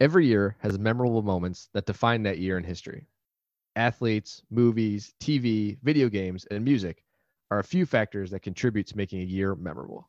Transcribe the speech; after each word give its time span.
Every 0.00 0.28
year 0.28 0.54
has 0.60 0.78
memorable 0.78 1.22
moments 1.22 1.70
that 1.72 1.86
define 1.86 2.22
that 2.22 2.38
year 2.38 2.56
in 2.56 2.62
history. 2.62 3.08
Athletes, 3.74 4.42
movies, 4.48 5.12
TV, 5.18 5.76
video 5.82 6.08
games, 6.08 6.46
and 6.52 6.64
music 6.64 7.02
are 7.50 7.58
a 7.58 7.64
few 7.64 7.84
factors 7.84 8.30
that 8.30 8.40
contribute 8.40 8.86
to 8.86 8.96
making 8.96 9.22
a 9.22 9.24
year 9.24 9.56
memorable. 9.56 10.08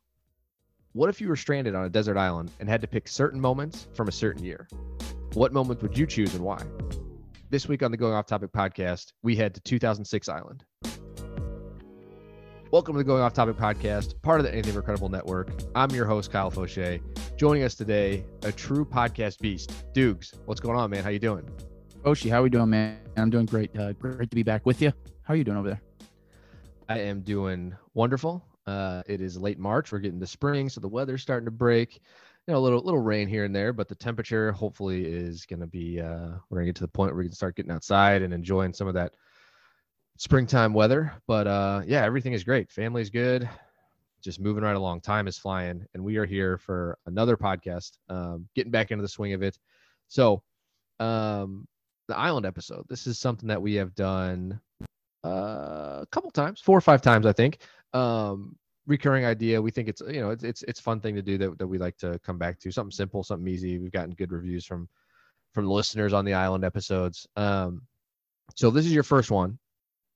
What 0.93 1.09
if 1.09 1.19
you 1.19 1.27
were 1.27 1.35
stranded 1.35 1.73
on 1.73 1.85
a 1.85 1.89
desert 1.89 2.17
island 2.17 2.51
and 2.59 2.69
had 2.69 2.81
to 2.81 2.87
pick 2.87 3.07
certain 3.07 3.41
moments 3.41 3.87
from 3.95 4.07
a 4.07 4.11
certain 4.11 4.43
year? 4.43 4.67
What 5.33 5.53
moments 5.53 5.81
would 5.81 5.97
you 5.97 6.05
choose 6.05 6.35
and 6.35 6.43
why? 6.43 6.61
This 7.49 7.67
week 7.67 7.81
on 7.81 7.89
the 7.89 7.97
Going 7.97 8.13
Off 8.13 8.27
Topic 8.27 8.51
podcast, 8.51 9.13
we 9.23 9.35
head 9.35 9.55
to 9.55 9.61
2006 9.61 10.29
Island. 10.29 10.65
Welcome 12.71 12.93
to 12.93 12.97
the 12.99 13.03
Going 13.03 13.23
Off 13.23 13.33
Topic 13.33 13.55
podcast, 13.55 14.21
part 14.21 14.39
of 14.39 14.45
the 14.45 14.53
Anything 14.53 14.79
Credible 14.83 15.09
Network. 15.09 15.49
I'm 15.73 15.89
your 15.89 16.05
host, 16.05 16.31
Kyle 16.31 16.51
Fauché. 16.51 17.01
Joining 17.35 17.63
us 17.63 17.73
today, 17.73 18.23
a 18.43 18.51
true 18.51 18.85
podcast 18.85 19.39
beast, 19.39 19.85
Dukes. 19.91 20.35
What's 20.45 20.61
going 20.61 20.77
on, 20.77 20.91
man? 20.91 21.03
How 21.03 21.09
you 21.09 21.17
doing? 21.17 21.49
Oshi, 22.03 22.29
how 22.29 22.41
are 22.41 22.43
we 22.43 22.51
doing, 22.51 22.69
man? 22.69 22.99
I'm 23.17 23.31
doing 23.31 23.47
great. 23.47 23.75
Uh, 23.75 23.93
great 23.93 24.29
to 24.29 24.35
be 24.35 24.43
back 24.43 24.67
with 24.67 24.83
you. 24.83 24.93
How 25.23 25.33
are 25.33 25.35
you 25.35 25.43
doing 25.43 25.57
over 25.57 25.67
there? 25.67 25.81
I 26.87 26.99
am 26.99 27.21
doing 27.21 27.75
wonderful. 27.95 28.45
Uh, 28.67 29.01
it 29.07 29.19
is 29.19 29.35
late 29.35 29.57
March. 29.57 29.91
We're 29.91 29.97
getting 29.97 30.19
to 30.19 30.27
spring, 30.27 30.69
so 30.69 30.79
the 30.79 30.87
weather's 30.87 31.23
starting 31.23 31.45
to 31.45 31.51
break. 31.51 31.95
You 32.45 32.53
know, 32.53 32.59
a 32.59 32.61
little 32.61 32.83
little 32.83 33.01
rain 33.01 33.27
here 33.27 33.45
and 33.45 33.55
there, 33.55 33.73
but 33.73 33.87
the 33.87 33.95
temperature 33.95 34.51
hopefully 34.51 35.07
is 35.07 35.47
going 35.47 35.61
to 35.61 35.67
be. 35.67 35.99
Uh, 35.99 36.33
we're 36.51 36.57
going 36.57 36.65
to 36.65 36.69
get 36.69 36.75
to 36.75 36.83
the 36.83 36.87
point 36.87 37.13
where 37.13 37.23
we 37.23 37.25
can 37.25 37.33
start 37.33 37.55
getting 37.55 37.71
outside 37.71 38.21
and 38.21 38.31
enjoying 38.31 38.73
some 38.73 38.87
of 38.87 38.93
that 38.93 39.15
springtime 40.19 40.73
weather. 40.73 41.13
But 41.27 41.47
uh, 41.47 41.81
yeah, 41.87 42.03
everything 42.03 42.33
is 42.33 42.43
great. 42.43 42.69
Family's 42.69 43.09
good. 43.09 43.49
Just 44.21 44.39
moving 44.39 44.63
right 44.63 44.75
along. 44.75 45.01
Time 45.01 45.27
is 45.27 45.37
flying, 45.37 45.85
and 45.93 46.03
we 46.03 46.17
are 46.17 46.25
here 46.25 46.57
for 46.57 46.97
another 47.07 47.37
podcast. 47.37 47.97
Um, 48.09 48.47
getting 48.53 48.71
back 48.71 48.91
into 48.91 49.01
the 49.01 49.07
swing 49.07 49.33
of 49.33 49.41
it. 49.41 49.57
So, 50.09 50.43
um, 50.99 51.65
the 52.09 52.17
island 52.17 52.45
episode. 52.45 52.85
This 52.89 53.07
is 53.07 53.17
something 53.17 53.47
that 53.47 53.61
we 53.61 53.75
have 53.75 53.95
done 53.95 54.59
uh, 55.25 55.99
a 56.01 56.07
couple 56.11 56.31
times, 56.31 56.59
four 56.59 56.77
or 56.77 56.81
five 56.81 57.01
times, 57.01 57.25
I 57.25 57.31
think. 57.31 57.59
Um, 57.93 58.57
recurring 58.87 59.23
idea. 59.23 59.61
We 59.61 59.71
think 59.71 59.87
it's 59.87 60.01
you 60.01 60.19
know 60.19 60.31
it's 60.31 60.43
it's 60.43 60.63
it's 60.63 60.81
fun 60.81 60.99
thing 60.99 61.15
to 61.15 61.21
do 61.21 61.37
that 61.37 61.57
that 61.57 61.67
we 61.67 61.77
like 61.77 61.97
to 61.99 62.19
come 62.19 62.37
back 62.37 62.59
to. 62.59 62.71
Something 62.71 62.91
simple, 62.91 63.23
something 63.23 63.47
easy. 63.47 63.79
We've 63.79 63.91
gotten 63.91 64.11
good 64.15 64.33
reviews 64.33 64.65
from 64.65 64.89
from 65.53 65.63
the 65.63 65.71
listeners 65.71 66.11
on 66.11 66.25
the 66.25 66.33
island 66.33 66.65
episodes. 66.65 67.25
Um, 67.37 67.83
so 68.55 68.69
this 68.69 68.85
is 68.85 68.91
your 68.91 69.03
first 69.03 69.31
one 69.31 69.57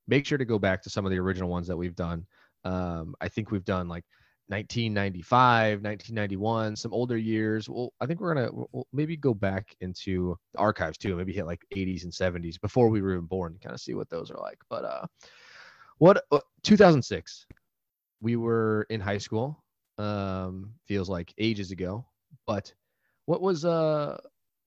make 0.08 0.26
sure 0.26 0.38
to 0.38 0.46
go 0.46 0.60
back 0.60 0.82
to 0.84 0.90
some 0.90 1.06
of 1.06 1.12
the 1.12 1.20
original 1.20 1.50
ones 1.50 1.68
that 1.68 1.78
we've 1.78 1.96
done. 1.96 2.26
Um, 2.66 3.16
I 3.22 3.28
think 3.28 3.52
we've 3.52 3.66
done 3.66 3.88
like 3.88 4.06
1995, 4.48 5.82
1991, 5.82 6.76
some 6.76 6.94
older 6.94 7.18
years. 7.18 7.70
Well, 7.70 7.94
I 8.02 8.06
think 8.06 8.20
we're 8.20 8.34
gonna 8.36 8.50
we'll 8.52 8.88
maybe 8.92 9.16
go 9.16 9.34
back 9.34 9.76
into 9.82 10.38
the 10.54 10.60
archives 10.60 10.98
too. 10.98 11.16
Maybe 11.16 11.34
hit 11.34 11.46
like 11.46 11.62
80s 11.76 12.04
and 12.04 12.12
70s 12.12 12.60
before 12.60 12.90
we 12.90 13.02
were 13.02 13.22
born, 13.22 13.58
kind 13.62 13.74
of 13.74 13.82
see 13.82 13.94
what 13.94 14.10
those 14.10 14.32
are 14.32 14.40
like. 14.40 14.60
But 14.70 14.86
uh, 14.86 15.06
what 15.98 16.24
uh, 16.32 16.40
2006? 16.64 17.46
We 18.22 18.36
were 18.36 18.86
in 18.90 19.02
high 19.02 19.18
school. 19.18 19.64
Um, 19.98 20.74
feels 20.88 21.10
like 21.10 21.34
ages 21.38 21.72
ago. 21.72 22.06
But 22.48 22.74
what 23.26 23.42
was 23.42 23.64
uh, 23.64 24.18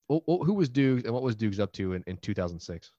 who 0.09 0.55
was 0.55 0.69
Dukes 0.69 1.05
and 1.05 1.13
what 1.13 1.23
was 1.23 1.37
Dukes 1.37 1.59
up 1.59 1.73
to 1.73 1.95
in, 1.95 2.05
in 2.07 2.17
2006? 2.19 2.93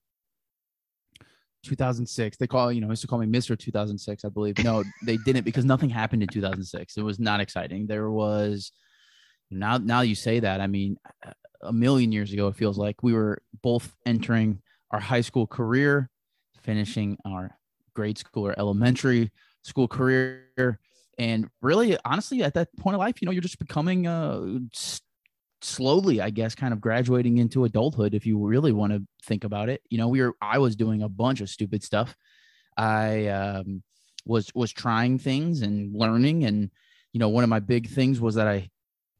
2006. 1.63 2.37
They 2.37 2.47
call 2.47 2.71
you 2.71 2.81
know 2.81 2.89
used 2.89 3.01
to 3.01 3.07
call 3.07 3.19
me 3.19 3.27
Mr. 3.27 3.57
2006, 3.57 4.25
I 4.25 4.29
believe. 4.29 4.57
No, 4.63 4.83
they 5.05 5.17
didn't 5.17 5.43
because 5.43 5.65
nothing 5.65 5.89
happened 5.89 6.23
in 6.23 6.29
2006. 6.29 6.97
It 6.97 7.01
was 7.01 7.19
not 7.19 7.39
exciting. 7.39 7.87
There 7.87 8.09
was 8.09 8.71
now 9.51 9.77
now 9.77 10.01
you 10.01 10.15
say 10.15 10.39
that. 10.39 10.61
I 10.61 10.67
mean, 10.67 10.97
a 11.61 11.73
million 11.73 12.11
years 12.11 12.33
ago, 12.33 12.47
it 12.47 12.55
feels 12.55 12.77
like 12.77 13.03
we 13.03 13.13
were 13.13 13.41
both 13.61 13.95
entering 14.05 14.61
our 14.91 14.99
high 14.99 15.21
school 15.21 15.47
career, 15.47 16.09
finishing 16.61 17.17
our 17.25 17.57
grade 17.93 18.17
school 18.17 18.47
or 18.47 18.57
elementary 18.57 19.31
school 19.63 19.87
career, 19.87 20.79
and 21.17 21.49
really, 21.61 21.97
honestly, 22.05 22.43
at 22.43 22.53
that 22.53 22.69
point 22.77 22.95
of 22.95 22.99
life, 22.99 23.21
you 23.21 23.25
know, 23.25 23.31
you're 23.31 23.41
just 23.41 23.59
becoming 23.59 24.05
uh, 24.05 24.59
slowly, 25.61 26.21
I 26.21 26.29
guess, 26.29 26.55
kind 26.55 26.73
of 26.73 26.81
graduating 26.81 27.37
into 27.37 27.65
adulthood. 27.65 28.13
If 28.13 28.25
you 28.25 28.37
really 28.45 28.71
want 28.71 28.93
to 28.93 29.03
think 29.23 29.43
about 29.43 29.69
it, 29.69 29.81
you 29.89 29.97
know, 29.97 30.07
we 30.07 30.21
were 30.21 30.33
I 30.41 30.59
was 30.59 30.75
doing 30.75 31.01
a 31.01 31.09
bunch 31.09 31.41
of 31.41 31.49
stupid 31.49 31.83
stuff. 31.83 32.15
I 32.77 33.27
um, 33.27 33.83
was 34.25 34.51
was 34.53 34.71
trying 34.71 35.19
things 35.19 35.61
and 35.61 35.93
learning, 35.95 36.43
and 36.43 36.69
you 37.13 37.19
know, 37.19 37.29
one 37.29 37.43
of 37.43 37.49
my 37.49 37.59
big 37.59 37.89
things 37.89 38.21
was 38.21 38.35
that 38.35 38.47
I 38.47 38.69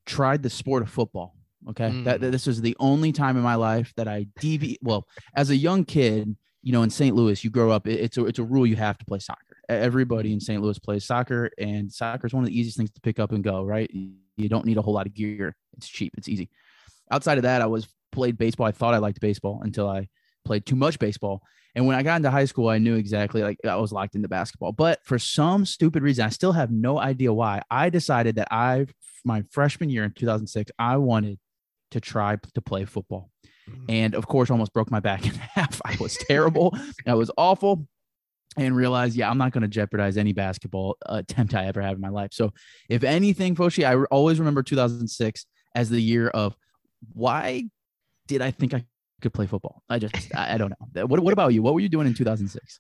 tried 0.05 0.43
the 0.43 0.49
sport 0.49 0.83
of 0.83 0.89
football. 0.89 1.35
Okay, 1.69 1.89
mm. 1.89 2.03
that, 2.05 2.21
that 2.21 2.31
this 2.31 2.47
was 2.47 2.61
the 2.61 2.77
only 2.79 3.11
time 3.11 3.35
in 3.35 3.43
my 3.43 3.55
life 3.55 3.91
that 3.97 4.07
I 4.07 4.27
deviate. 4.39 4.79
well, 4.81 5.07
as 5.35 5.49
a 5.49 5.55
young 5.55 5.83
kid, 5.83 6.35
you 6.61 6.71
know, 6.71 6.83
in 6.83 6.89
St. 6.89 7.15
Louis, 7.15 7.43
you 7.43 7.49
grow 7.49 7.71
up. 7.71 7.87
It's 7.87 8.17
a 8.17 8.25
it's 8.25 8.39
a 8.39 8.43
rule 8.43 8.65
you 8.65 8.75
have 8.75 8.97
to 8.99 9.05
play 9.05 9.19
soccer. 9.19 9.41
Everybody 9.69 10.33
in 10.33 10.39
St. 10.39 10.61
Louis 10.61 10.77
plays 10.79 11.05
soccer, 11.05 11.49
and 11.57 11.91
soccer 11.91 12.27
is 12.27 12.33
one 12.33 12.43
of 12.43 12.49
the 12.49 12.57
easiest 12.57 12.77
things 12.77 12.91
to 12.91 13.01
pick 13.01 13.19
up 13.19 13.31
and 13.31 13.43
go. 13.43 13.63
Right, 13.63 13.89
you 13.91 14.49
don't 14.49 14.65
need 14.65 14.77
a 14.77 14.81
whole 14.81 14.93
lot 14.93 15.07
of 15.07 15.13
gear. 15.13 15.55
It's 15.77 15.87
cheap. 15.87 16.13
It's 16.17 16.27
easy. 16.27 16.49
Outside 17.11 17.37
of 17.37 17.43
that, 17.43 17.61
I 17.61 17.67
was 17.67 17.87
played 18.11 18.37
baseball. 18.37 18.67
I 18.67 18.71
thought 18.71 18.93
I 18.93 18.97
liked 18.97 19.21
baseball 19.21 19.61
until 19.63 19.87
I 19.87 20.09
played 20.45 20.65
too 20.65 20.75
much 20.75 20.99
baseball. 20.99 21.41
And 21.75 21.85
when 21.85 21.95
I 21.95 22.01
got 22.01 22.17
into 22.17 22.31
high 22.31 22.45
school, 22.45 22.69
I 22.69 22.79
knew 22.79 22.95
exactly 22.95 23.43
like 23.43 23.57
I 23.63 23.75
was 23.75 23.91
locked 23.91 24.15
into 24.15 24.27
basketball. 24.27 24.71
But 24.71 24.99
for 25.05 25.19
some 25.19 25.65
stupid 25.65 26.01
reason, 26.01 26.25
I 26.25 26.29
still 26.29 26.53
have 26.53 26.71
no 26.71 26.99
idea 26.99 27.31
why. 27.31 27.61
I 27.69 27.89
decided 27.89 28.35
that 28.37 28.47
I, 28.49 28.87
my 29.23 29.43
freshman 29.51 29.89
year 29.91 30.03
in 30.03 30.11
2006, 30.11 30.71
I 30.79 30.97
wanted 30.97 31.37
to 31.91 32.01
try 32.01 32.37
to 32.55 32.61
play 32.61 32.85
football. 32.85 33.29
Mm. 33.69 33.85
And 33.89 34.15
of 34.15 34.27
course, 34.27 34.49
almost 34.49 34.73
broke 34.73 34.89
my 34.89 34.99
back 34.99 35.25
in 35.27 35.35
half. 35.35 35.79
I 35.85 35.95
was 35.99 36.17
terrible. 36.17 36.75
I 37.05 37.13
was 37.13 37.29
awful 37.37 37.87
and 38.57 38.75
realize, 38.75 39.15
yeah, 39.15 39.29
I'm 39.29 39.37
not 39.37 39.51
going 39.51 39.61
to 39.61 39.67
jeopardize 39.67 40.17
any 40.17 40.33
basketball 40.33 40.97
attempt 41.05 41.53
I 41.53 41.65
ever 41.65 41.81
have 41.81 41.93
in 41.93 42.01
my 42.01 42.09
life. 42.09 42.29
So, 42.33 42.53
if 42.89 43.03
anything, 43.03 43.55
Foshi, 43.55 43.83
I 43.85 44.03
always 44.05 44.39
remember 44.39 44.63
2006 44.63 45.45
as 45.77 45.89
the 45.89 46.01
year 46.01 46.27
of 46.29 46.57
why 47.13 47.63
did 48.25 48.41
I 48.41 48.49
think 48.51 48.73
I 48.73 48.83
could 49.21 49.33
play 49.33 49.45
football? 49.45 49.83
I 49.87 49.99
just, 49.99 50.15
I, 50.35 50.55
I 50.55 50.57
don't 50.57 50.71
know. 50.71 51.05
What, 51.05 51.19
what 51.19 51.33
about 51.33 51.53
you? 51.53 51.61
What 51.61 51.73
were 51.75 51.79
you 51.79 51.89
doing 51.89 52.07
in 52.07 52.15
2006? 52.15 52.79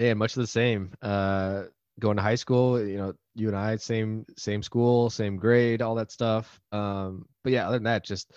Yeah, 0.00 0.14
much 0.14 0.34
the 0.34 0.46
same. 0.46 0.92
Uh, 1.02 1.64
going 2.00 2.16
to 2.16 2.22
high 2.22 2.34
school, 2.34 2.82
you 2.82 2.96
know, 2.96 3.12
you 3.34 3.48
and 3.48 3.56
I, 3.56 3.76
same, 3.76 4.24
same 4.38 4.62
school, 4.62 5.10
same 5.10 5.36
grade, 5.36 5.82
all 5.82 5.94
that 5.96 6.10
stuff. 6.10 6.58
Um, 6.72 7.26
but 7.44 7.52
yeah, 7.52 7.68
other 7.68 7.76
than 7.76 7.84
that, 7.84 8.04
just, 8.04 8.32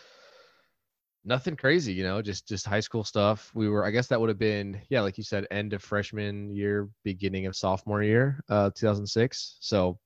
nothing 1.23 1.55
crazy, 1.55 1.93
you 1.93 2.03
know, 2.03 2.21
just 2.21 2.47
just 2.47 2.67
high 2.67 2.81
school 2.81 3.03
stuff. 3.03 3.51
We 3.55 3.69
were, 3.69 3.85
I 3.85 3.91
guess 3.91 4.07
that 4.07 4.19
would 4.19 4.29
have 4.29 4.37
been, 4.37 4.81
yeah, 4.89 5.01
like 5.01 5.17
you 5.17 5.23
said, 5.23 5.47
end 5.49 5.73
of 5.73 5.81
freshman 5.81 6.51
year, 6.51 6.89
beginning 7.03 7.47
of 7.47 7.55
sophomore 7.55 8.03
year, 8.03 8.43
uh, 8.49 8.69
2006. 8.75 9.57
So, 9.59 9.97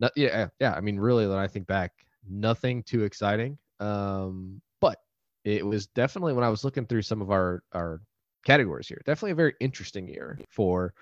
not, 0.00 0.12
yeah, 0.16 0.48
yeah. 0.60 0.72
I 0.74 0.80
mean, 0.80 0.98
really, 0.98 1.26
when 1.26 1.38
I 1.38 1.46
think 1.46 1.66
back, 1.66 1.92
nothing 2.28 2.82
too 2.82 3.04
exciting. 3.04 3.58
Um, 3.80 4.60
but 4.80 4.98
it 5.44 5.64
was 5.64 5.86
definitely 5.88 6.32
when 6.32 6.44
I 6.44 6.48
was 6.48 6.64
looking 6.64 6.86
through 6.86 7.02
some 7.02 7.22
of 7.22 7.30
our 7.30 7.62
our 7.72 8.00
categories 8.44 8.88
here, 8.88 9.02
definitely 9.04 9.32
a 9.32 9.36
very 9.36 9.54
interesting 9.60 10.08
year 10.08 10.38
for 10.48 10.94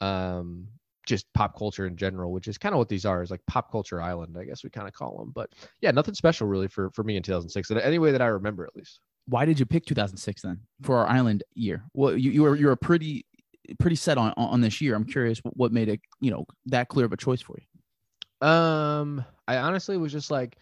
um 0.00 0.68
just 1.06 1.26
pop 1.32 1.56
culture 1.58 1.86
in 1.86 1.96
general, 1.96 2.30
which 2.32 2.46
is 2.46 2.58
kind 2.58 2.74
of 2.74 2.78
what 2.78 2.88
these 2.88 3.06
are, 3.06 3.22
is 3.22 3.30
like 3.30 3.40
pop 3.46 3.72
culture 3.72 4.00
island, 4.00 4.36
I 4.38 4.44
guess 4.44 4.62
we 4.62 4.70
kind 4.70 4.86
of 4.86 4.94
call 4.94 5.18
them. 5.18 5.32
But 5.34 5.50
yeah, 5.80 5.90
nothing 5.90 6.14
special 6.14 6.46
really 6.46 6.68
for 6.68 6.90
for 6.90 7.02
me 7.04 7.16
in 7.16 7.22
2006, 7.22 7.70
any 7.70 7.98
way 7.98 8.12
that 8.12 8.22
I 8.22 8.26
remember 8.26 8.64
at 8.64 8.76
least 8.76 9.00
why 9.26 9.44
did 9.44 9.60
you 9.60 9.66
pick 9.66 9.86
2006 9.86 10.42
then 10.42 10.60
for 10.82 10.98
our 10.98 11.06
island 11.06 11.44
year? 11.54 11.84
Well, 11.94 12.16
you, 12.16 12.30
you 12.30 12.42
were 12.42 12.56
you're 12.56 12.72
a 12.72 12.76
pretty 12.76 13.24
pretty 13.78 13.96
set 13.96 14.18
on 14.18 14.32
on 14.36 14.60
this 14.60 14.80
year. 14.80 14.94
I'm 14.94 15.04
curious 15.04 15.40
what 15.44 15.72
made 15.72 15.88
it 15.88 16.00
you 16.20 16.30
know 16.30 16.44
that 16.66 16.88
clear 16.88 17.06
of 17.06 17.12
a 17.12 17.16
choice 17.16 17.40
for 17.40 17.56
you. 17.58 18.46
Um, 18.46 19.24
I 19.46 19.58
honestly 19.58 19.96
was 19.96 20.12
just 20.12 20.30
like, 20.30 20.56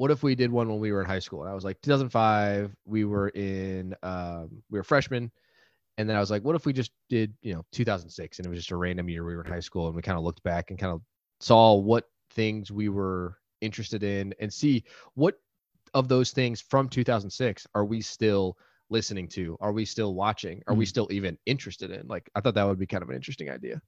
what 0.00 0.10
if 0.10 0.22
we 0.22 0.34
did 0.34 0.50
one 0.50 0.66
when 0.66 0.80
we 0.80 0.92
were 0.92 1.02
in 1.02 1.06
high 1.06 1.18
school? 1.18 1.42
And 1.42 1.50
I 1.50 1.54
was 1.54 1.62
like, 1.62 1.78
2005, 1.82 2.74
we 2.86 3.04
were 3.04 3.28
in 3.28 3.94
um, 4.02 4.62
we 4.70 4.78
were 4.78 4.82
freshmen, 4.82 5.30
and 5.98 6.08
then 6.08 6.16
I 6.16 6.20
was 6.20 6.30
like, 6.30 6.42
what 6.42 6.56
if 6.56 6.64
we 6.64 6.72
just 6.72 6.90
did 7.10 7.34
you 7.42 7.52
know 7.52 7.66
2006, 7.72 8.38
and 8.38 8.46
it 8.46 8.48
was 8.48 8.60
just 8.60 8.70
a 8.70 8.76
random 8.76 9.10
year 9.10 9.26
we 9.26 9.36
were 9.36 9.44
in 9.44 9.52
high 9.52 9.60
school, 9.60 9.88
and 9.88 9.94
we 9.94 10.00
kind 10.00 10.16
of 10.16 10.24
looked 10.24 10.42
back 10.42 10.70
and 10.70 10.78
kind 10.78 10.90
of 10.90 11.02
saw 11.40 11.74
what 11.74 12.08
things 12.30 12.72
we 12.72 12.88
were 12.88 13.36
interested 13.60 14.02
in 14.02 14.34
and 14.40 14.50
see 14.50 14.84
what 15.16 15.38
of 15.92 16.08
those 16.08 16.30
things 16.30 16.62
from 16.62 16.88
2006 16.88 17.66
are 17.74 17.84
we 17.84 18.00
still 18.00 18.56
listening 18.88 19.28
to? 19.28 19.58
Are 19.60 19.72
we 19.72 19.84
still 19.84 20.14
watching? 20.14 20.62
Are 20.66 20.72
mm-hmm. 20.72 20.78
we 20.78 20.86
still 20.86 21.08
even 21.10 21.36
interested 21.44 21.90
in? 21.90 22.08
Like, 22.08 22.30
I 22.34 22.40
thought 22.40 22.54
that 22.54 22.66
would 22.66 22.78
be 22.78 22.86
kind 22.86 23.02
of 23.02 23.10
an 23.10 23.16
interesting 23.16 23.50
idea. 23.50 23.82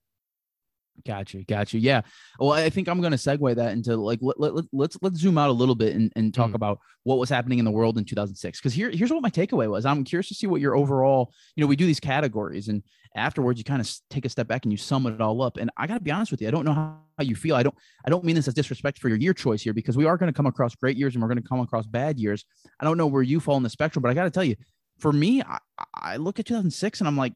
Got 1.07 1.35
you, 1.35 1.45
got 1.45 1.73
you. 1.73 1.81
Yeah. 1.81 2.03
Well, 2.39 2.53
I 2.53 2.71
think 2.71 2.87
I'm 2.87 3.01
going 3.01 3.13
to 3.13 3.17
segue 3.17 3.57
that 3.57 3.73
into 3.73 3.97
like 3.97 4.19
let, 4.23 4.39
let, 4.39 4.55
let, 4.55 4.65
let's 4.73 4.97
let's 5.03 5.19
zoom 5.19 5.37
out 5.39 5.49
a 5.49 5.53
little 5.53 5.75
bit 5.75 5.97
and, 5.97 6.13
and 6.15 6.33
talk 6.33 6.51
Mm. 6.51 6.55
about 6.55 6.79
what 7.05 7.19
was 7.19 7.29
happening 7.29 7.59
in 7.59 7.65
the 7.65 7.71
world 7.71 7.99
in 7.99 8.05
2006. 8.05 8.61
Because 8.61 8.75
here 8.75 8.91
here's 8.91 9.11
what 9.11 9.23
my 9.23 9.31
takeaway 9.31 9.69
was. 9.69 9.85
I'm 9.87 10.05
curious 10.05 10.29
to 10.29 10.35
see 10.35 10.47
what 10.47 10.61
your 10.61 10.77
overall. 10.77 11.33
You 11.57 11.63
know, 11.63 11.67
we 11.67 11.77
do 11.77 11.87
these 11.87 11.99
categories, 11.99 12.69
and 12.69 12.83
afterwards 13.17 13.59
you 13.59 13.65
kind 13.65 13.81
of 13.81 13.91
take 14.11 14.25
a 14.27 14.29
step 14.29 14.47
back 14.47 14.65
and 14.65 14.73
you 14.73 14.77
sum 14.79 15.07
it 15.07 15.21
all 15.21 15.43
up. 15.43 15.57
And 15.57 15.71
I 15.77 15.87
got 15.87 15.95
to 15.95 16.01
be 16.01 16.11
honest 16.13 16.31
with 16.31 16.41
you, 16.41 16.49
I 16.49 16.51
don't 16.51 16.65
know 16.65 16.75
how, 16.75 16.99
how 17.19 17.25
you 17.25 17.35
feel. 17.35 17.57
I 17.57 17.63
don't 17.65 17.75
I 18.07 18.11
don't 18.11 18.23
mean 18.25 18.37
this 18.37 18.47
as 18.47 18.55
disrespect 18.55 18.99
for 18.99 19.09
your 19.09 19.19
year 19.19 19.35
choice 19.35 19.63
here 19.63 19.73
because 19.73 19.97
we 19.97 20.05
are 20.07 20.17
going 20.17 20.33
to 20.33 20.37
come 20.37 20.47
across 20.47 20.75
great 20.77 20.97
years 20.97 21.15
and 21.15 21.23
we're 21.23 21.29
going 21.29 21.43
to 21.43 21.49
come 21.49 21.61
across 21.61 21.87
bad 21.87 22.21
years. 22.21 22.45
I 22.79 22.85
don't 22.85 22.99
know 22.99 23.07
where 23.09 23.23
you 23.23 23.41
fall 23.41 23.57
in 23.57 23.63
the 23.65 23.71
spectrum, 23.71 24.03
but 24.03 24.11
I 24.11 24.15
got 24.15 24.25
to 24.25 24.31
tell 24.31 24.45
you, 24.45 24.57
for 24.99 25.13
me, 25.13 25.43
I, 25.43 25.59
I 25.95 26.17
look 26.19 26.39
at 26.39 26.47
2006 26.47 27.01
and 27.01 27.09
I'm 27.09 27.17
like, 27.17 27.33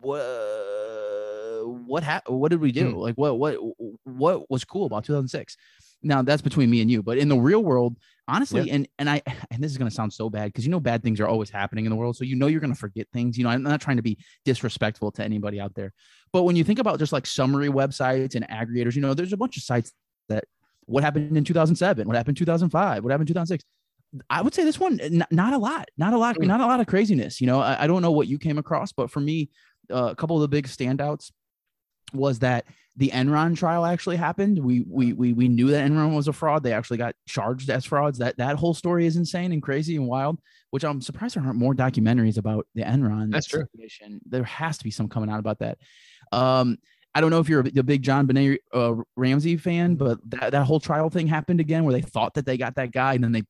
what 0.00 0.20
what 1.66 2.02
ha- 2.02 2.22
what 2.26 2.50
did 2.50 2.60
we 2.60 2.72
do? 2.72 2.90
Hmm. 2.92 2.96
Like 2.96 3.14
what 3.16 3.38
what 3.38 3.56
what 4.04 4.50
was 4.50 4.64
cool 4.64 4.86
about 4.86 5.04
2006? 5.04 5.56
Now 6.02 6.22
that's 6.22 6.42
between 6.42 6.70
me 6.70 6.80
and 6.80 6.90
you, 6.90 7.02
but 7.02 7.18
in 7.18 7.28
the 7.28 7.36
real 7.36 7.64
world, 7.64 7.96
honestly, 8.28 8.70
and 8.70 8.88
and 8.98 9.08
I 9.10 9.22
and 9.50 9.62
this 9.62 9.72
is 9.72 9.78
gonna 9.78 9.90
sound 9.90 10.12
so 10.12 10.30
bad 10.30 10.46
because 10.46 10.64
you 10.64 10.70
know 10.70 10.80
bad 10.80 11.02
things 11.02 11.20
are 11.20 11.26
always 11.26 11.50
happening 11.50 11.84
in 11.86 11.90
the 11.90 11.96
world, 11.96 12.16
so 12.16 12.24
you 12.24 12.36
know 12.36 12.46
you're 12.46 12.60
gonna 12.60 12.74
forget 12.74 13.08
things. 13.12 13.36
You 13.36 13.44
know, 13.44 13.50
I'm 13.50 13.62
not 13.62 13.80
trying 13.80 13.96
to 13.96 14.02
be 14.02 14.18
disrespectful 14.44 15.10
to 15.12 15.24
anybody 15.24 15.60
out 15.60 15.74
there, 15.74 15.92
but 16.32 16.44
when 16.44 16.56
you 16.56 16.64
think 16.64 16.78
about 16.78 16.98
just 16.98 17.12
like 17.12 17.26
summary 17.26 17.68
websites 17.68 18.34
and 18.34 18.46
aggregators, 18.48 18.94
you 18.94 19.02
know, 19.02 19.14
there's 19.14 19.32
a 19.32 19.36
bunch 19.36 19.56
of 19.56 19.62
sites 19.62 19.92
that 20.28 20.44
what 20.84 21.02
happened 21.02 21.36
in 21.36 21.44
2007, 21.44 22.06
what 22.06 22.16
happened 22.16 22.36
in 22.38 22.40
2005, 22.44 23.02
what 23.02 23.10
happened 23.10 23.28
in 23.28 23.34
2006. 23.34 23.64
I 24.30 24.40
would 24.40 24.54
say 24.54 24.64
this 24.64 24.78
one, 24.78 25.00
n- 25.00 25.26
not 25.30 25.52
a 25.52 25.58
lot, 25.58 25.88
not 25.98 26.12
a 26.12 26.18
lot, 26.18 26.36
Mm. 26.36 26.46
not 26.46 26.60
a 26.60 26.66
lot 26.66 26.78
of 26.80 26.86
craziness. 26.86 27.40
You 27.40 27.48
know, 27.48 27.60
I, 27.60 27.84
I 27.84 27.86
don't 27.86 28.02
know 28.02 28.12
what 28.12 28.28
you 28.28 28.38
came 28.38 28.56
across, 28.56 28.92
but 28.92 29.10
for 29.10 29.20
me, 29.20 29.50
uh, 29.90 30.08
a 30.10 30.14
couple 30.14 30.36
of 30.36 30.42
the 30.42 30.48
big 30.48 30.66
standouts 30.68 31.32
was 32.12 32.40
that 32.40 32.66
the 32.96 33.10
Enron 33.10 33.56
trial 33.56 33.84
actually 33.84 34.16
happened. 34.16 34.58
We 34.58 34.84
we 34.88 35.12
we 35.12 35.32
we 35.32 35.48
knew 35.48 35.68
that 35.68 35.88
Enron 35.88 36.14
was 36.14 36.28
a 36.28 36.32
fraud. 36.32 36.62
They 36.62 36.72
actually 36.72 36.96
got 36.96 37.14
charged 37.26 37.68
as 37.68 37.84
frauds. 37.84 38.18
That 38.18 38.38
that 38.38 38.56
whole 38.56 38.74
story 38.74 39.06
is 39.06 39.16
insane 39.16 39.52
and 39.52 39.62
crazy 39.62 39.96
and 39.96 40.06
wild. 40.06 40.40
Which 40.70 40.84
I'm 40.84 41.00
surprised 41.00 41.36
there 41.36 41.44
aren't 41.44 41.58
more 41.58 41.74
documentaries 41.74 42.38
about 42.38 42.66
the 42.74 42.82
Enron. 42.82 43.30
That's 43.30 43.46
true. 43.46 43.66
situation. 43.72 44.20
There 44.26 44.44
has 44.44 44.78
to 44.78 44.84
be 44.84 44.90
some 44.90 45.08
coming 45.08 45.30
out 45.30 45.38
about 45.38 45.58
that. 45.60 45.78
Um, 46.32 46.78
I 47.14 47.20
don't 47.20 47.30
know 47.30 47.40
if 47.40 47.48
you're 47.48 47.62
a, 47.62 47.78
a 47.78 47.82
big 47.82 48.02
JonBenét 48.02 48.58
uh, 48.74 48.94
Ramsey 49.16 49.56
fan, 49.56 49.94
but 49.94 50.18
that, 50.30 50.52
that 50.52 50.64
whole 50.64 50.80
trial 50.80 51.08
thing 51.08 51.26
happened 51.26 51.60
again 51.60 51.84
where 51.84 51.94
they 51.94 52.02
thought 52.02 52.34
that 52.34 52.44
they 52.44 52.58
got 52.58 52.74
that 52.74 52.92
guy 52.92 53.14
and 53.14 53.24
then 53.24 53.32
they 53.32 53.42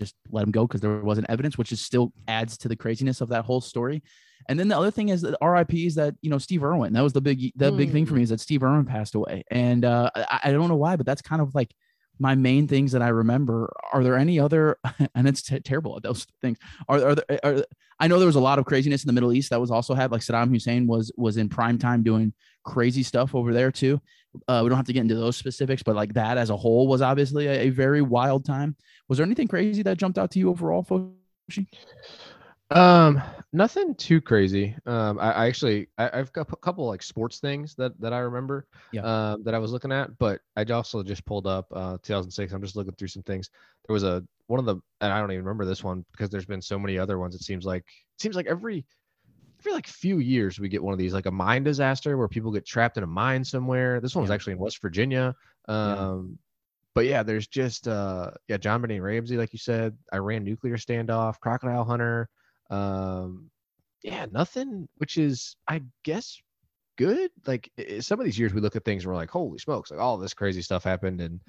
just 0.00 0.14
let 0.30 0.44
him 0.44 0.50
go 0.50 0.66
because 0.66 0.80
there 0.80 1.00
wasn't 1.00 1.28
evidence, 1.30 1.56
which 1.56 1.72
is 1.72 1.80
still 1.80 2.12
adds 2.26 2.58
to 2.58 2.68
the 2.68 2.76
craziness 2.76 3.20
of 3.20 3.30
that 3.30 3.44
whole 3.44 3.60
story. 3.60 4.02
And 4.48 4.58
then 4.58 4.68
the 4.68 4.76
other 4.76 4.90
thing 4.90 5.10
is 5.10 5.22
that 5.22 5.36
RIP 5.42 5.74
is 5.74 5.94
that 5.96 6.14
you 6.22 6.30
know 6.30 6.38
Steve 6.38 6.64
Irwin. 6.64 6.94
That 6.94 7.02
was 7.02 7.12
the 7.12 7.20
big 7.20 7.52
the 7.56 7.70
big 7.70 7.92
thing 7.92 8.06
for 8.06 8.14
me 8.14 8.22
is 8.22 8.30
that 8.30 8.40
Steve 8.40 8.62
Irwin 8.62 8.86
passed 8.86 9.14
away, 9.14 9.44
and 9.50 9.84
uh, 9.84 10.10
I, 10.14 10.40
I 10.44 10.52
don't 10.52 10.68
know 10.68 10.76
why, 10.76 10.96
but 10.96 11.06
that's 11.06 11.22
kind 11.22 11.42
of 11.42 11.54
like 11.54 11.74
my 12.18 12.34
main 12.34 12.66
things 12.66 12.92
that 12.92 13.02
I 13.02 13.08
remember. 13.08 13.72
Are 13.92 14.02
there 14.02 14.16
any 14.16 14.40
other? 14.40 14.78
And 15.14 15.26
it's 15.26 15.42
t- 15.42 15.58
terrible 15.60 15.96
at 15.96 16.02
those 16.02 16.26
things. 16.42 16.58
Are, 16.88 17.08
are 17.08 17.14
there? 17.14 17.40
Are, 17.42 17.64
I 17.98 18.06
know 18.06 18.18
there 18.18 18.26
was 18.26 18.36
a 18.36 18.40
lot 18.40 18.58
of 18.58 18.64
craziness 18.64 19.02
in 19.02 19.08
the 19.08 19.12
Middle 19.12 19.32
East 19.32 19.50
that 19.50 19.60
was 19.60 19.70
also 19.70 19.94
had. 19.94 20.12
Like 20.12 20.20
Saddam 20.20 20.50
Hussein 20.50 20.86
was 20.86 21.12
was 21.16 21.36
in 21.36 21.48
prime 21.48 21.78
time 21.78 22.02
doing 22.02 22.32
crazy 22.64 23.02
stuff 23.02 23.34
over 23.34 23.52
there 23.52 23.72
too. 23.72 24.00
Uh, 24.46 24.60
we 24.62 24.68
don't 24.68 24.76
have 24.76 24.86
to 24.86 24.92
get 24.92 25.00
into 25.00 25.14
those 25.14 25.36
specifics, 25.36 25.82
but 25.82 25.96
like 25.96 26.14
that 26.14 26.38
as 26.38 26.50
a 26.50 26.56
whole 26.56 26.86
was 26.86 27.02
obviously 27.02 27.46
a, 27.46 27.62
a 27.62 27.70
very 27.70 28.02
wild 28.02 28.44
time. 28.44 28.76
Was 29.08 29.18
there 29.18 29.26
anything 29.26 29.48
crazy 29.48 29.82
that 29.82 29.96
jumped 29.96 30.18
out 30.18 30.30
to 30.32 30.38
you 30.38 30.50
overall, 30.50 30.84
Foshi? 30.84 31.66
Um, 32.70 33.22
nothing 33.52 33.94
too 33.94 34.20
crazy. 34.20 34.76
Um, 34.84 35.18
I, 35.18 35.32
I 35.32 35.46
actually 35.46 35.88
I, 35.96 36.10
I've 36.18 36.32
got 36.32 36.52
a 36.52 36.56
couple 36.56 36.86
like 36.86 37.02
sports 37.02 37.38
things 37.38 37.74
that 37.76 37.98
that 38.00 38.12
I 38.12 38.18
remember. 38.18 38.66
Yeah. 38.92 39.02
Um, 39.02 39.42
that 39.44 39.54
I 39.54 39.58
was 39.58 39.72
looking 39.72 39.92
at, 39.92 40.18
but 40.18 40.40
I 40.56 40.64
also 40.64 41.02
just 41.02 41.24
pulled 41.24 41.46
up 41.46 41.66
uh 41.72 41.96
2006. 42.02 42.52
I'm 42.52 42.60
just 42.62 42.76
looking 42.76 42.94
through 42.94 43.08
some 43.08 43.22
things. 43.22 43.50
There 43.86 43.94
was 43.94 44.04
a 44.04 44.22
one 44.48 44.60
of 44.60 44.66
the 44.66 44.76
and 45.00 45.12
I 45.12 45.20
don't 45.20 45.32
even 45.32 45.44
remember 45.44 45.64
this 45.64 45.82
one 45.82 46.04
because 46.12 46.30
there's 46.30 46.46
been 46.46 46.60
so 46.62 46.78
many 46.78 46.98
other 46.98 47.18
ones. 47.18 47.34
It 47.34 47.42
seems 47.42 47.64
like 47.64 47.84
it 47.86 48.20
seems 48.22 48.36
like 48.36 48.46
every 48.46 48.84
every 49.60 49.72
like 49.72 49.86
few 49.86 50.18
years 50.18 50.60
we 50.60 50.68
get 50.68 50.82
one 50.82 50.92
of 50.92 50.98
these 50.98 51.14
like 51.14 51.26
a 51.26 51.30
mine 51.30 51.64
disaster 51.64 52.16
where 52.16 52.28
people 52.28 52.52
get 52.52 52.66
trapped 52.66 52.96
in 52.98 53.02
a 53.02 53.06
mine 53.06 53.44
somewhere. 53.44 53.98
This 54.00 54.14
one 54.14 54.22
was 54.22 54.28
Yeah. 54.28 54.34
actually 54.34 54.52
in 54.54 54.58
West 54.58 54.82
Virginia. 54.82 55.34
Yeah. 55.68 55.94
Um, 55.94 56.38
but 56.94 57.06
yeah, 57.06 57.22
there's 57.22 57.46
just 57.46 57.88
uh 57.88 58.32
yeah, 58.46 58.58
JonBenét 58.58 59.00
Ramsey, 59.02 59.38
like 59.38 59.54
you 59.54 59.58
said, 59.58 59.96
Iran 60.12 60.44
nuclear 60.44 60.76
standoff, 60.76 61.40
Crocodile 61.40 61.84
Hunter. 61.84 62.28
Um, 62.70 63.50
yeah, 64.02 64.26
nothing, 64.30 64.88
which 64.96 65.16
is 65.16 65.56
I 65.68 65.82
guess 66.04 66.40
good. 66.96 67.30
Like 67.46 67.70
some 68.00 68.20
of 68.20 68.24
these 68.26 68.38
years 68.38 68.52
we 68.52 68.60
look 68.60 68.76
at 68.76 68.84
things 68.84 69.04
and 69.04 69.12
we're 69.12 69.18
like, 69.18 69.30
holy 69.30 69.58
smokes, 69.58 69.90
like 69.90 70.00
all 70.00 70.18
this 70.18 70.34
crazy 70.34 70.62
stuff 70.62 70.84
happened, 70.84 71.20
and 71.20 71.40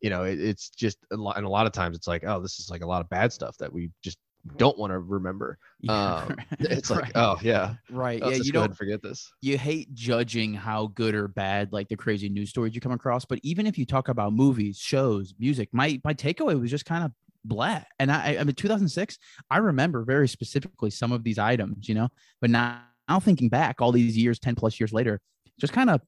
you 0.00 0.10
know, 0.10 0.24
it, 0.24 0.40
it's 0.40 0.70
just 0.70 0.98
a 1.12 1.16
lot. 1.16 1.36
And 1.36 1.46
a 1.46 1.50
lot 1.50 1.66
of 1.66 1.72
times 1.72 1.96
it's 1.96 2.08
like, 2.08 2.24
oh, 2.26 2.40
this 2.40 2.58
is 2.60 2.70
like 2.70 2.82
a 2.82 2.86
lot 2.86 3.00
of 3.00 3.08
bad 3.08 3.32
stuff 3.32 3.56
that 3.58 3.72
we 3.72 3.90
just 4.02 4.18
don't 4.56 4.76
want 4.78 4.92
to 4.92 4.98
remember. 4.98 5.58
Um, 5.88 6.36
It's 6.60 6.90
like, 6.90 7.02
right. 7.02 7.12
oh 7.14 7.38
yeah, 7.42 7.74
right. 7.90 8.20
let's 8.20 8.38
yeah, 8.38 8.44
you 8.44 8.52
don't 8.52 8.76
forget 8.76 9.02
this. 9.02 9.32
you 9.40 9.58
hate 9.58 9.92
judging 9.94 10.54
how 10.54 10.88
good 10.88 11.14
or 11.14 11.28
bad 11.28 11.72
like 11.72 11.88
the 11.88 11.96
crazy 11.96 12.28
news 12.28 12.50
stories 12.50 12.74
you 12.74 12.80
come 12.80 12.92
across 12.92 13.24
but 13.24 13.38
even 13.42 13.66
if 13.66 13.76
you 13.76 13.84
talk 13.86 14.08
about 14.08 14.32
movies 14.32 14.78
shows 14.78 15.34
music 15.38 15.68
my 15.72 16.00
my 16.04 16.14
takeaway 16.14 16.58
was 16.60 16.70
just 16.70 16.84
kind 16.84 17.04
of 17.04 17.12
blah 17.44 17.80
and 17.98 18.10
i 18.12 18.36
i 18.38 18.44
mean 18.44 18.54
2006 18.54 19.18
i 19.50 19.58
remember 19.58 20.04
very 20.04 20.28
specifically 20.28 20.90
some 20.90 21.12
of 21.12 21.24
these 21.24 21.38
items 21.38 21.88
you 21.88 21.94
know 21.94 22.08
but 22.40 22.50
now, 22.50 22.80
now 23.08 23.18
thinking 23.18 23.48
back 23.48 23.80
all 23.80 23.92
these 23.92 24.16
years 24.16 24.38
10 24.38 24.54
plus 24.54 24.78
years 24.78 24.92
later 24.92 25.20
just 25.60 25.72
kind 25.72 25.90
of 25.90 26.00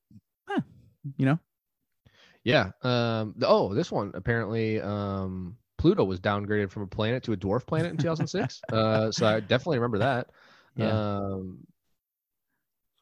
huh, 0.48 0.60
you 1.16 1.26
know 1.26 1.38
Yeah. 2.44 2.70
Um. 2.82 3.34
oh, 3.42 3.72
this 3.74 3.90
one 3.90 4.12
apparently. 4.14 4.80
Um. 4.80 5.56
Pluto 5.78 6.04
was 6.04 6.20
downgraded 6.20 6.70
from 6.70 6.82
a 6.82 6.86
planet 6.86 7.22
to 7.24 7.32
a 7.32 7.36
dwarf 7.36 7.66
planet 7.66 7.90
in 7.90 7.96
2006. 7.96 8.60
uh. 8.72 9.10
So 9.10 9.26
I 9.26 9.40
definitely 9.40 9.78
remember 9.78 9.98
that. 9.98 10.28
yeah 10.76 10.90
Um. 10.90 11.66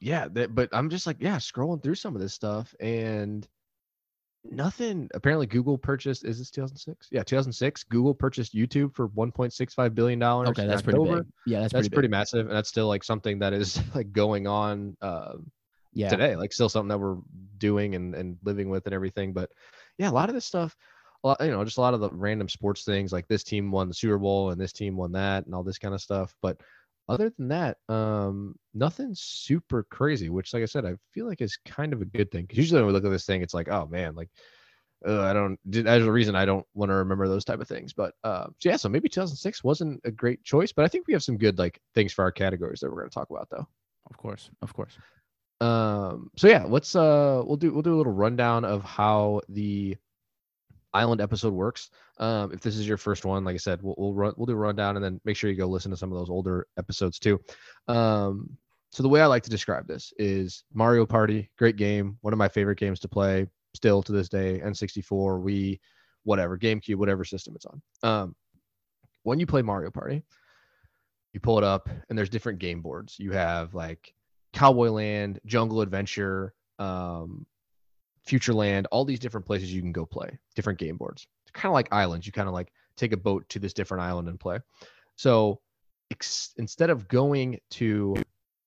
Yeah. 0.01 0.29
That, 0.29 0.55
but 0.55 0.69
I'm 0.73 0.91
just 0.91 1.07
like, 1.07 1.17
yeah, 1.21 1.37
scrolling 1.37 1.83
through 1.83 1.97
some 1.97 2.15
of 2.15 2.23
this 2.23 2.35
stuff 2.35 2.75
and 2.81 3.47
nothing. 4.45 5.09
Apparently, 5.15 5.47
Google 5.47 5.79
purchased. 5.79 6.25
Is 6.25 6.39
this 6.39 6.51
2006? 6.51 7.09
Yeah, 7.11 7.23
2006. 7.23 7.85
Google 7.85 8.15
purchased 8.15 8.55
YouTube 8.55 8.95
for 8.95 9.09
1.65 9.09 9.95
billion 9.95 10.19
dollars. 10.19 10.49
okay 10.51 10.67
that's 10.67 10.83
pretty 10.83 10.99
big 10.99 11.25
yeah 11.47 11.61
that's, 11.61 11.73
That's, 11.73 11.89
pretty, 11.89 11.95
pretty, 11.95 12.09
massive, 12.09 12.47
and 12.47 12.57
that's 12.57 12.69
still 12.69 12.89
like 12.89 13.05
something 13.05 13.39
that 13.41 13.53
is 13.53 13.81
like 13.95 14.13
going 14.13 14.47
on. 14.47 14.97
Um 15.01 15.51
yeah 15.95 16.09
today 16.09 16.37
like 16.37 16.53
still 16.53 16.69
something 16.69 16.89
that 16.89 16.99
we're 16.99 17.19
doing 17.59 17.95
and, 17.95 18.15
and 18.15 18.39
living 18.43 18.71
with 18.71 18.87
and 18.87 18.95
everything 18.95 19.33
but 19.33 19.51
yeah 19.99 20.09
a 20.09 20.11
lot 20.11 20.29
of 20.29 20.35
this 20.35 20.47
stuff 20.47 20.77
a 21.25 21.29
lot, 21.29 21.41
you 21.41 21.51
know 21.51 21.63
just 21.65 21.79
a 21.79 21.81
lot 21.81 21.95
of 21.95 22.01
the 22.01 22.11
random 22.13 22.49
sports 22.49 22.85
things 22.85 23.13
like 23.13 23.29
this 23.29 23.45
team 23.45 23.71
won 23.71 23.89
the 23.89 23.95
super 23.95 24.19
bowl 24.19 24.51
and 24.51 24.61
this 24.61 24.73
team 24.73 24.97
won 24.97 25.13
that 25.13 25.45
and 25.45 25.55
all 25.55 25.63
this 25.63 25.79
kind 25.79 25.95
of 25.95 26.01
stuff 26.01 26.35
but 26.41 26.59
other 27.13 27.31
than 27.37 27.49
that 27.49 27.77
um 27.91 28.55
nothing 28.73 29.13
super 29.15 29.85
crazy 29.91 30.31
which 30.31 30.55
like 30.55 30.63
i 30.63 30.67
said 30.67 30.87
i 30.87 30.95
feel 31.13 31.27
like 31.27 31.43
is 31.43 31.59
kind 31.67 31.93
of 31.93 32.01
a 32.01 32.07
good 32.07 32.31
thing 32.31 32.43
because 32.43 32.57
usually 32.57 32.81
when 32.81 32.87
we 32.87 32.93
look 32.93 33.05
at 33.05 33.11
this 33.11 33.27
thing 33.27 33.43
it's 33.43 33.53
like 33.53 33.69
oh 33.69 33.87
man 33.87 34.15
like 34.15 34.31
uh, 35.07 35.21
i 35.21 35.33
don't 35.33 35.59
there's 35.67 36.07
a 36.07 36.11
reason 36.11 36.35
i 36.35 36.47
don't 36.47 36.65
want 36.73 36.89
to 36.89 36.95
remember 36.95 37.29
those 37.29 37.45
type 37.45 37.61
of 37.61 37.69
things. 37.69 37.93
But 37.93 38.15
uh 38.25 38.47
so 38.59 38.71
yeah 38.71 38.77
so 38.77 38.89
maybe 38.89 39.11
2006 39.11 39.63
wasn't 39.63 40.01
a 40.05 40.11
great 40.11 40.43
choice 40.43 40.73
but 40.73 40.87
i 40.87 40.89
think 40.89 41.07
we 41.07 41.13
have 41.13 41.23
some 41.23 41.37
good 41.37 41.59
like 41.59 41.79
things 41.95 42.15
for 42.15 42.23
our 42.23 42.33
categories 42.33 42.81
that 42.81 42.91
we're 42.91 43.01
going 43.01 43.11
to 43.11 43.15
talk 43.15 43.29
about 43.31 43.49
though. 43.51 43.67
Of 44.11 44.17
course 44.17 44.51
of 44.63 44.73
course. 44.73 44.97
Um 45.61 46.31
so 46.39 46.49
yeah 46.49 46.65
let's 46.67 46.97
uh 46.97 47.43
we'll 47.45 47.59
do 47.59 47.73
we'll 47.73 47.83
do 47.83 47.95
a 47.95 47.99
little 47.99 48.13
rundown 48.13 48.65
of 48.65 48.85
how 48.85 49.43
the 49.51 49.97
island 50.95 51.21
episode 51.21 51.53
works 51.53 51.91
um 52.19 52.53
if 52.53 52.61
this 52.61 52.77
is 52.77 52.87
your 52.87 52.97
first 52.97 53.25
one 53.25 53.45
like 53.45 53.55
i 53.55 53.59
said 53.59 53.81
we'll, 53.83 53.95
we'll 53.99 54.15
run 54.15 54.33
we'll 54.37 54.47
do 54.47 54.53
a 54.53 54.57
rundown 54.57 54.97
and 54.97 55.05
then 55.05 55.21
make 55.25 55.37
sure 55.37 55.51
you 55.51 55.57
go 55.57 55.67
listen 55.67 55.91
to 55.91 55.97
some 55.97 56.13
of 56.13 56.19
those 56.19 56.31
older 56.31 56.67
episodes 56.79 57.19
too. 57.19 57.41
Um 57.89 58.57
so 58.91 59.03
the 59.03 59.09
way 59.09 59.23
i 59.23 59.27
like 59.27 59.43
to 59.43 59.51
describe 59.51 59.87
this 59.87 60.13
is 60.19 60.65
mario 60.73 61.07
party 61.07 61.51
great 61.57 61.77
game 61.77 62.19
one 62.21 62.33
of 62.33 62.39
my 62.39 62.49
favorite 62.49 62.79
games 62.79 63.01
to 63.01 63.09
play 63.09 63.47
still 63.75 64.03
to 64.03 64.13
this 64.13 64.29
day 64.29 64.61
n64 64.65 65.41
we 65.41 65.81
whatever 66.25 66.59
gamecube 66.59 66.97
whatever 66.97 67.25
system 67.25 67.55
it's 67.57 67.67
on. 67.67 67.83
Um 68.03 68.37
when 69.23 69.41
you 69.41 69.47
play 69.47 69.63
mario 69.63 69.91
party 69.91 70.23
you 71.33 71.41
pull 71.41 71.59
it 71.59 71.65
up 71.65 71.89
and 72.09 72.19
there's 72.19 72.29
different 72.29 72.59
game 72.59 72.81
boards. 72.81 73.17
You 73.19 73.33
have 73.33 73.75
like 73.75 74.15
Cowboy 74.53 74.91
Land, 74.91 75.41
Jungle 75.47 75.81
Adventure, 75.81 76.55
um, 76.79 77.47
Future 78.25 78.55
Land, 78.55 78.87
all 78.91 79.05
these 79.05 79.19
different 79.19 79.47
places 79.47 79.73
you 79.73 79.81
can 79.81 79.93
go 79.93 80.07
play, 80.07 80.39
different 80.55 80.79
game 80.79 80.97
boards. 80.97 81.27
It's 81.45 81.53
kind 81.53 81.71
of 81.71 81.75
like 81.75 81.89
islands. 81.93 82.27
You 82.27 82.33
kind 82.33 82.49
of 82.49 82.55
like 82.55 82.73
take 82.97 83.13
a 83.13 83.17
boat 83.17 83.49
to 83.51 83.59
this 83.59 83.73
different 83.73 84.03
island 84.03 84.29
and 84.29 84.39
play. 84.39 84.61
So 85.17 85.61
ex- 86.11 86.53
instead 86.57 86.91
of 86.91 87.09
going 87.09 87.59
to 87.71 88.17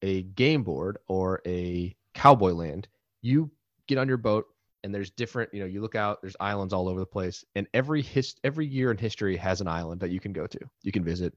a 0.02 0.24
game 0.24 0.64
board 0.64 0.98
or 1.08 1.42
a 1.46 1.96
Cowboy 2.14 2.52
Land, 2.52 2.88
you 3.22 3.50
get 3.88 3.98
on 3.98 4.08
your 4.08 4.18
boat 4.18 4.46
and 4.84 4.94
there's 4.94 5.10
different, 5.10 5.54
you 5.54 5.62
know, 5.62 5.66
you 5.66 5.82
look 5.82 5.96
out, 5.96 6.22
there's 6.22 6.36
islands 6.40 6.74
all 6.74 6.88
over 6.88 7.00
the 7.00 7.06
place, 7.06 7.44
and 7.56 7.66
every 7.74 8.02
his 8.02 8.36
every 8.44 8.68
year 8.68 8.92
in 8.92 8.98
history 8.98 9.36
has 9.36 9.62
an 9.62 9.68
island 9.68 10.00
that 10.02 10.12
you 10.12 10.20
can 10.20 10.32
go 10.32 10.46
to, 10.46 10.60
you 10.84 10.92
can 10.92 11.04
visit. 11.04 11.34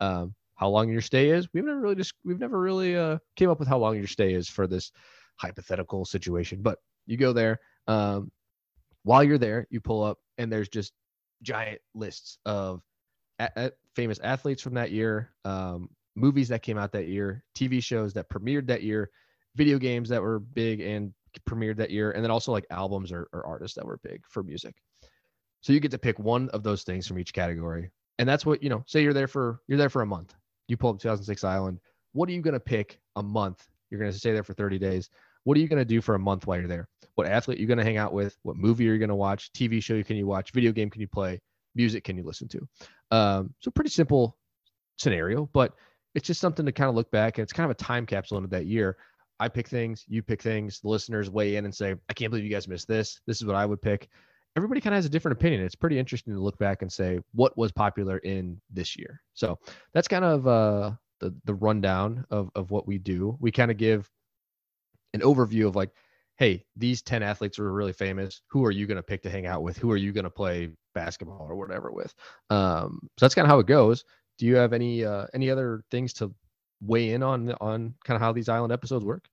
Um, 0.00 0.34
how 0.60 0.68
long 0.68 0.90
your 0.90 1.00
stay 1.00 1.30
is. 1.30 1.48
We've 1.54 1.64
never 1.64 1.80
really 1.80 1.94
just 1.94 2.12
we've 2.22 2.38
never 2.38 2.60
really 2.60 2.94
uh 2.94 3.16
came 3.34 3.48
up 3.48 3.58
with 3.58 3.68
how 3.68 3.78
long 3.78 3.96
your 3.96 4.06
stay 4.06 4.34
is 4.34 4.46
for 4.46 4.66
this 4.66 4.92
hypothetical 5.36 6.04
situation, 6.04 6.60
but 6.60 6.78
you 7.10 7.16
go 7.16 7.32
there. 7.32 7.60
Um, 7.86 8.30
while 9.02 9.24
you're 9.24 9.38
there, 9.38 9.66
you 9.70 9.80
pull 9.80 10.02
up, 10.02 10.18
and 10.38 10.52
there's 10.52 10.68
just 10.68 10.92
giant 11.42 11.80
lists 11.94 12.38
of 12.44 12.82
a- 13.38 13.50
a- 13.56 13.72
famous 13.96 14.18
athletes 14.20 14.62
from 14.62 14.74
that 14.74 14.90
year, 14.92 15.32
um, 15.44 15.90
movies 16.14 16.48
that 16.48 16.62
came 16.62 16.78
out 16.78 16.92
that 16.92 17.08
year, 17.08 17.42
TV 17.54 17.82
shows 17.82 18.12
that 18.14 18.28
premiered 18.28 18.66
that 18.66 18.82
year, 18.82 19.10
video 19.56 19.78
games 19.78 20.08
that 20.08 20.22
were 20.22 20.38
big 20.38 20.80
and 20.80 21.12
premiered 21.48 21.76
that 21.76 21.90
year, 21.90 22.12
and 22.12 22.22
then 22.22 22.30
also 22.30 22.52
like 22.52 22.66
albums 22.70 23.10
or, 23.12 23.28
or 23.32 23.46
artists 23.46 23.76
that 23.76 23.86
were 23.86 23.98
big 23.98 24.22
for 24.28 24.42
music. 24.42 24.76
So 25.62 25.72
you 25.72 25.80
get 25.80 25.90
to 25.92 25.98
pick 25.98 26.18
one 26.18 26.48
of 26.50 26.62
those 26.62 26.82
things 26.84 27.06
from 27.06 27.18
each 27.18 27.32
category, 27.32 27.90
and 28.18 28.28
that's 28.28 28.46
what 28.46 28.62
you 28.62 28.68
know. 28.68 28.82
Say 28.86 29.02
you're 29.02 29.12
there 29.12 29.28
for 29.28 29.60
you're 29.66 29.78
there 29.78 29.90
for 29.90 30.02
a 30.02 30.06
month. 30.06 30.34
You 30.68 30.76
pull 30.76 30.90
up 30.90 30.98
2006 30.98 31.44
Island. 31.44 31.80
What 32.12 32.28
are 32.28 32.32
you 32.32 32.40
going 32.42 32.54
to 32.54 32.60
pick 32.60 33.00
a 33.16 33.22
month? 33.22 33.66
You're 33.90 34.00
going 34.00 34.12
to 34.12 34.18
stay 34.18 34.32
there 34.32 34.42
for 34.44 34.54
30 34.54 34.78
days. 34.78 35.10
What 35.44 35.56
are 35.56 35.60
you 35.60 35.68
going 35.68 35.80
to 35.80 35.84
do 35.84 36.00
for 36.00 36.14
a 36.14 36.18
month 36.18 36.46
while 36.46 36.58
you're 36.58 36.68
there? 36.68 36.88
What 37.14 37.26
athlete 37.26 37.58
you're 37.58 37.68
going 37.68 37.78
to 37.78 37.84
hang 37.84 37.96
out 37.96 38.12
with? 38.12 38.36
What 38.42 38.56
movie 38.56 38.84
you're 38.84 38.94
you 38.94 38.98
going 38.98 39.08
to 39.08 39.14
watch? 39.14 39.52
TV 39.52 39.82
show 39.82 40.02
can 40.02 40.16
you 40.16 40.26
watch? 40.26 40.52
Video 40.52 40.72
game 40.72 40.90
can 40.90 41.00
you 41.00 41.08
play? 41.08 41.40
Music 41.74 42.04
can 42.04 42.16
you 42.16 42.24
listen 42.24 42.48
to? 42.48 42.68
Um, 43.10 43.54
so 43.60 43.70
pretty 43.70 43.90
simple 43.90 44.36
scenario, 44.96 45.48
but 45.52 45.74
it's 46.14 46.26
just 46.26 46.40
something 46.40 46.66
to 46.66 46.72
kind 46.72 46.88
of 46.88 46.94
look 46.94 47.10
back. 47.10 47.38
And 47.38 47.42
it's 47.42 47.52
kind 47.52 47.64
of 47.64 47.70
a 47.70 47.82
time 47.82 48.06
capsule 48.06 48.38
into 48.38 48.50
that 48.50 48.66
year. 48.66 48.96
I 49.38 49.48
pick 49.48 49.68
things, 49.68 50.04
you 50.06 50.22
pick 50.22 50.42
things, 50.42 50.80
the 50.80 50.88
listeners 50.88 51.30
weigh 51.30 51.56
in 51.56 51.64
and 51.64 51.74
say, 51.74 51.94
I 52.08 52.12
can't 52.12 52.30
believe 52.30 52.44
you 52.44 52.50
guys 52.50 52.68
missed 52.68 52.88
this. 52.88 53.20
This 53.26 53.38
is 53.38 53.46
what 53.46 53.56
I 53.56 53.64
would 53.64 53.80
pick. 53.80 54.08
Everybody 54.56 54.80
kind 54.80 54.94
of 54.94 54.98
has 54.98 55.06
a 55.06 55.10
different 55.10 55.38
opinion. 55.38 55.62
It's 55.62 55.76
pretty 55.76 55.98
interesting 55.98 56.34
to 56.34 56.40
look 56.40 56.58
back 56.58 56.82
and 56.82 56.92
say 56.92 57.20
what 57.32 57.56
was 57.56 57.72
popular 57.72 58.18
in 58.18 58.60
this 58.70 58.96
year. 58.96 59.22
So 59.32 59.58
that's 59.94 60.08
kind 60.08 60.24
of 60.24 60.46
uh, 60.46 60.92
the 61.20 61.34
the 61.44 61.54
rundown 61.54 62.26
of 62.30 62.50
of 62.54 62.70
what 62.70 62.86
we 62.86 62.98
do. 62.98 63.36
We 63.40 63.50
kind 63.52 63.70
of 63.70 63.76
give 63.76 64.10
an 65.14 65.20
overview 65.20 65.66
of 65.66 65.76
like, 65.76 65.90
hey, 66.40 66.64
these 66.74 67.02
10 67.02 67.22
athletes 67.22 67.58
were 67.58 67.70
really 67.70 67.92
famous. 67.92 68.40
Who 68.48 68.64
are 68.64 68.70
you 68.70 68.86
going 68.86 68.96
to 68.96 69.02
pick 69.02 69.22
to 69.22 69.30
hang 69.30 69.46
out 69.46 69.62
with? 69.62 69.76
Who 69.76 69.90
are 69.92 69.96
you 69.96 70.10
going 70.10 70.24
to 70.24 70.30
play 70.30 70.70
basketball 70.94 71.46
or 71.48 71.54
whatever 71.54 71.92
with? 71.92 72.12
Um, 72.48 72.98
so 73.18 73.26
that's 73.26 73.34
kind 73.34 73.44
of 73.44 73.50
how 73.50 73.58
it 73.58 73.66
goes. 73.66 74.04
Do 74.38 74.46
you 74.46 74.56
have 74.56 74.72
any 74.72 75.04
uh, 75.04 75.26
any 75.34 75.50
other 75.50 75.82
things 75.90 76.14
to 76.14 76.34
weigh 76.80 77.10
in 77.10 77.22
on 77.22 77.54
on 77.60 77.94
kind 78.04 78.16
of 78.16 78.22
how 78.22 78.32
these 78.32 78.48
island 78.48 78.72
episodes 78.72 79.04
work? 79.04 79.28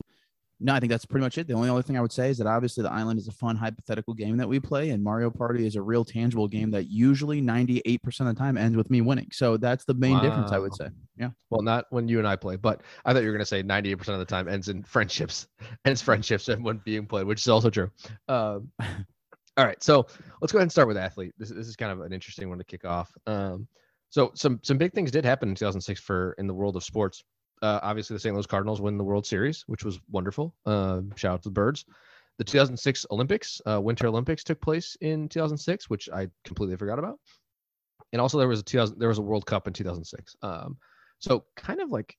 No, 0.59 0.73
I 0.73 0.79
think 0.79 0.89
that's 0.89 1.05
pretty 1.05 1.23
much 1.23 1.37
it. 1.37 1.47
The 1.47 1.53
only 1.53 1.69
other 1.69 1.83
thing 1.83 1.97
I 1.97 2.01
would 2.01 2.11
say 2.11 2.29
is 2.29 2.39
that 2.39 2.47
obviously 2.47 2.81
the 2.81 2.91
island 2.91 3.19
is 3.19 3.27
a 3.27 3.31
fun 3.31 3.55
hypothetical 3.55 4.15
game 4.15 4.37
that 4.37 4.49
we 4.49 4.59
play, 4.59 4.89
and 4.89 5.03
Mario 5.03 5.29
Party 5.29 5.67
is 5.67 5.75
a 5.75 5.81
real 5.81 6.03
tangible 6.03 6.47
game 6.47 6.71
that 6.71 6.89
usually 6.89 7.41
98% 7.41 8.01
of 8.21 8.25
the 8.27 8.33
time 8.33 8.57
ends 8.57 8.75
with 8.75 8.89
me 8.89 9.01
winning. 9.01 9.27
So 9.31 9.57
that's 9.57 9.85
the 9.85 9.93
main 9.93 10.19
difference, 10.19 10.51
I 10.51 10.57
would 10.57 10.73
say. 10.73 10.87
Yeah. 11.15 11.29
Well, 11.51 11.61
not 11.61 11.85
when 11.91 12.07
you 12.07 12.17
and 12.17 12.27
I 12.27 12.35
play, 12.35 12.55
but 12.55 12.81
I 13.05 13.13
thought 13.13 13.21
you 13.21 13.27
were 13.27 13.33
going 13.33 13.39
to 13.39 13.45
say 13.45 13.61
98% 13.61 14.07
of 14.09 14.19
the 14.19 14.25
time 14.25 14.47
ends 14.47 14.67
in 14.67 14.83
friendships, 14.83 15.47
ends 15.85 16.01
friendships 16.01 16.47
and 16.47 16.63
when 16.63 16.81
being 16.83 17.05
played, 17.05 17.27
which 17.27 17.41
is 17.41 17.47
also 17.47 17.69
true. 17.69 17.91
Um, 18.27 18.71
all 19.57 19.65
right, 19.65 19.81
so 19.83 20.07
let's 20.41 20.51
go 20.51 20.57
ahead 20.57 20.63
and 20.63 20.71
start 20.71 20.87
with 20.87 20.97
athlete. 20.97 21.33
This, 21.37 21.49
this 21.49 21.67
is 21.67 21.75
kind 21.75 21.91
of 21.91 22.01
an 22.01 22.13
interesting 22.13 22.49
one 22.49 22.57
to 22.57 22.63
kick 22.63 22.83
off. 22.83 23.11
Um, 23.27 23.67
so 24.09 24.31
some 24.35 24.59
some 24.63 24.77
big 24.77 24.93
things 24.93 25.11
did 25.11 25.25
happen 25.25 25.49
in 25.49 25.55
2006 25.55 25.99
for 25.99 26.33
in 26.37 26.47
the 26.47 26.53
world 26.53 26.75
of 26.75 26.83
sports. 26.83 27.23
Uh, 27.61 27.79
obviously, 27.81 28.15
the 28.15 28.19
St. 28.19 28.35
Louis 28.35 28.45
Cardinals 28.45 28.81
win 28.81 28.97
the 28.97 29.03
World 29.03 29.25
Series, 29.25 29.63
which 29.67 29.83
was 29.83 29.99
wonderful. 30.09 30.53
Um, 30.65 31.11
shout 31.15 31.33
out 31.33 31.43
to 31.43 31.49
the 31.49 31.53
Birds. 31.53 31.85
The 32.37 32.43
2006 32.43 33.07
Olympics, 33.09 33.61
uh, 33.65 33.81
Winter 33.81 34.07
Olympics, 34.07 34.43
took 34.43 34.61
place 34.61 34.95
in 35.01 35.27
2006, 35.27 35.89
which 35.89 36.07
I 36.13 36.27
completely 36.43 36.75
forgot 36.77 36.99
about. 36.99 37.19
And 38.13 38.21
also, 38.21 38.37
there 38.37 38.47
was 38.47 38.59
a 38.59 38.63
2000 38.63 38.99
there 38.99 39.09
was 39.09 39.17
a 39.17 39.23
World 39.23 39.45
Cup 39.45 39.67
in 39.67 39.73
2006. 39.73 40.35
Um, 40.41 40.77
so 41.19 41.45
kind 41.55 41.81
of 41.81 41.89
like 41.89 42.15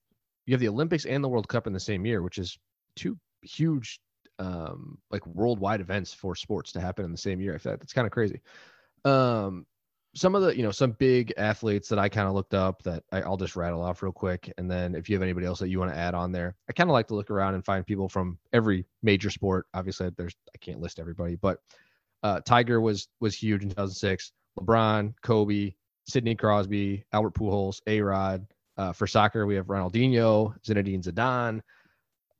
you 0.46 0.54
have 0.54 0.60
the 0.60 0.68
Olympics 0.68 1.04
and 1.04 1.22
the 1.22 1.28
World 1.28 1.48
Cup 1.48 1.66
in 1.66 1.72
the 1.72 1.80
same 1.80 2.04
year, 2.04 2.22
which 2.22 2.38
is 2.38 2.58
two 2.96 3.16
huge 3.42 4.00
um 4.40 4.98
like 5.10 5.26
worldwide 5.26 5.80
events 5.80 6.12
for 6.12 6.34
sports 6.34 6.72
to 6.72 6.80
happen 6.80 7.04
in 7.04 7.12
the 7.12 7.18
same 7.18 7.40
year. 7.40 7.54
I 7.54 7.58
feel 7.58 7.72
like 7.72 7.80
that's 7.80 7.92
kind 7.92 8.06
of 8.06 8.12
crazy. 8.12 8.40
Um 9.04 9.66
some 10.14 10.34
of 10.34 10.42
the 10.42 10.56
you 10.56 10.62
know 10.62 10.70
some 10.70 10.92
big 10.92 11.32
athletes 11.36 11.88
that 11.88 11.98
I 11.98 12.08
kind 12.08 12.28
of 12.28 12.34
looked 12.34 12.54
up 12.54 12.82
that 12.82 13.04
I, 13.12 13.22
I'll 13.22 13.36
just 13.36 13.56
rattle 13.56 13.82
off 13.82 14.02
real 14.02 14.12
quick, 14.12 14.52
and 14.58 14.70
then 14.70 14.94
if 14.94 15.08
you 15.08 15.16
have 15.16 15.22
anybody 15.22 15.46
else 15.46 15.58
that 15.60 15.68
you 15.68 15.78
want 15.78 15.92
to 15.92 15.98
add 15.98 16.14
on 16.14 16.32
there, 16.32 16.56
I 16.68 16.72
kind 16.72 16.90
of 16.90 16.94
like 16.94 17.08
to 17.08 17.14
look 17.14 17.30
around 17.30 17.54
and 17.54 17.64
find 17.64 17.86
people 17.86 18.08
from 18.08 18.38
every 18.52 18.86
major 19.02 19.30
sport. 19.30 19.66
Obviously, 19.74 20.10
there's 20.16 20.34
I 20.54 20.58
can't 20.58 20.80
list 20.80 20.98
everybody, 20.98 21.36
but 21.36 21.58
uh, 22.22 22.40
Tiger 22.40 22.80
was 22.80 23.08
was 23.20 23.34
huge 23.34 23.62
in 23.62 23.68
2006. 23.68 24.32
LeBron, 24.58 25.14
Kobe, 25.22 25.74
Sidney 26.06 26.34
Crosby, 26.34 27.04
Albert 27.12 27.34
Pujols, 27.34 27.80
A 27.86 28.00
Rod. 28.00 28.46
Uh, 28.76 28.92
for 28.92 29.06
soccer, 29.06 29.46
we 29.46 29.56
have 29.56 29.66
Ronaldinho, 29.66 30.54
Zinedine 30.62 31.02
Zidane. 31.02 31.60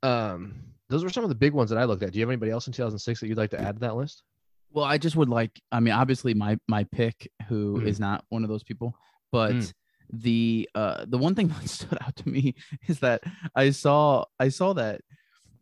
Um, 0.03 0.55
those 0.89 1.03
were 1.03 1.09
some 1.09 1.23
of 1.23 1.29
the 1.29 1.35
big 1.35 1.53
ones 1.53 1.69
that 1.69 1.77
I 1.77 1.83
looked 1.83 2.01
at. 2.01 2.11
Do 2.11 2.19
you 2.19 2.23
have 2.23 2.29
anybody 2.29 2.51
else 2.51 2.67
in 2.67 2.73
2006 2.73 3.19
that 3.19 3.27
you'd 3.27 3.37
like 3.37 3.51
to 3.51 3.61
add 3.61 3.75
to 3.75 3.79
that 3.81 3.95
list? 3.95 4.23
Well, 4.71 4.85
I 4.85 4.97
just 4.97 5.15
would 5.15 5.29
like, 5.29 5.61
I 5.71 5.79
mean, 5.79 5.93
obviously 5.93 6.33
my 6.33 6.59
my 6.67 6.83
pick, 6.85 7.31
who 7.47 7.81
is 7.81 7.97
Mhm. 7.97 7.99
not 7.99 8.25
one 8.29 8.43
of 8.43 8.49
those 8.49 8.63
people, 8.63 8.95
but 9.31 9.51
Mm. 9.53 9.73
the 10.11 10.67
uh 10.75 11.05
the 11.07 11.17
one 11.17 11.35
thing 11.35 11.47
that 11.49 11.67
stood 11.69 11.97
out 12.01 12.15
to 12.17 12.29
me 12.29 12.55
is 12.87 12.99
that 12.99 13.23
I 13.55 13.69
saw 13.71 14.25
I 14.39 14.49
saw 14.49 14.73
that 14.73 15.01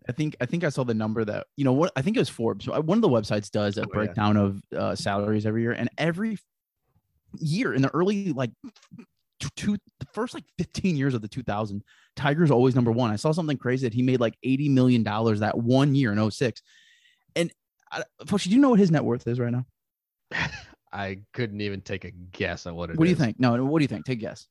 I 0.10 0.14
think 0.14 0.36
I 0.42 0.46
think 0.46 0.64
I 0.64 0.70
saw 0.70 0.84
the 0.84 0.94
number 0.94 1.26
that 1.26 1.48
you 1.58 1.66
know 1.66 1.74
what 1.74 1.92
I 1.96 2.02
think 2.02 2.18
it 2.18 2.22
was 2.22 2.30
Forbes. 2.30 2.68
Uh, 2.68 2.82
One 2.82 2.98
of 2.98 3.02
the 3.02 3.10
websites 3.10 3.52
does 3.52 3.78
a 3.78 3.84
Oh, 3.84 3.94
yeah. 3.94 4.16
breakdown 4.16 4.38
of 4.38 4.62
uh, 4.76 4.96
salaries 4.96 5.46
every 5.46 5.62
year, 5.64 5.74
and 5.74 5.90
every 5.98 6.38
year 7.40 7.74
in 7.74 7.82
the 7.82 7.90
early 7.94 8.34
like 8.34 8.52
two 9.56 9.74
the 10.00 10.06
first 10.14 10.34
like 10.34 10.46
15 10.58 10.96
years 10.96 11.14
of 11.14 11.22
the 11.22 11.28
2000 11.28 11.84
tiger's 12.16 12.50
always 12.52 12.74
number 12.76 12.92
one 12.92 13.12
i 13.12 13.16
saw 13.16 13.32
something 13.32 13.58
crazy 13.58 13.86
that 13.86 13.94
he 13.94 14.02
made 14.02 14.20
like 14.20 14.36
80 14.44 14.70
million 14.70 15.04
dollars 15.04 15.40
that 15.42 15.58
one 15.58 15.94
year 15.96 16.12
in 16.12 16.32
06 16.32 16.62
and 16.62 16.64
I, 17.92 18.04
Foshi, 18.26 18.46
do 18.46 18.52
you 18.52 18.60
know 18.62 18.70
what 18.70 18.80
his 18.80 18.92
net 18.92 19.04
worth 19.04 19.28
is 19.28 19.40
right 19.40 19.52
now 19.52 19.66
I 20.92 21.20
couldn't 21.34 21.62
even 21.62 21.82
take 21.82 22.06
a 22.06 22.12
guess 22.12 22.66
at 22.66 22.74
what 22.76 22.90
it 22.90 22.94
is. 22.94 22.98
what 23.00 23.06
do 23.06 23.10
you 23.10 23.16
think 23.16 23.40
no 23.40 23.64
what 23.66 23.80
do 23.80 23.84
you 23.84 23.88
think 23.88 24.06
take 24.06 24.20
a 24.20 24.22
guess 24.22 24.48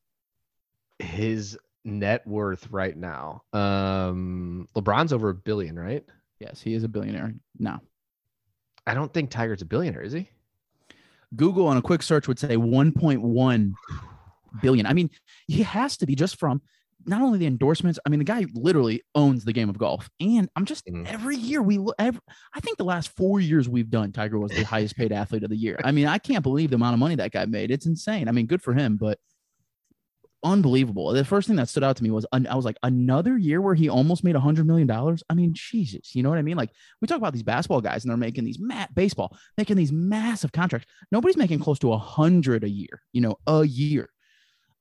His 0.99 1.59
net 1.85 2.26
worth 2.26 2.69
right 2.71 2.97
now. 2.97 3.43
Um, 3.52 4.66
LeBron's 4.75 5.12
over 5.12 5.28
a 5.31 5.35
billion, 5.35 5.78
right? 5.78 6.05
yes 6.40 6.61
he 6.61 6.75
is 6.75 6.85
a 6.85 6.88
billionaire 6.88 7.33
now 7.59 7.81
I 8.87 8.95
don't 8.95 9.12
think 9.12 9.31
Tiger's 9.31 9.62
a 9.62 9.66
billionaire, 9.66 10.02
is 10.02 10.12
he? 10.12 10.28
google 11.35 11.66
on 11.66 11.76
a 11.76 11.83
quick 11.83 12.02
search 12.02 12.28
would 12.28 12.38
say 12.38 12.57
1.1 12.57 13.73
billion 14.62 14.87
i 14.87 14.93
mean 14.93 15.11
he 15.49 15.62
has 15.64 15.97
to 15.97 16.07
be 16.07 16.14
just 16.14 16.38
from 16.38 16.62
not 17.07 17.23
only 17.23 17.39
the 17.39 17.47
endorsements 17.47 17.99
i 18.05 18.09
mean 18.09 18.19
the 18.19 18.25
guy 18.25 18.45
literally 18.55 19.03
owns 19.15 19.45
the 19.45 19.53
game 19.53 19.69
of 19.69 19.79
golf 19.79 20.09
and 20.21 20.49
i'm 20.57 20.65
just 20.65 20.85
Mhm. 20.87 21.07
every 21.07 21.37
year 21.37 21.63
we 21.63 21.79
look 21.79 21.95
every, 21.99 22.21
i 22.55 22.61
think 22.61 22.77
the 22.79 22.85
last 22.85 23.09
four 23.17 23.41
years 23.41 23.69
we've 23.69 23.91
done 23.91 24.13
tiger 24.13 24.39
was 24.39 24.51
the 24.53 24.65
highest 24.75 24.97
paid 24.97 25.13
athlete 25.13 25.45
of 25.45 25.51
the 25.51 25.57
year. 25.57 25.79
I 25.85 25.93
mean 25.93 26.07
i 26.07 26.19
can't 26.19 26.43
believe 26.43 26.71
the 26.71 26.77
amount 26.77 26.95
of 26.95 27.01
money 27.01 27.15
that 27.17 27.33
guy 27.33 27.45
made. 27.47 27.71
It's 27.71 27.87
insane. 27.87 28.29
I 28.29 28.33
mean 28.33 28.47
good 28.47 28.63
for 28.63 28.75
him 28.75 28.97
but 28.97 29.19
unbelievable. 30.45 31.13
The 31.13 31.25
first 31.25 31.49
thing 31.49 31.57
that 31.57 31.69
stood 31.69 31.83
out 31.83 31.97
to 31.97 32.03
me 32.05 32.11
was 32.11 32.25
i 32.33 32.55
was 32.55 32.65
like 32.65 32.77
another 32.83 33.37
year 33.37 33.61
where 33.61 33.75
he 33.75 33.89
almost 33.89 34.23
made 34.23 34.37
a 34.37 34.41
hundred 34.41 34.67
million 34.67 34.87
dollars? 34.87 35.23
I 35.29 35.35
mean 35.35 35.53
jesus 35.55 36.15
you 36.15 36.23
know 36.23 36.29
what 36.29 36.39
i 36.39 36.43
mean? 36.43 36.57
Like 36.57 36.71
we 37.01 37.09
talk 37.09 37.19
about 37.19 37.33
these 37.33 37.43
basketball 37.43 37.81
guys 37.81 38.05
and 38.05 38.11
they're 38.11 38.17
making 38.17 38.45
these 38.45 38.59
mat 38.61 38.95
baseball 38.95 39.37
making 39.59 39.77
these 39.77 39.93
massive 39.93 40.53
contracts. 40.53 40.87
Nobody's 41.11 41.37
making 41.37 41.59
close 41.61 41.79
to 41.81 41.93
a 41.93 41.99
hundred 41.99 42.63
a 42.65 42.69
year 42.69 43.01
you 43.13 43.21
know 43.21 43.37
a 43.47 43.65
year. 43.65 44.09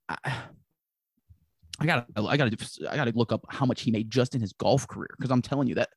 I, 0.09 0.33
I 1.79 1.85
gotta 1.85 2.05
i 2.17 2.37
gotta 2.37 2.57
i 2.89 2.95
gotta 2.95 3.11
look 3.15 3.31
up 3.31 3.45
how 3.49 3.65
much 3.65 3.81
he 3.81 3.91
made 3.91 4.09
just 4.09 4.33
in 4.33 4.41
his 4.41 4.53
golf 4.53 4.87
career 4.87 5.09
because 5.17 5.31
i'm 5.31 5.41
telling 5.41 5.67
you 5.67 5.75
that 5.75 5.89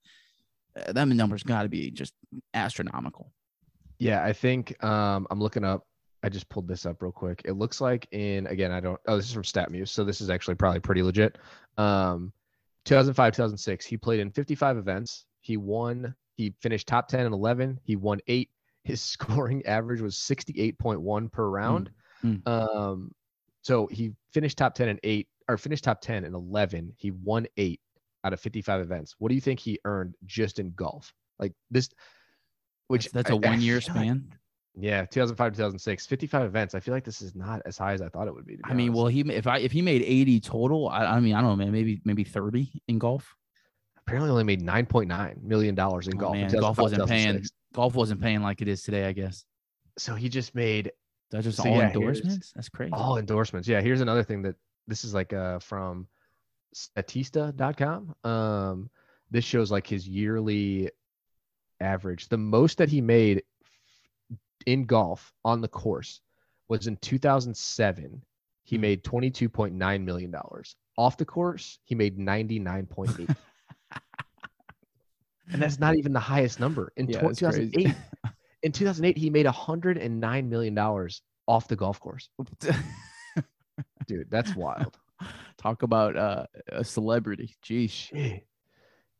uh, 0.76 0.92
that 0.92 1.06
number's 1.06 1.42
got 1.42 1.62
to 1.62 1.68
be 1.68 1.90
just 1.90 2.14
astronomical 2.54 3.32
Yeah, 3.98 4.24
I 4.24 4.32
think 4.32 4.82
um, 4.84 5.26
I'm 5.30 5.40
looking 5.40 5.64
up. 5.64 5.86
I 6.22 6.28
just 6.28 6.48
pulled 6.48 6.66
this 6.66 6.86
up 6.86 7.02
real 7.02 7.12
quick. 7.12 7.42
It 7.44 7.52
looks 7.52 7.80
like 7.80 8.08
in 8.12 8.46
again, 8.46 8.72
I 8.72 8.80
don't. 8.80 9.00
Oh, 9.06 9.16
this 9.16 9.26
is 9.26 9.32
from 9.32 9.42
StatMuse, 9.42 9.88
so 9.88 10.04
this 10.04 10.20
is 10.20 10.30
actually 10.30 10.54
probably 10.56 10.80
pretty 10.80 11.02
legit. 11.02 11.38
Um, 11.76 12.32
2005, 12.84 13.34
2006, 13.34 13.84
he 13.84 13.96
played 13.96 14.20
in 14.20 14.30
55 14.30 14.78
events. 14.78 15.26
He 15.40 15.56
won. 15.56 16.14
He 16.36 16.54
finished 16.60 16.86
top 16.86 17.08
10 17.08 17.20
and 17.20 17.34
11. 17.34 17.80
He 17.84 17.96
won 17.96 18.20
eight. 18.28 18.50
His 18.84 19.00
scoring 19.14 19.64
average 19.66 20.00
was 20.00 20.16
68.1 20.16 21.32
per 21.32 21.48
round. 21.48 21.90
Mm. 22.24 22.46
Um, 22.48 23.12
so 23.62 23.86
he 23.88 24.12
finished 24.32 24.58
top 24.58 24.74
10 24.74 24.88
and 24.88 25.00
eight, 25.02 25.28
or 25.48 25.56
finished 25.56 25.84
top 25.84 26.00
10 26.00 26.24
and 26.24 26.34
11. 26.34 26.92
He 26.96 27.10
won 27.10 27.46
eight 27.56 27.80
out 28.24 28.32
of 28.32 28.40
55 28.40 28.80
events. 28.80 29.14
What 29.18 29.28
do 29.30 29.34
you 29.34 29.40
think 29.40 29.60
he 29.60 29.78
earned 29.84 30.14
just 30.26 30.58
in 30.58 30.72
golf? 30.72 31.12
Like 31.38 31.52
this, 31.70 31.88
which 32.88 33.04
that's, 33.10 33.28
that's 33.28 33.30
a 33.30 33.46
I 33.46 33.50
one 33.50 33.60
year 33.60 33.80
feel 33.80 33.94
like- 33.94 34.04
span 34.04 34.34
yeah, 34.80 35.04
2005, 35.06 35.54
2006, 35.54 36.06
55 36.06 36.44
events. 36.44 36.72
I 36.76 36.78
feel 36.78 36.94
like 36.94 37.02
this 37.02 37.20
is 37.20 37.34
not 37.34 37.60
as 37.66 37.76
high 37.76 37.94
as 37.94 38.00
I 38.00 38.08
thought 38.10 38.28
it 38.28 38.34
would 38.34 38.46
be. 38.46 38.58
to 38.58 38.62
be 38.62 38.70
i 38.70 38.74
mean 38.74 38.90
honest. 38.90 38.96
well 38.98 39.06
he 39.08 39.20
if 39.32 39.48
i 39.48 39.58
if 39.58 39.72
he 39.72 39.82
made 39.82 40.02
80 40.02 40.38
total 40.38 40.88
i, 40.88 41.04
I 41.04 41.18
mean 41.20 41.34
i 41.34 41.40
don't 41.40 41.50
know 41.50 41.56
man 41.56 41.72
maybe 41.72 42.00
maybe 42.04 42.22
30 42.22 42.80
in 42.86 42.96
golf 43.00 43.34
apparently 43.96 44.30
only 44.30 44.44
made 44.44 44.62
9.9 44.62 45.42
million 45.42 45.74
dollars 45.74 46.06
in 46.06 46.14
Oh, 46.16 46.18
golf. 46.20 46.34
in 46.36 46.42
man, 46.42 46.50
golf 46.60 46.78
wasn't 46.78 47.08
paying 47.08 47.42
golf 47.74 47.96
wasn't 47.96 48.20
paying 48.20 48.40
like 48.40 48.62
it 48.62 48.68
is 48.68 48.82
today 48.84 49.06
i 49.06 49.12
guess 49.12 49.44
So 49.98 50.14
he 50.14 50.28
just 50.28 50.54
made 50.54 50.92
that's 51.32 51.44
just 51.44 51.56
So 51.60 51.68
all 51.68 51.76
yeah, 51.78 51.88
endorsements 51.88 52.52
that's 52.54 52.68
crazy 52.68 52.92
all 52.92 53.18
endorsements. 53.18 53.66
Yeah, 53.66 53.80
here's 53.80 54.00
another 54.00 54.22
thing 54.22 54.42
that 54.42 54.54
this 54.88 55.04
is 55.04 55.14
like 55.14 55.32
uh 55.32 55.60
from 55.60 56.08
statista.com. 56.74 58.14
Um 58.24 58.90
this 59.30 59.44
shows 59.44 59.70
like 59.70 59.86
his 59.86 60.08
yearly 60.08 60.90
average. 61.80 62.28
The 62.28 62.38
most 62.38 62.78
that 62.78 62.88
he 62.88 63.00
made 63.00 63.42
in 64.66 64.84
golf 64.86 65.32
on 65.44 65.60
the 65.60 65.68
course 65.68 66.20
was 66.68 66.86
in 66.86 66.96
2007. 66.96 68.22
He 68.64 68.76
Hmm. 68.76 68.80
made 68.82 69.04
22.9 69.04 70.04
million 70.04 70.30
dollars. 70.30 70.74
Off 70.96 71.16
the 71.16 71.24
course, 71.24 71.78
he 71.84 71.94
made 71.94 72.18
99.8. 72.18 73.36
and 75.52 75.62
that's 75.62 75.78
not 75.78 75.96
even 75.96 76.12
the 76.12 76.20
highest 76.20 76.58
number. 76.60 76.92
In 76.96 77.08
Yeah, 77.08 77.18
tw- 77.20 77.22
that's 77.22 77.40
crazy. 77.40 77.70
2008, 77.70 77.96
in 78.62 78.72
2008, 78.72 79.16
he 79.16 79.30
made 79.30 79.46
109 79.46 80.48
million 80.50 80.74
dollars 80.74 81.22
off 81.46 81.68
the 81.68 81.76
golf 81.76 82.00
course. 82.00 82.28
Dude, 84.08 84.30
that's 84.30 84.56
wild. 84.56 84.98
Talk 85.58 85.82
about 85.84 86.16
uh, 86.16 86.46
a 86.72 86.82
celebrity. 86.82 87.54
Jeez. 87.64 87.90
Shit. 87.90 88.44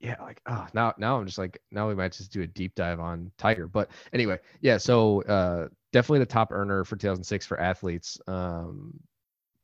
Yeah, 0.00 0.14
like 0.20 0.40
oh 0.46 0.64
now 0.74 0.94
now 0.96 1.18
I'm 1.18 1.26
just 1.26 1.38
like 1.38 1.60
now 1.72 1.88
we 1.88 1.96
might 1.96 2.12
just 2.12 2.32
do 2.32 2.42
a 2.42 2.46
deep 2.46 2.76
dive 2.76 3.00
on 3.00 3.32
Tiger. 3.36 3.66
But 3.66 3.90
anyway, 4.12 4.38
yeah, 4.60 4.78
so 4.78 5.22
uh 5.22 5.68
definitely 5.92 6.20
the 6.20 6.26
top 6.26 6.52
earner 6.52 6.84
for 6.84 6.94
2006 6.96 7.46
for 7.46 7.60
athletes. 7.60 8.20
Um 8.28 9.00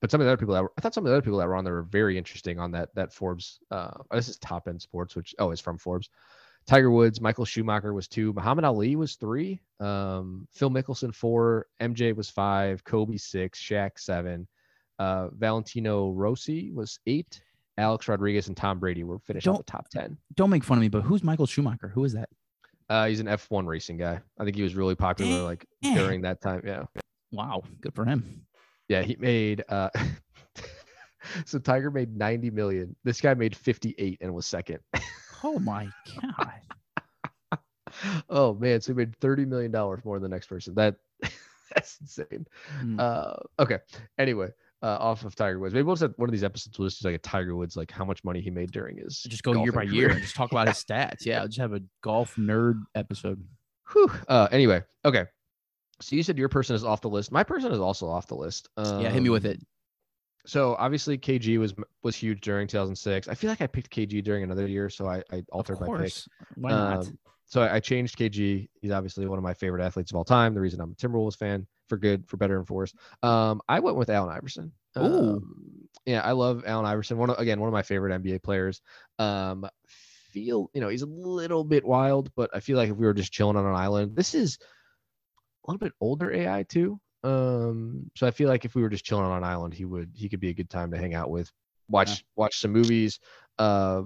but 0.00 0.10
some 0.10 0.20
of 0.20 0.26
the 0.26 0.32
other 0.32 0.36
people 0.36 0.54
that 0.54 0.62
were, 0.64 0.72
I 0.76 0.80
thought 0.80 0.92
some 0.92 1.06
of 1.06 1.10
the 1.10 1.16
other 1.16 1.22
people 1.22 1.38
that 1.38 1.46
were 1.46 1.54
on 1.54 1.64
there 1.64 1.74
were 1.74 1.82
very 1.82 2.18
interesting 2.18 2.58
on 2.58 2.72
that 2.72 2.92
that 2.96 3.12
Forbes 3.12 3.60
uh 3.70 3.92
this 4.10 4.28
is 4.28 4.36
top 4.38 4.66
end 4.66 4.82
sports, 4.82 5.14
which 5.14 5.36
oh 5.38 5.52
it's 5.52 5.60
from 5.60 5.78
Forbes. 5.78 6.10
Tiger 6.66 6.90
Woods, 6.90 7.20
Michael 7.20 7.44
Schumacher 7.44 7.92
was 7.92 8.08
two, 8.08 8.32
Muhammad 8.32 8.64
Ali 8.64 8.96
was 8.96 9.16
three, 9.16 9.60
um, 9.80 10.48
Phil 10.50 10.70
Mickelson 10.70 11.14
four, 11.14 11.66
MJ 11.80 12.16
was 12.16 12.30
five, 12.30 12.82
Kobe 12.84 13.18
six, 13.18 13.60
Shaq 13.60 13.98
seven, 13.98 14.48
uh, 14.98 15.28
Valentino 15.32 16.10
Rossi 16.12 16.70
was 16.72 16.98
eight, 17.06 17.40
Alex 17.78 18.06
Rodriguez 18.08 18.48
and 18.48 18.56
Tom 18.56 18.78
Brady 18.78 19.04
were 19.04 19.18
finished 19.18 19.44
Don't- 19.46 19.58
the 19.58 19.64
top 19.64 19.88
ten. 19.88 20.16
Don't 20.36 20.50
make 20.50 20.64
fun 20.64 20.78
of 20.78 20.82
me, 20.82 20.88
but 20.88 21.02
who's 21.02 21.22
Michael 21.24 21.46
Schumacher? 21.46 21.88
Who 21.88 22.04
is 22.04 22.12
that? 22.12 22.28
Uh, 22.90 23.06
he's 23.06 23.18
an 23.20 23.26
F1 23.26 23.66
racing 23.66 23.96
guy. 23.96 24.20
I 24.38 24.44
think 24.44 24.56
he 24.56 24.62
was 24.62 24.74
really 24.74 24.94
popular 24.94 25.42
like 25.42 25.64
Damn. 25.82 25.96
during 25.96 26.22
that 26.22 26.40
time. 26.42 26.62
Yeah, 26.66 26.84
Wow, 27.32 27.62
good 27.80 27.94
for 27.94 28.04
him. 28.04 28.42
yeah. 28.88 29.02
He 29.02 29.16
made. 29.18 29.64
Uh, 29.68 29.88
so 31.46 31.58
Tiger 31.58 31.90
made 31.90 32.14
90 32.16 32.50
million. 32.50 32.94
This 33.04 33.20
guy 33.20 33.32
made 33.34 33.56
58 33.56 34.18
and 34.20 34.34
was 34.34 34.46
second. 34.46 34.80
Oh 35.42 35.58
my 35.58 35.88
god. 36.20 37.58
oh 38.28 38.54
man, 38.54 38.80
so 38.80 38.92
he 38.92 38.96
made 38.96 39.16
30 39.16 39.46
million 39.46 39.70
dollars 39.70 40.04
more 40.04 40.18
than 40.18 40.30
the 40.30 40.34
next 40.34 40.46
person. 40.46 40.74
That 40.74 40.96
that's 41.74 41.98
insane. 42.00 42.46
Hmm. 42.80 43.00
Uh, 43.00 43.34
okay. 43.58 43.78
Anyway, 44.18 44.50
uh, 44.84 44.98
off 45.00 45.24
of 45.24 45.34
Tiger 45.34 45.58
Woods. 45.58 45.72
Maybe 45.72 45.84
we'll 45.84 45.96
set 45.96 46.16
one 46.18 46.28
of 46.28 46.32
these 46.32 46.44
episodes. 46.44 46.78
We'll 46.78 46.88
just 46.88 47.00
do 47.00 47.08
like 47.08 47.16
a 47.16 47.18
Tiger 47.18 47.56
Woods, 47.56 47.74
like 47.74 47.90
how 47.90 48.04
much 48.04 48.22
money 48.22 48.42
he 48.42 48.50
made 48.50 48.70
during 48.70 48.98
his. 48.98 49.22
just 49.22 49.42
go 49.42 49.62
year 49.62 49.72
by 49.72 49.84
year 49.84 50.10
and 50.10 50.20
just 50.20 50.36
talk 50.36 50.52
about 50.52 50.68
his 50.68 50.76
stats. 50.84 51.24
Yeah, 51.24 51.46
just 51.46 51.58
have 51.58 51.72
a 51.72 51.80
golf 52.02 52.36
nerd 52.36 52.82
episode. 52.94 53.42
Whew. 53.92 54.10
Uh, 54.28 54.46
anyway, 54.52 54.82
okay. 55.06 55.24
So 56.02 56.16
you 56.16 56.22
said 56.22 56.36
your 56.36 56.50
person 56.50 56.76
is 56.76 56.84
off 56.84 57.00
the 57.00 57.08
list. 57.08 57.32
My 57.32 57.42
person 57.42 57.72
is 57.72 57.78
also 57.78 58.06
off 58.08 58.26
the 58.26 58.34
list. 58.34 58.68
Um, 58.76 59.00
yeah, 59.00 59.10
hit 59.10 59.22
me 59.22 59.30
with 59.30 59.46
it. 59.46 59.58
So 60.46 60.76
obviously 60.78 61.16
KG 61.16 61.58
was 61.58 61.72
was 62.02 62.14
huge 62.14 62.42
during 62.42 62.68
2006. 62.68 63.28
I 63.28 63.34
feel 63.34 63.48
like 63.48 63.62
I 63.62 63.66
picked 63.66 63.90
KG 63.90 64.22
during 64.22 64.42
another 64.42 64.66
year, 64.66 64.90
so 64.90 65.08
I, 65.08 65.22
I 65.32 65.42
altered 65.50 65.80
my 65.80 65.98
pick. 65.98 66.12
Why 66.56 66.70
not? 66.70 67.06
Um, 67.06 67.18
so 67.46 67.62
I 67.62 67.80
changed 67.80 68.18
KG. 68.18 68.68
He's 68.82 68.90
obviously 68.90 69.26
one 69.26 69.38
of 69.38 69.44
my 69.44 69.54
favorite 69.54 69.82
athletes 69.82 70.10
of 70.10 70.16
all 70.16 70.24
time. 70.24 70.52
The 70.52 70.60
reason 70.60 70.80
I'm 70.80 70.90
a 70.92 70.94
Timberwolves 70.94 71.38
fan, 71.38 71.66
for 71.88 71.96
good, 71.96 72.28
for 72.28 72.36
better, 72.36 72.58
and 72.58 72.66
for 72.66 72.74
worse. 72.74 72.94
Um, 73.22 73.60
I 73.68 73.80
went 73.80 73.96
with 73.96 74.10
Allen 74.10 74.34
Iverson. 74.34 74.72
Ooh. 74.98 75.02
Um, 75.02 75.88
yeah, 76.06 76.22
I 76.22 76.32
love 76.32 76.64
Allen 76.66 76.86
Iverson. 76.86 77.18
One 77.18 77.30
of, 77.30 77.38
again, 77.38 77.60
one 77.60 77.68
of 77.68 77.72
my 77.72 77.82
favorite 77.82 78.20
NBA 78.22 78.42
players. 78.42 78.82
Um, 79.18 79.66
feel 80.34 80.68
you 80.74 80.80
know 80.80 80.88
he's 80.88 81.02
a 81.02 81.06
little 81.06 81.64
bit 81.64 81.84
wild, 81.84 82.30
but 82.34 82.50
I 82.52 82.60
feel 82.60 82.76
like 82.76 82.90
if 82.90 82.96
we 82.96 83.06
were 83.06 83.14
just 83.14 83.32
chilling 83.32 83.56
on 83.56 83.64
an 83.64 83.74
island, 83.74 84.16
this 84.16 84.34
is 84.34 84.58
a 85.64 85.70
little 85.70 85.78
bit 85.78 85.92
older 86.00 86.32
AI 86.32 86.64
too. 86.64 87.00
Um, 87.22 88.10
so 88.16 88.26
I 88.26 88.32
feel 88.32 88.48
like 88.48 88.64
if 88.64 88.74
we 88.74 88.82
were 88.82 88.90
just 88.90 89.04
chilling 89.04 89.24
on 89.24 89.38
an 89.38 89.44
island, 89.44 89.72
he 89.72 89.84
would 89.84 90.10
he 90.14 90.28
could 90.28 90.40
be 90.40 90.50
a 90.50 90.54
good 90.54 90.68
time 90.68 90.90
to 90.90 90.98
hang 90.98 91.14
out 91.14 91.30
with, 91.30 91.50
watch 91.88 92.24
watch 92.36 92.58
some 92.58 92.72
movies, 92.72 93.20
uh, 93.58 94.02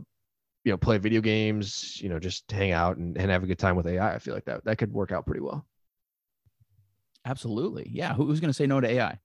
you 0.65 0.73
know, 0.73 0.77
play 0.77 0.99
video 0.99 1.21
games, 1.21 2.01
you 2.01 2.11
know, 2.11 2.19
just 2.19 2.49
hang 2.51 2.73
out 2.73 2.99
and, 2.99 3.17
and 3.17 3.31
have 3.31 3.43
a 3.43 3.47
good 3.47 3.59
time 3.59 3.75
with 3.75 3.87
AI. 3.87 4.15
I 4.15 4.19
feel 4.19 4.35
like 4.35 4.45
that 4.45 4.65
that 4.65 4.79
could 4.79 4.93
work 4.93 5.11
out 5.11 5.27
pretty 5.27 5.41
well. 5.41 5.67
Absolutely. 7.29 7.89
Yeah. 7.93 8.15
Who, 8.15 8.27
who's 8.27 8.41
going 8.41 8.49
to 8.51 8.55
say 8.55 8.67
no 8.67 8.81
to 8.81 8.89
AI? 8.89 9.19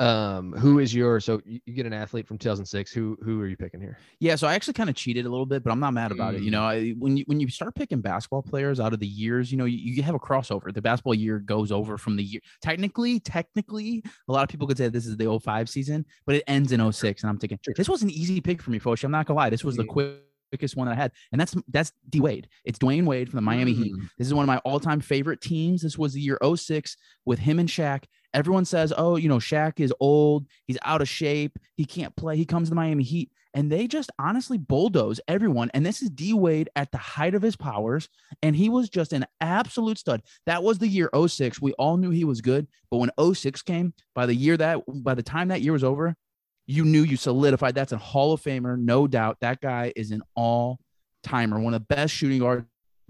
Um, 0.00 0.52
who 0.54 0.80
is 0.80 0.92
your 0.92 1.20
so 1.20 1.40
you, 1.44 1.60
get 1.72 1.86
an 1.86 1.92
athlete 1.92 2.26
from 2.26 2.36
2006? 2.36 2.90
Who 2.90 3.16
who 3.22 3.40
are 3.40 3.46
you 3.46 3.56
picking 3.56 3.80
here? 3.80 3.96
Yeah, 4.18 4.34
so 4.34 4.48
I 4.48 4.54
actually 4.54 4.74
kind 4.74 4.90
of 4.90 4.96
cheated 4.96 5.24
a 5.24 5.28
little 5.28 5.46
bit, 5.46 5.62
but 5.62 5.70
I'm 5.70 5.78
not 5.78 5.94
mad 5.94 6.10
about 6.10 6.34
it. 6.34 6.42
You 6.42 6.48
Mm. 6.48 6.52
know, 6.52 6.64
I, 6.64 6.90
when 6.98 7.16
you 7.16 7.22
when 7.28 7.38
you 7.38 7.48
start 7.48 7.76
picking 7.76 8.00
basketball 8.00 8.42
players 8.42 8.80
out 8.80 8.92
of 8.92 8.98
the 8.98 9.06
years, 9.06 9.52
you 9.52 9.56
know, 9.58 9.66
you, 9.66 9.78
you 9.78 10.02
have 10.02 10.16
a 10.16 10.18
crossover. 10.18 10.74
The 10.74 10.82
basketball 10.82 11.14
year 11.14 11.38
goes 11.38 11.70
over 11.70 11.96
from 11.96 12.16
the 12.16 12.24
year. 12.24 12.40
Technically, 12.60 13.20
technically, 13.20 14.02
a 14.28 14.32
lot 14.32 14.42
of 14.42 14.48
people 14.48 14.66
could 14.66 14.76
say 14.78 14.88
this 14.88 15.06
is 15.06 15.16
the 15.16 15.38
05 15.38 15.68
season, 15.68 16.04
but 16.26 16.34
it 16.34 16.42
ends 16.48 16.72
in 16.72 16.80
06. 16.92 17.22
And 17.22 17.30
I'm 17.30 17.38
thinking 17.38 17.60
this 17.76 17.88
was 17.88 18.02
an 18.02 18.10
easy 18.10 18.40
pick 18.40 18.60
for 18.62 18.72
me, 18.72 18.80
Foch. 18.80 19.04
I'm 19.04 19.12
not 19.12 19.26
gonna 19.26 19.36
lie. 19.38 19.50
This 19.50 19.62
was 19.62 19.76
the 19.76 19.84
Mhm. 19.84 19.88
quick, 19.88 20.16
quickest 20.58 20.76
one 20.76 20.86
that 20.86 20.92
I 20.92 21.00
had, 21.00 21.12
and 21.32 21.40
that's 21.40 21.54
that's 21.68 21.92
D 22.08 22.20
Wade. 22.20 22.48
It's 22.64 22.78
Dwyane 22.78 23.06
Wade 23.06 23.28
from 23.28 23.38
the 23.38 23.42
Miami 23.42 23.72
Heat. 23.72 23.92
Mm. 23.92 24.08
This 24.18 24.26
is 24.26 24.34
one 24.34 24.44
of 24.44 24.48
my 24.48 24.58
all-time 24.58 25.00
favorite 25.00 25.40
teams. 25.40 25.82
This 25.82 25.98
was 25.98 26.12
the 26.12 26.20
year 26.20 26.38
06 26.42 26.96
with 27.24 27.38
him 27.38 27.58
and 27.58 27.68
Shaq. 27.68 28.04
Everyone 28.32 28.64
says, 28.64 28.92
"Oh, 28.96 29.16
you 29.16 29.28
know, 29.28 29.38
Shaq 29.38 29.80
is 29.80 29.92
old. 30.00 30.46
He's 30.66 30.78
out 30.84 31.02
of 31.02 31.08
shape. 31.08 31.58
He 31.76 31.84
can't 31.84 32.14
play. 32.16 32.36
He 32.36 32.44
comes 32.44 32.68
to 32.68 32.70
the 32.70 32.76
Miami 32.76 33.04
Heat." 33.04 33.30
And 33.56 33.70
they 33.70 33.86
just 33.86 34.10
honestly 34.18 34.58
bulldoze 34.58 35.20
everyone. 35.28 35.70
And 35.72 35.86
this 35.86 36.02
is 36.02 36.10
D 36.10 36.34
Wade 36.34 36.68
at 36.74 36.90
the 36.90 36.98
height 36.98 37.36
of 37.36 37.42
his 37.42 37.54
powers. 37.54 38.08
And 38.42 38.56
he 38.56 38.68
was 38.68 38.88
just 38.88 39.12
an 39.12 39.26
absolute 39.40 39.98
stud. 39.98 40.22
That 40.46 40.64
was 40.64 40.78
the 40.78 40.88
year 40.88 41.08
06. 41.14 41.62
We 41.62 41.72
all 41.74 41.96
knew 41.96 42.10
he 42.10 42.24
was 42.24 42.40
good. 42.40 42.66
But 42.90 42.96
when 42.98 43.10
06 43.34 43.62
came, 43.62 43.94
by 44.12 44.26
the 44.26 44.34
year 44.34 44.56
that 44.56 44.80
by 44.88 45.14
the 45.14 45.22
time 45.22 45.48
that 45.48 45.62
year 45.62 45.72
was 45.72 45.84
over, 45.84 46.16
you 46.66 46.84
knew 46.84 47.02
you 47.02 47.16
solidified. 47.16 47.74
That's 47.74 47.92
a 47.92 47.98
Hall 47.98 48.32
of 48.32 48.40
Famer, 48.42 48.78
no 48.78 49.06
doubt. 49.06 49.38
That 49.40 49.60
guy 49.60 49.92
is 49.96 50.10
an 50.10 50.22
all 50.34 50.78
timer, 51.22 51.58
one 51.60 51.74
of 51.74 51.80
the 51.86 51.94
best 51.94 52.14
shooting 52.14 52.38
guards 52.40 52.64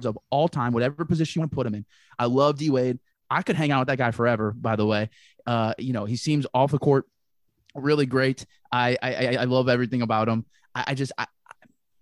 of 0.04 0.18
all 0.30 0.48
time, 0.48 0.72
whatever 0.72 1.04
position 1.04 1.38
you 1.38 1.42
want 1.42 1.52
to 1.52 1.54
put 1.54 1.66
him 1.66 1.74
in. 1.74 1.86
I 2.18 2.26
love 2.26 2.58
D 2.58 2.70
Wade. 2.70 2.98
I 3.30 3.42
could 3.42 3.56
hang 3.56 3.70
out 3.70 3.80
with 3.80 3.88
that 3.88 3.98
guy 3.98 4.10
forever, 4.10 4.52
by 4.52 4.76
the 4.76 4.86
way. 4.86 5.10
Uh, 5.46 5.74
you 5.78 5.92
know, 5.92 6.04
he 6.04 6.16
seems 6.16 6.46
off 6.54 6.70
the 6.72 6.78
court 6.78 7.06
really 7.74 8.06
great. 8.06 8.44
I 8.72 8.96
I, 9.02 9.14
I- 9.14 9.36
I 9.40 9.44
love 9.44 9.68
everything 9.68 10.02
about 10.02 10.28
him. 10.28 10.44
I, 10.74 10.84
I 10.88 10.94
just 10.94 11.12
I, 11.18 11.22
I- 11.22 11.26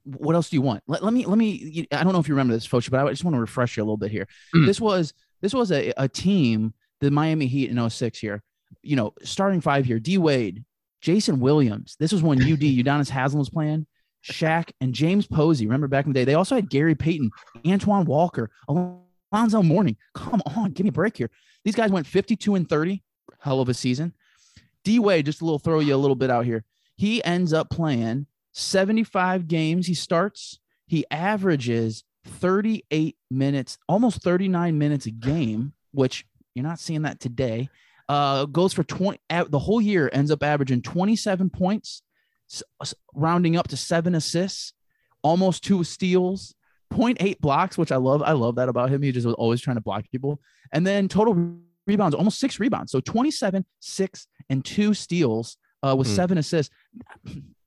what 0.05 0.35
else 0.35 0.51
do 0.51 0.57
you 0.57 0.63
want? 0.63 0.83
Let, 0.89 1.03
let 1.05 1.13
me 1.13 1.27
let 1.27 1.39
me 1.39 1.87
I 1.93 2.03
don't 2.03 2.13
know 2.13 2.19
if 2.19 2.29
you 2.29 2.35
remember 2.35 2.55
this, 2.55 2.67
Foch, 2.67 2.85
but 2.91 3.07
I 3.07 3.09
just 3.11 3.25
want 3.25 3.35
to 3.37 3.41
refresh 3.41 3.77
you 3.77 3.83
a 3.83 3.85
little 3.85 3.97
bit 3.97 4.11
here. 4.11 4.27
Mm. 4.55 4.67
This 4.67 4.81
was 4.81 5.13
this 5.43 5.55
was 5.55 5.71
a, 5.71 5.93
a 5.97 6.09
team, 6.09 6.75
the 7.01 7.11
Miami 7.11 7.47
Heat 7.47 7.71
in 7.71 7.89
06 7.91 8.19
here. 8.19 8.43
You 8.83 8.97
know, 8.97 9.13
starting 9.23 9.61
five 9.61 9.85
here, 9.85 9.99
D 10.01 10.19
Wade, 10.19 10.65
Jason 11.03 11.41
Williams. 11.41 11.97
This 11.99 12.13
was 12.13 12.23
when 12.23 12.41
UD 12.41 12.61
Udonis 12.61 13.11
Haslem 13.11 13.41
was 13.41 13.51
playing. 13.51 13.87
Shaq 14.25 14.71
and 14.81 14.95
James 14.95 15.27
Posey. 15.27 15.67
Remember 15.67 15.89
back 15.89 16.07
in 16.07 16.13
the 16.13 16.19
day, 16.19 16.25
they 16.25 16.35
also 16.35 16.55
had 16.55 16.71
Gary 16.71 16.95
Payton, 16.95 17.31
Antoine 17.67 18.07
Walker, 18.07 18.51
Alonzo 18.69 19.63
Mourning. 19.63 19.97
Come 20.15 20.41
on, 20.57 20.71
give 20.71 20.85
me 20.85 20.91
a 20.91 20.93
break 20.93 21.17
here. 21.17 21.31
These 21.65 21.75
guys 21.75 21.91
went 21.91 22.07
52 22.07 22.55
and 22.55 22.69
30. 22.69 23.03
Hell 23.41 23.61
of 23.61 23.69
a 23.69 23.75
season. 23.75 24.15
D 24.85 25.01
Wade, 25.01 25.27
just 25.27 25.41
a 25.41 25.45
little 25.45 25.59
throw 25.59 25.81
you 25.81 25.95
a 25.95 25.97
little 25.97 26.15
bit 26.15 26.31
out 26.31 26.45
here. 26.45 26.65
He 26.97 27.23
ends 27.25 27.53
up 27.53 27.71
playing 27.71 28.27
75 28.53 29.49
games. 29.49 29.87
He 29.87 29.95
starts, 29.95 30.61
he 30.87 31.05
averages 31.11 32.05
38 32.25 33.17
minutes, 33.31 33.79
almost 33.89 34.23
39 34.23 34.79
minutes 34.79 35.07
a 35.07 35.11
game, 35.11 35.73
which 35.93 36.25
you're 36.55 36.65
not 36.65 36.79
seeing 36.79 37.03
that 37.03 37.19
today. 37.19 37.69
Uh, 38.13 38.45
goes 38.45 38.73
for 38.75 38.85
20 38.85 39.19
a- 39.31 39.47
the 39.49 39.59
whole 39.59 39.81
year, 39.81 40.11
ends 40.13 40.31
up 40.31 40.43
averaging 40.43 40.83
27 40.83 41.49
points, 41.49 42.03
rounding 43.15 43.57
up 43.57 43.69
to 43.69 43.77
seven 43.77 44.15
assists, 44.15 44.75
almost 45.23 45.65
two 45.65 45.83
steals, 45.83 46.55
0.8 46.93 47.41
blocks, 47.41 47.79
which 47.79 47.91
I 47.91 47.97
love. 47.97 48.21
I 48.23 48.33
love 48.33 48.57
that 48.57 48.69
about 48.69 48.91
him. 48.91 49.01
He 49.03 49.13
just 49.13 49.25
was 49.27 49.35
always 49.37 49.61
trying 49.63 49.77
to 49.77 49.81
block 49.83 50.05
people. 50.11 50.41
And 50.73 50.87
then 50.87 51.09
total 51.09 51.57
rebounds, 51.87 52.15
almost 52.15 52.39
six 52.39 52.61
rebounds. 52.61 52.93
So 52.93 53.01
27, 53.01 53.65
six, 53.81 54.27
and 54.51 54.63
two 54.63 54.93
steals 54.93 55.57
uh, 55.83 55.97
with 55.97 56.07
Hmm. 56.09 56.15
seven 56.15 56.39
assists. 56.39 56.75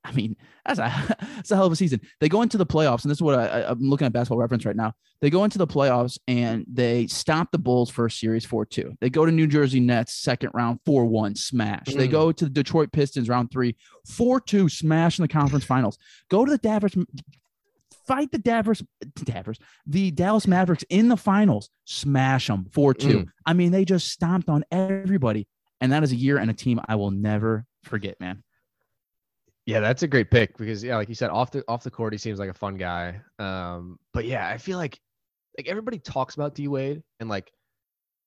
I 0.06 0.12
mean, 0.12 0.36
that's 0.64 0.78
a, 0.78 1.16
that's 1.36 1.50
a 1.50 1.56
hell 1.56 1.66
of 1.66 1.72
a 1.72 1.76
season. 1.76 2.00
They 2.20 2.28
go 2.28 2.42
into 2.42 2.56
the 2.56 2.66
playoffs, 2.66 3.02
and 3.02 3.10
this 3.10 3.18
is 3.18 3.22
what 3.22 3.38
I, 3.38 3.64
I'm 3.68 3.80
looking 3.80 4.06
at 4.06 4.12
basketball 4.12 4.38
reference 4.38 4.64
right 4.64 4.76
now. 4.76 4.92
They 5.20 5.30
go 5.30 5.44
into 5.44 5.58
the 5.58 5.66
playoffs 5.66 6.18
and 6.28 6.64
they 6.70 7.06
stop 7.06 7.50
the 7.50 7.58
Bulls 7.58 7.90
first 7.90 8.20
series 8.20 8.44
4 8.44 8.66
2. 8.66 8.98
They 9.00 9.10
go 9.10 9.26
to 9.26 9.32
New 9.32 9.46
Jersey 9.46 9.80
Nets 9.80 10.14
second 10.14 10.50
round 10.54 10.78
4 10.86 11.04
1, 11.06 11.34
smash. 11.34 11.86
They 11.86 12.06
Mm. 12.06 12.12
go 12.12 12.32
to 12.32 12.44
the 12.44 12.50
Detroit 12.50 12.92
Pistons 12.92 13.28
round 13.28 13.50
three, 13.50 13.76
4 14.06 14.40
2, 14.40 14.68
smash 14.68 15.18
in 15.18 15.22
the 15.22 15.28
conference 15.28 15.64
finals. 15.64 15.98
Go 16.30 16.44
to 16.44 16.50
the 16.50 16.58
Davos, 16.58 16.94
fight 18.06 18.30
the 18.30 18.38
Davos, 18.38 18.82
Davos, 19.24 19.56
the 19.86 20.10
Dallas 20.10 20.46
Mavericks 20.46 20.84
in 20.90 21.08
the 21.08 21.16
finals, 21.16 21.70
smash 21.84 22.46
them 22.46 22.66
4 22.72 22.94
2. 22.94 23.08
Mm. 23.08 23.26
I 23.44 23.52
mean, 23.54 23.72
they 23.72 23.84
just 23.84 24.08
stomped 24.08 24.48
on 24.48 24.64
everybody. 24.70 25.48
And 25.80 25.92
that 25.92 26.02
is 26.02 26.12
a 26.12 26.16
year 26.16 26.38
and 26.38 26.50
a 26.50 26.54
team 26.54 26.80
I 26.88 26.94
will 26.96 27.10
never 27.10 27.66
forget, 27.84 28.18
man. 28.20 28.42
Yeah, 29.66 29.80
that's 29.80 30.04
a 30.04 30.08
great 30.08 30.30
pick 30.30 30.56
because 30.56 30.82
yeah, 30.82 30.96
like 30.96 31.08
you 31.08 31.16
said, 31.16 31.30
off 31.30 31.50
the 31.50 31.64
off 31.66 31.82
the 31.82 31.90
court, 31.90 32.12
he 32.12 32.18
seems 32.18 32.38
like 32.38 32.48
a 32.48 32.54
fun 32.54 32.76
guy. 32.76 33.20
Um, 33.40 33.98
but 34.14 34.24
yeah, 34.24 34.48
I 34.48 34.58
feel 34.58 34.78
like 34.78 35.00
like 35.58 35.66
everybody 35.66 35.98
talks 35.98 36.36
about 36.36 36.54
D 36.54 36.68
Wade 36.68 37.02
and 37.18 37.28
like, 37.28 37.50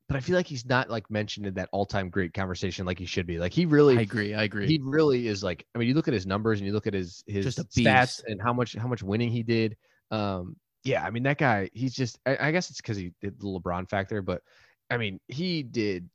but 0.09 0.17
I 0.17 0.19
feel 0.19 0.35
like 0.35 0.47
he's 0.47 0.65
not 0.65 0.89
like 0.89 1.09
mentioned 1.09 1.47
in 1.47 1.53
that 1.53 1.69
all 1.71 1.85
time 1.85 2.09
great 2.09 2.33
conversation 2.33 2.85
like 2.85 2.99
he 2.99 3.05
should 3.05 3.25
be. 3.25 3.39
Like 3.39 3.53
he 3.53 3.65
really, 3.65 3.97
I 3.97 4.01
agree. 4.01 4.33
I 4.33 4.43
agree. 4.43 4.67
he 4.67 4.79
really 4.83 5.27
is 5.27 5.41
like. 5.41 5.65
I 5.73 5.79
mean, 5.79 5.87
you 5.87 5.93
look 5.93 6.09
at 6.09 6.13
his 6.13 6.27
numbers 6.27 6.59
and 6.59 6.67
you 6.67 6.73
look 6.73 6.87
at 6.87 6.93
his 6.93 7.23
his 7.25 7.45
Just 7.45 7.69
stats 7.69 8.21
and 8.27 8.41
how 8.41 8.51
much 8.51 8.75
how 8.75 8.87
much 8.87 9.01
winning 9.01 9.31
he 9.31 9.41
did. 9.41 9.77
Um, 10.11 10.57
yeah, 10.83 11.05
I 11.05 11.09
mean 11.09 11.23
that 11.23 11.37
guy. 11.37 11.69
He's 11.73 11.93
just. 11.93 12.19
I, 12.25 12.37
I 12.47 12.51
guess 12.51 12.69
it's 12.69 12.81
because 12.81 12.97
he 12.97 13.13
did 13.21 13.39
the 13.39 13.45
LeBron 13.45 13.89
factor, 13.89 14.21
but 14.21 14.41
I 14.89 14.97
mean 14.97 15.21
he 15.29 15.63
did 15.63 16.09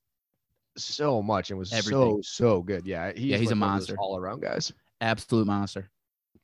so 0.77 1.23
much 1.23 1.49
and 1.49 1.59
was 1.59 1.73
Everything. 1.73 1.93
so 1.93 2.21
so 2.23 2.63
good. 2.63 2.87
Yeah, 2.87 3.13
he's 3.15 3.25
Yeah, 3.25 3.37
he's 3.39 3.53
a 3.53 3.55
like 3.55 3.61
one 3.63 3.71
of 3.71 3.81
those 3.81 3.89
monster. 3.89 3.97
all 3.99 4.19
around 4.19 4.43
guys. 4.43 4.71
Absolute 5.01 5.47
monster. 5.47 5.91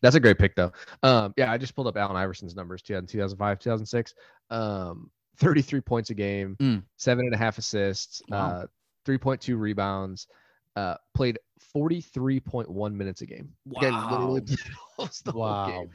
That's 0.03 0.17
a 0.17 0.21
great 0.21 0.39
pick 0.39 0.55
though. 0.57 0.73
Um, 1.03 1.35
yeah, 1.37 1.53
I 1.53 1.59
just 1.59 1.75
pulled 1.75 1.87
up 1.87 1.97
Allen 1.97 2.17
Iverson's 2.17 2.55
numbers 2.57 2.83
2005, 2.83 3.59
2006. 3.59 4.15
Um, 4.51 5.11
33 5.39 5.81
points 5.81 6.11
a 6.11 6.15
game, 6.15 6.57
Mm. 6.61 6.83
seven 6.97 7.25
and 7.27 7.35
a 7.35 7.39
half 7.39 7.59
assists, 7.59 8.23
Wow. 8.29 8.51
uh, 8.51 8.67
3.2 9.07 9.57
rebounds, 9.57 10.27
uh, 10.77 10.97
played 11.15 11.39
43.1 11.75 12.97
minutes 12.97 13.21
a 13.23 13.27
game. 13.27 13.53
Again, 13.77 14.09
literally 14.11 14.41
Wow. 14.41 14.47
almost 14.99 15.25
the 15.25 15.33
whole 15.33 15.41
Wow. 15.41 15.67
game. 15.67 15.91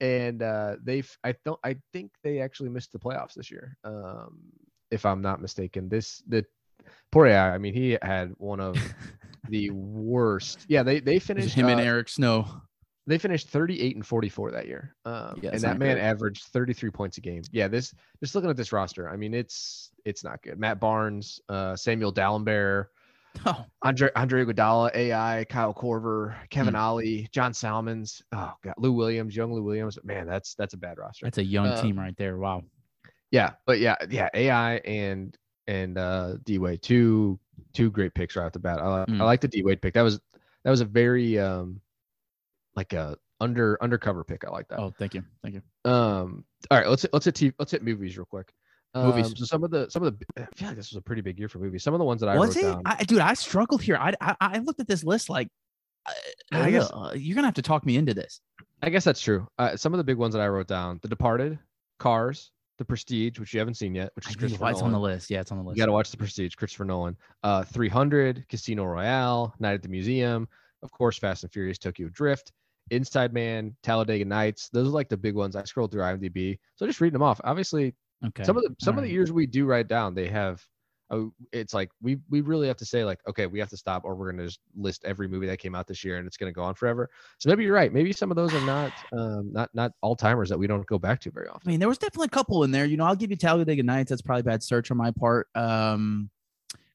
And 0.00 0.42
uh, 0.42 0.76
they, 0.82 1.02
I 1.24 1.34
don't, 1.44 1.60
I 1.64 1.76
think 1.92 2.12
they 2.22 2.40
actually 2.40 2.68
missed 2.70 2.92
the 2.92 2.98
playoffs 2.98 3.34
this 3.34 3.50
year. 3.50 3.76
Um, 3.84 4.38
if 4.90 5.06
I'm 5.06 5.22
not 5.22 5.40
mistaken, 5.40 5.88
this 5.88 6.22
the 6.28 6.44
poor 7.12 7.26
AI. 7.26 7.54
I 7.54 7.58
mean, 7.58 7.74
he 7.74 7.96
had 8.02 8.32
one 8.38 8.60
of 8.60 8.74
the 9.50 9.70
worst. 9.70 10.64
Yeah, 10.68 10.82
they 10.82 11.00
they 11.00 11.18
finished 11.18 11.54
him 11.54 11.68
and 11.68 11.80
uh, 11.80 11.84
Eric 11.84 12.08
Snow. 12.08 12.46
they 13.06 13.18
finished 13.18 13.48
38 13.48 13.96
and 13.96 14.06
44 14.06 14.52
that 14.52 14.66
year. 14.66 14.94
Um, 15.04 15.38
Yeah, 15.42 15.50
and 15.52 15.60
that 15.62 15.78
man 15.78 15.96
good. 15.96 16.02
averaged 16.02 16.44
33 16.44 16.90
points 16.90 17.18
a 17.18 17.20
game. 17.20 17.42
Yeah, 17.50 17.68
this 17.68 17.92
just 18.22 18.34
looking 18.34 18.50
at 18.50 18.56
this 18.56 18.72
roster, 18.72 19.08
I 19.08 19.16
mean, 19.16 19.34
it's 19.34 19.90
it's 20.04 20.22
not 20.24 20.42
good. 20.42 20.58
Matt 20.58 20.80
Barnes, 20.80 21.40
uh, 21.48 21.76
Samuel 21.76 22.12
Dalembert, 22.12 22.86
Oh, 23.46 23.64
Andre 23.82 24.10
Andre 24.16 24.44
Iguodala, 24.44 24.90
AI, 24.94 25.44
Kyle 25.48 25.72
Korver, 25.72 26.34
Kevin 26.50 26.74
Hmm. 26.74 26.80
Ollie, 26.80 27.28
John 27.32 27.54
Salmons, 27.54 28.22
oh 28.32 28.52
god, 28.62 28.74
Lou 28.76 28.92
Williams, 28.92 29.36
young 29.36 29.52
Lou 29.52 29.62
Williams. 29.62 29.98
Man, 30.02 30.26
that's 30.26 30.54
that's 30.56 30.74
a 30.74 30.76
bad 30.76 30.98
roster. 30.98 31.26
that's 31.26 31.38
a 31.38 31.44
young 31.44 31.66
Uh, 31.68 31.80
team 31.80 31.96
right 31.98 32.16
there. 32.16 32.38
Wow. 32.38 32.62
Yeah, 33.30 33.52
but 33.66 33.78
yeah, 33.78 33.94
yeah, 34.10 34.28
AI 34.34 34.76
and 34.78 35.36
and 35.68 35.96
uh 35.96 36.38
D 36.44 36.58
Wade, 36.58 36.82
two 36.82 37.38
two 37.72 37.90
great 37.90 38.14
picks 38.14 38.36
right 38.36 38.46
off 38.46 38.52
the 38.52 38.58
bat. 38.58 38.80
I, 38.80 38.86
like 38.88 39.08
Mm. 39.08 39.20
I 39.20 39.24
like 39.24 39.40
the 39.40 39.48
D 39.48 39.62
Wade 39.62 39.80
pick. 39.82 39.94
That 39.94 40.02
was 40.02 40.20
that 40.64 40.70
was 40.70 40.80
a 40.80 40.84
very 40.84 41.38
um 41.38 41.80
like 42.76 42.92
a 42.92 43.16
under 43.40 43.78
undercover 43.82 44.22
pick. 44.24 44.44
I 44.46 44.50
like 44.50 44.68
that. 44.68 44.78
Oh, 44.78 44.92
thank 44.98 45.14
you. 45.14 45.22
Thank 45.42 45.54
you. 45.56 45.90
Um, 45.90 46.44
all 46.70 46.78
right, 46.78 46.88
let's 46.88 47.06
let's 47.12 47.24
hit 47.24 47.34
TV, 47.34 47.52
let's 47.58 47.72
hit 47.72 47.82
movies 47.82 48.16
real 48.18 48.26
quick. 48.26 48.52
Movies. 48.94 49.26
Um, 49.28 49.36
so 49.36 49.44
some 49.44 49.62
of 49.64 49.70
the 49.70 49.88
some 49.88 50.02
of 50.02 50.18
the 50.18 50.26
I 50.42 50.46
feel 50.56 50.68
like 50.68 50.76
this 50.76 50.90
was 50.90 50.96
a 50.98 51.02
pretty 51.02 51.22
big 51.22 51.38
year 51.38 51.48
for 51.48 51.58
movies. 51.58 51.82
Some 51.84 51.94
of 51.94 51.98
the 51.98 52.04
ones 52.04 52.20
that 52.20 52.28
I 52.28 52.36
Was 52.36 52.56
wrote 52.56 52.64
it? 52.64 52.72
down. 52.72 52.82
I, 52.84 53.04
dude, 53.04 53.20
I 53.20 53.34
struggled 53.34 53.82
here. 53.82 53.96
I, 53.96 54.12
I 54.20 54.34
I 54.40 54.58
looked 54.58 54.80
at 54.80 54.88
this 54.88 55.04
list 55.04 55.30
like, 55.30 55.48
uh, 56.06 56.12
I 56.52 56.70
guess- 56.72 56.90
ugh, 56.92 57.16
you're 57.16 57.34
gonna 57.36 57.46
have 57.46 57.54
to 57.54 57.62
talk 57.62 57.86
me 57.86 57.96
into 57.96 58.14
this. 58.14 58.40
I 58.82 58.90
guess 58.90 59.04
that's 59.04 59.20
true. 59.20 59.46
Uh, 59.58 59.76
some 59.76 59.94
of 59.94 59.98
the 59.98 60.04
big 60.04 60.16
ones 60.16 60.34
that 60.34 60.40
I 60.42 60.48
wrote 60.48 60.66
down: 60.66 60.98
The 61.02 61.08
Departed, 61.08 61.58
Cars, 61.98 62.50
The 62.80 62.84
Prestige, 62.86 63.38
which 63.38 63.52
you 63.52 63.58
haven't 63.58 63.74
seen 63.74 63.94
yet, 63.94 64.10
which 64.16 64.26
is 64.26 64.36
Christopher 64.36 64.70
it's 64.70 64.80
on 64.80 64.90
the 64.90 64.98
list. 64.98 65.28
Yeah, 65.28 65.42
it's 65.42 65.52
on 65.52 65.58
the 65.58 65.64
list. 65.64 65.76
You 65.76 65.82
got 65.82 65.86
to 65.86 65.92
watch 65.92 66.10
The 66.10 66.16
Prestige, 66.16 66.54
Christopher 66.54 66.86
Nolan. 66.86 67.14
Uh, 67.42 67.62
300, 67.62 68.48
Casino 68.48 68.86
Royale, 68.86 69.52
Night 69.60 69.74
at 69.74 69.82
the 69.82 69.90
Museum, 69.90 70.48
of 70.82 70.90
course, 70.90 71.18
Fast 71.18 71.44
and 71.44 71.52
Furious, 71.52 71.76
Tokyo 71.76 72.08
Drift, 72.08 72.52
Inside 72.90 73.34
Man, 73.34 73.76
Talladega 73.82 74.24
Nights. 74.24 74.70
Those 74.72 74.88
are 74.88 74.92
like 74.92 75.10
the 75.10 75.18
big 75.18 75.34
ones. 75.34 75.56
I 75.56 75.64
scrolled 75.64 75.92
through 75.92 76.04
IMDb, 76.04 76.58
so 76.74 76.86
just 76.86 77.02
reading 77.02 77.12
them 77.12 77.22
off. 77.22 77.38
Obviously, 77.44 77.94
okay. 78.24 78.44
some 78.44 78.56
of 78.56 78.62
the 78.62 78.74
some 78.80 78.92
of 78.92 79.02
the 79.02 79.08
alright. 79.08 79.12
years 79.12 79.30
we 79.30 79.44
do 79.44 79.66
write 79.66 79.86
down, 79.88 80.14
they 80.14 80.28
have. 80.28 80.64
Uh, 81.10 81.24
it's 81.52 81.74
like 81.74 81.90
we 82.00 82.18
we 82.30 82.40
really 82.40 82.68
have 82.68 82.76
to 82.76 82.84
say 82.84 83.04
like, 83.04 83.18
okay, 83.28 83.46
we 83.46 83.58
have 83.58 83.68
to 83.70 83.76
stop, 83.76 84.04
or 84.04 84.14
we're 84.14 84.30
gonna 84.30 84.46
just 84.46 84.60
list 84.76 85.04
every 85.04 85.26
movie 85.28 85.46
that 85.46 85.58
came 85.58 85.74
out 85.74 85.86
this 85.86 86.04
year, 86.04 86.18
and 86.18 86.26
it's 86.26 86.36
gonna 86.36 86.52
go 86.52 86.62
on 86.62 86.74
forever. 86.74 87.10
So 87.38 87.48
maybe 87.48 87.64
you're 87.64 87.74
right. 87.74 87.92
Maybe 87.92 88.12
some 88.12 88.30
of 88.30 88.36
those 88.36 88.54
are 88.54 88.60
not 88.60 88.92
um 89.12 89.52
not 89.52 89.70
not 89.74 89.92
all 90.02 90.14
timers 90.14 90.48
that 90.50 90.58
we 90.58 90.66
don't 90.66 90.86
go 90.86 90.98
back 90.98 91.20
to 91.22 91.30
very 91.30 91.48
often 91.48 91.68
I 91.68 91.70
mean, 91.70 91.80
there 91.80 91.88
was 91.88 91.98
definitely 91.98 92.26
a 92.26 92.30
couple 92.30 92.62
in 92.64 92.70
there. 92.70 92.84
You 92.84 92.96
know, 92.96 93.04
I'll 93.04 93.16
give 93.16 93.30
you 93.30 93.36
Talladega 93.36 93.82
Nights. 93.82 94.10
That's 94.10 94.22
probably 94.22 94.40
a 94.40 94.44
bad 94.44 94.62
search 94.62 94.90
on 94.90 94.96
my 94.96 95.10
part. 95.10 95.48
Um, 95.54 96.30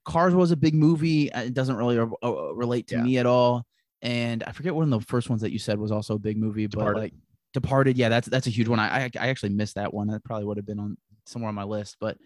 Cars 0.05 0.33
was 0.33 0.51
a 0.51 0.55
big 0.55 0.75
movie. 0.75 1.31
uh, 1.31 1.43
It 1.43 1.53
doesn't 1.53 1.75
really 1.75 1.97
uh, 1.97 2.07
uh, 2.23 2.53
relate 2.53 2.87
to 2.87 2.95
Yeah. 2.95 3.01
me 3.01 3.17
at 3.17 3.25
all. 3.25 3.65
And 4.01 4.43
I 4.43 4.51
forget 4.51 4.75
one 4.75 4.83
of 4.91 4.99
the 4.99 5.05
first 5.05 5.29
ones 5.29 5.41
that 5.41 5.51
you 5.51 5.57
said 5.59 5.79
was 5.79 5.91
also 5.91 6.15
a 6.15 6.19
big 6.19 6.37
movie, 6.37 6.67
but 6.67 6.79
Departed. 6.79 6.99
like 7.01 7.13
Departed, 7.53 7.97
yeah, 7.97 8.09
that's 8.09 8.27
that's 8.27 8.47
a 8.47 8.51
huge 8.51 8.67
one. 8.67 8.79
I 8.79 9.05
I, 9.05 9.09
I 9.19 9.27
actually 9.29 9.49
missed 9.49 9.75
that 9.75 9.93
one. 9.93 10.07
That 10.07 10.23
probably 10.23 10.45
would 10.45 10.57
have 10.57 10.65
been 10.65 10.79
on 10.79 10.97
somewhere 11.25 11.49
on 11.49 11.55
my 11.55 11.63
list. 11.63 11.97
But 11.99 12.17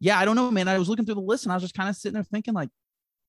yeah, 0.00 0.18
I 0.18 0.24
don't 0.24 0.36
know, 0.36 0.50
man. 0.50 0.68
I 0.68 0.78
was 0.78 0.88
looking 0.88 1.04
through 1.04 1.14
the 1.16 1.20
list 1.20 1.44
and 1.44 1.52
I 1.52 1.56
was 1.56 1.62
just 1.62 1.74
kind 1.74 1.88
of 1.88 1.96
sitting 1.96 2.14
there 2.14 2.22
thinking, 2.22 2.54
like, 2.54 2.70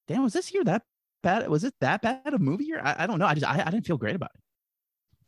damn, 0.07 0.23
was 0.23 0.33
this 0.33 0.53
year 0.53 0.63
that 0.65 0.83
bad? 1.23 1.47
Was 1.49 1.63
it 1.63 1.73
that 1.81 2.01
bad 2.01 2.27
of 2.27 2.35
a 2.35 2.39
movie 2.39 2.65
year? 2.65 2.81
I, 2.83 3.03
I 3.03 3.07
don't 3.07 3.19
know. 3.19 3.25
I 3.25 3.33
just 3.33 3.45
I, 3.45 3.61
I 3.65 3.71
didn't 3.71 3.85
feel 3.85 3.97
great 3.97 4.15
about 4.15 4.31
it. 4.35 4.41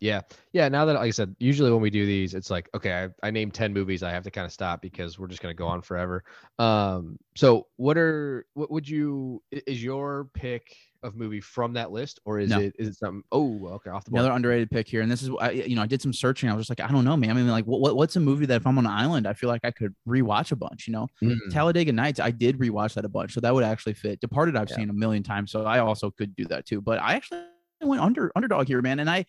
Yeah. 0.02 0.22
Yeah. 0.54 0.70
Now 0.70 0.86
that, 0.86 0.94
like 0.94 1.08
I 1.08 1.10
said, 1.12 1.36
usually 1.40 1.72
when 1.72 1.82
we 1.82 1.90
do 1.90 2.06
these, 2.06 2.34
it's 2.34 2.50
like, 2.50 2.70
okay, 2.74 3.06
I, 3.22 3.28
I 3.28 3.32
named 3.32 3.54
10 3.54 3.74
movies. 3.74 4.02
I 4.02 4.12
have 4.12 4.24
to 4.24 4.32
kind 4.32 4.46
of 4.46 4.52
stop 4.54 4.82
because 4.82 5.20
we're 5.20 5.28
just 5.28 5.42
going 5.42 5.54
to 5.54 5.58
go 5.58 5.68
on 5.68 5.82
forever. 5.82 6.24
Um, 6.58 7.18
so 7.36 7.68
what 7.76 7.98
are, 7.98 8.46
what 8.54 8.72
would 8.72 8.88
you, 8.88 9.44
is 9.52 9.84
your 9.84 10.30
pick 10.34 10.76
of 11.04 11.16
movie 11.16 11.42
from 11.42 11.74
that 11.74 11.92
list 11.92 12.20
or 12.26 12.40
is 12.40 12.50
No. 12.50 12.60
it, 12.62 12.76
is 12.80 12.88
it 12.90 12.96
something? 12.98 13.24
Oh, 13.34 13.68
okay. 13.68 13.90
Off 13.90 14.06
the 14.06 14.12
board. 14.12 14.22
Another 14.22 14.36
underrated 14.36 14.70
pick 14.72 14.88
here, 14.88 15.02
and 15.02 15.10
this 15.12 15.22
is 15.24 15.30
I, 15.40 15.52
you 15.52 15.76
know 15.76 15.82
I 15.82 15.86
did 15.86 16.02
some 16.02 16.12
searching. 16.12 16.50
I 16.50 16.54
was 16.54 16.68
just 16.68 16.78
like, 16.78 16.86
I 16.90 16.92
don't 16.92 17.06
know, 17.06 17.16
man. 17.16 17.30
I 17.30 17.34
mean, 17.34 17.48
like, 17.48 17.64
what, 17.66 17.80
what 17.80 17.96
what's 17.96 18.18
a 18.18 18.20
movie 18.20 18.46
that 18.48 18.56
if 18.58 18.68
I'm 18.68 18.78
on 18.78 18.86
an 18.86 18.92
island, 18.92 19.26
I 19.26 19.32
feel 19.34 19.48
like 19.50 19.62
I 19.64 19.72
could 19.72 19.96
rewatch 20.06 20.52
a 20.52 20.58
bunch. 20.58 20.88
You 20.88 20.94
know, 20.94 21.08
Mm. 21.24 21.38
Talladega 21.52 21.94
Nights, 21.94 22.20
I 22.20 22.32
did 22.32 22.58
rewatch 22.60 22.96
that 22.96 23.06
a 23.06 23.10
bunch, 23.10 23.34
so 23.34 23.40
that 23.40 23.54
would 23.54 23.64
actually 23.64 23.94
fit. 23.94 24.20
Departed, 24.20 24.58
I've 24.58 24.70
Yeah. 24.70 24.76
seen 24.76 24.90
a 24.90 24.94
million 24.94 25.24
times, 25.24 25.52
so 25.52 25.64
I 25.66 25.80
also 25.80 26.12
could 26.12 26.36
do 26.36 26.44
that 26.46 26.66
too. 26.66 26.82
But 26.82 27.00
I 27.02 27.14
actually 27.16 27.44
went 27.82 28.02
under 28.02 28.30
underdog 28.36 28.68
here, 28.68 28.82
man, 28.82 29.00
and 29.00 29.10
I 29.10 29.26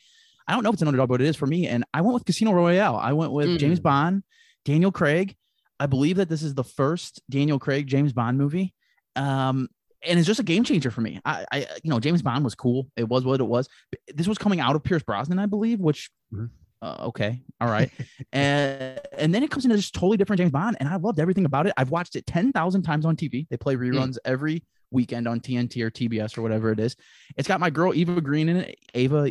I 0.50 0.54
don't 0.54 0.62
know 0.64 0.70
if 0.70 0.74
it's 0.74 0.82
an 0.82 0.88
underdog, 0.88 1.08
but 1.08 1.20
it 1.20 1.26
is 1.28 1.36
for 1.36 1.46
me. 1.46 1.68
And 1.68 1.84
I 1.94 2.00
went 2.00 2.14
with 2.14 2.24
Casino 2.24 2.52
Royale. 2.52 2.96
I 2.96 3.12
went 3.12 3.32
with 3.32 3.58
James 3.58 3.78
Mm. 3.80 3.82
Bond, 3.84 4.22
Daniel 4.64 4.90
Craig. 4.92 5.36
I 5.78 5.86
believe 5.86 6.16
that 6.16 6.28
this 6.28 6.42
is 6.42 6.54
the 6.54 6.64
first 6.64 7.22
Daniel 7.30 7.58
Craig 7.58 7.86
James 7.86 8.12
Bond 8.12 8.36
movie. 8.36 8.74
Um, 9.16 9.68
and 10.06 10.18
it's 10.18 10.26
just 10.26 10.40
a 10.40 10.42
game 10.44 10.64
changer 10.64 10.90
for 10.90 11.00
me. 11.02 11.20
I, 11.24 11.44
I, 11.52 11.58
you 11.84 11.90
know, 11.90 12.00
James 12.00 12.22
Bond 12.22 12.42
was 12.44 12.54
cool. 12.54 12.88
It 12.96 13.08
was 13.08 13.24
what 13.24 13.40
it 13.40 13.44
was. 13.44 13.68
This 14.12 14.26
was 14.26 14.38
coming 14.38 14.58
out 14.60 14.74
of 14.76 14.82
Pierce 14.82 15.02
Brosnan, 15.02 15.38
I 15.38 15.46
believe, 15.46 15.78
which, 15.78 16.10
Mhm. 16.34 16.50
uh, 16.82 16.96
okay, 17.08 17.42
all 17.60 17.68
right. 17.68 17.90
and 18.32 18.98
and 19.16 19.34
then 19.34 19.42
it 19.42 19.50
comes 19.50 19.64
into 19.64 19.76
this 19.76 19.90
totally 19.90 20.16
different 20.16 20.38
James 20.38 20.52
Bond, 20.52 20.76
and 20.80 20.88
I 20.88 20.96
loved 20.96 21.20
everything 21.20 21.44
about 21.44 21.66
it. 21.66 21.74
I've 21.76 21.90
watched 21.90 22.16
it 22.16 22.26
ten 22.26 22.50
thousand 22.52 22.82
times 22.82 23.04
on 23.04 23.14
TV. 23.16 23.46
They 23.50 23.56
play 23.56 23.76
reruns 23.76 24.16
every 24.24 24.64
weekend 24.90 25.28
on 25.28 25.38
TNT 25.40 25.82
or 25.82 25.90
TBS 25.90 26.36
or 26.36 26.42
whatever 26.42 26.72
it 26.72 26.80
is. 26.80 26.96
It's 27.36 27.46
got 27.46 27.60
my 27.60 27.70
girl 27.70 27.94
Eva 27.94 28.20
Green 28.20 28.48
in 28.48 28.56
it. 28.56 28.78
Ava, 28.94 29.30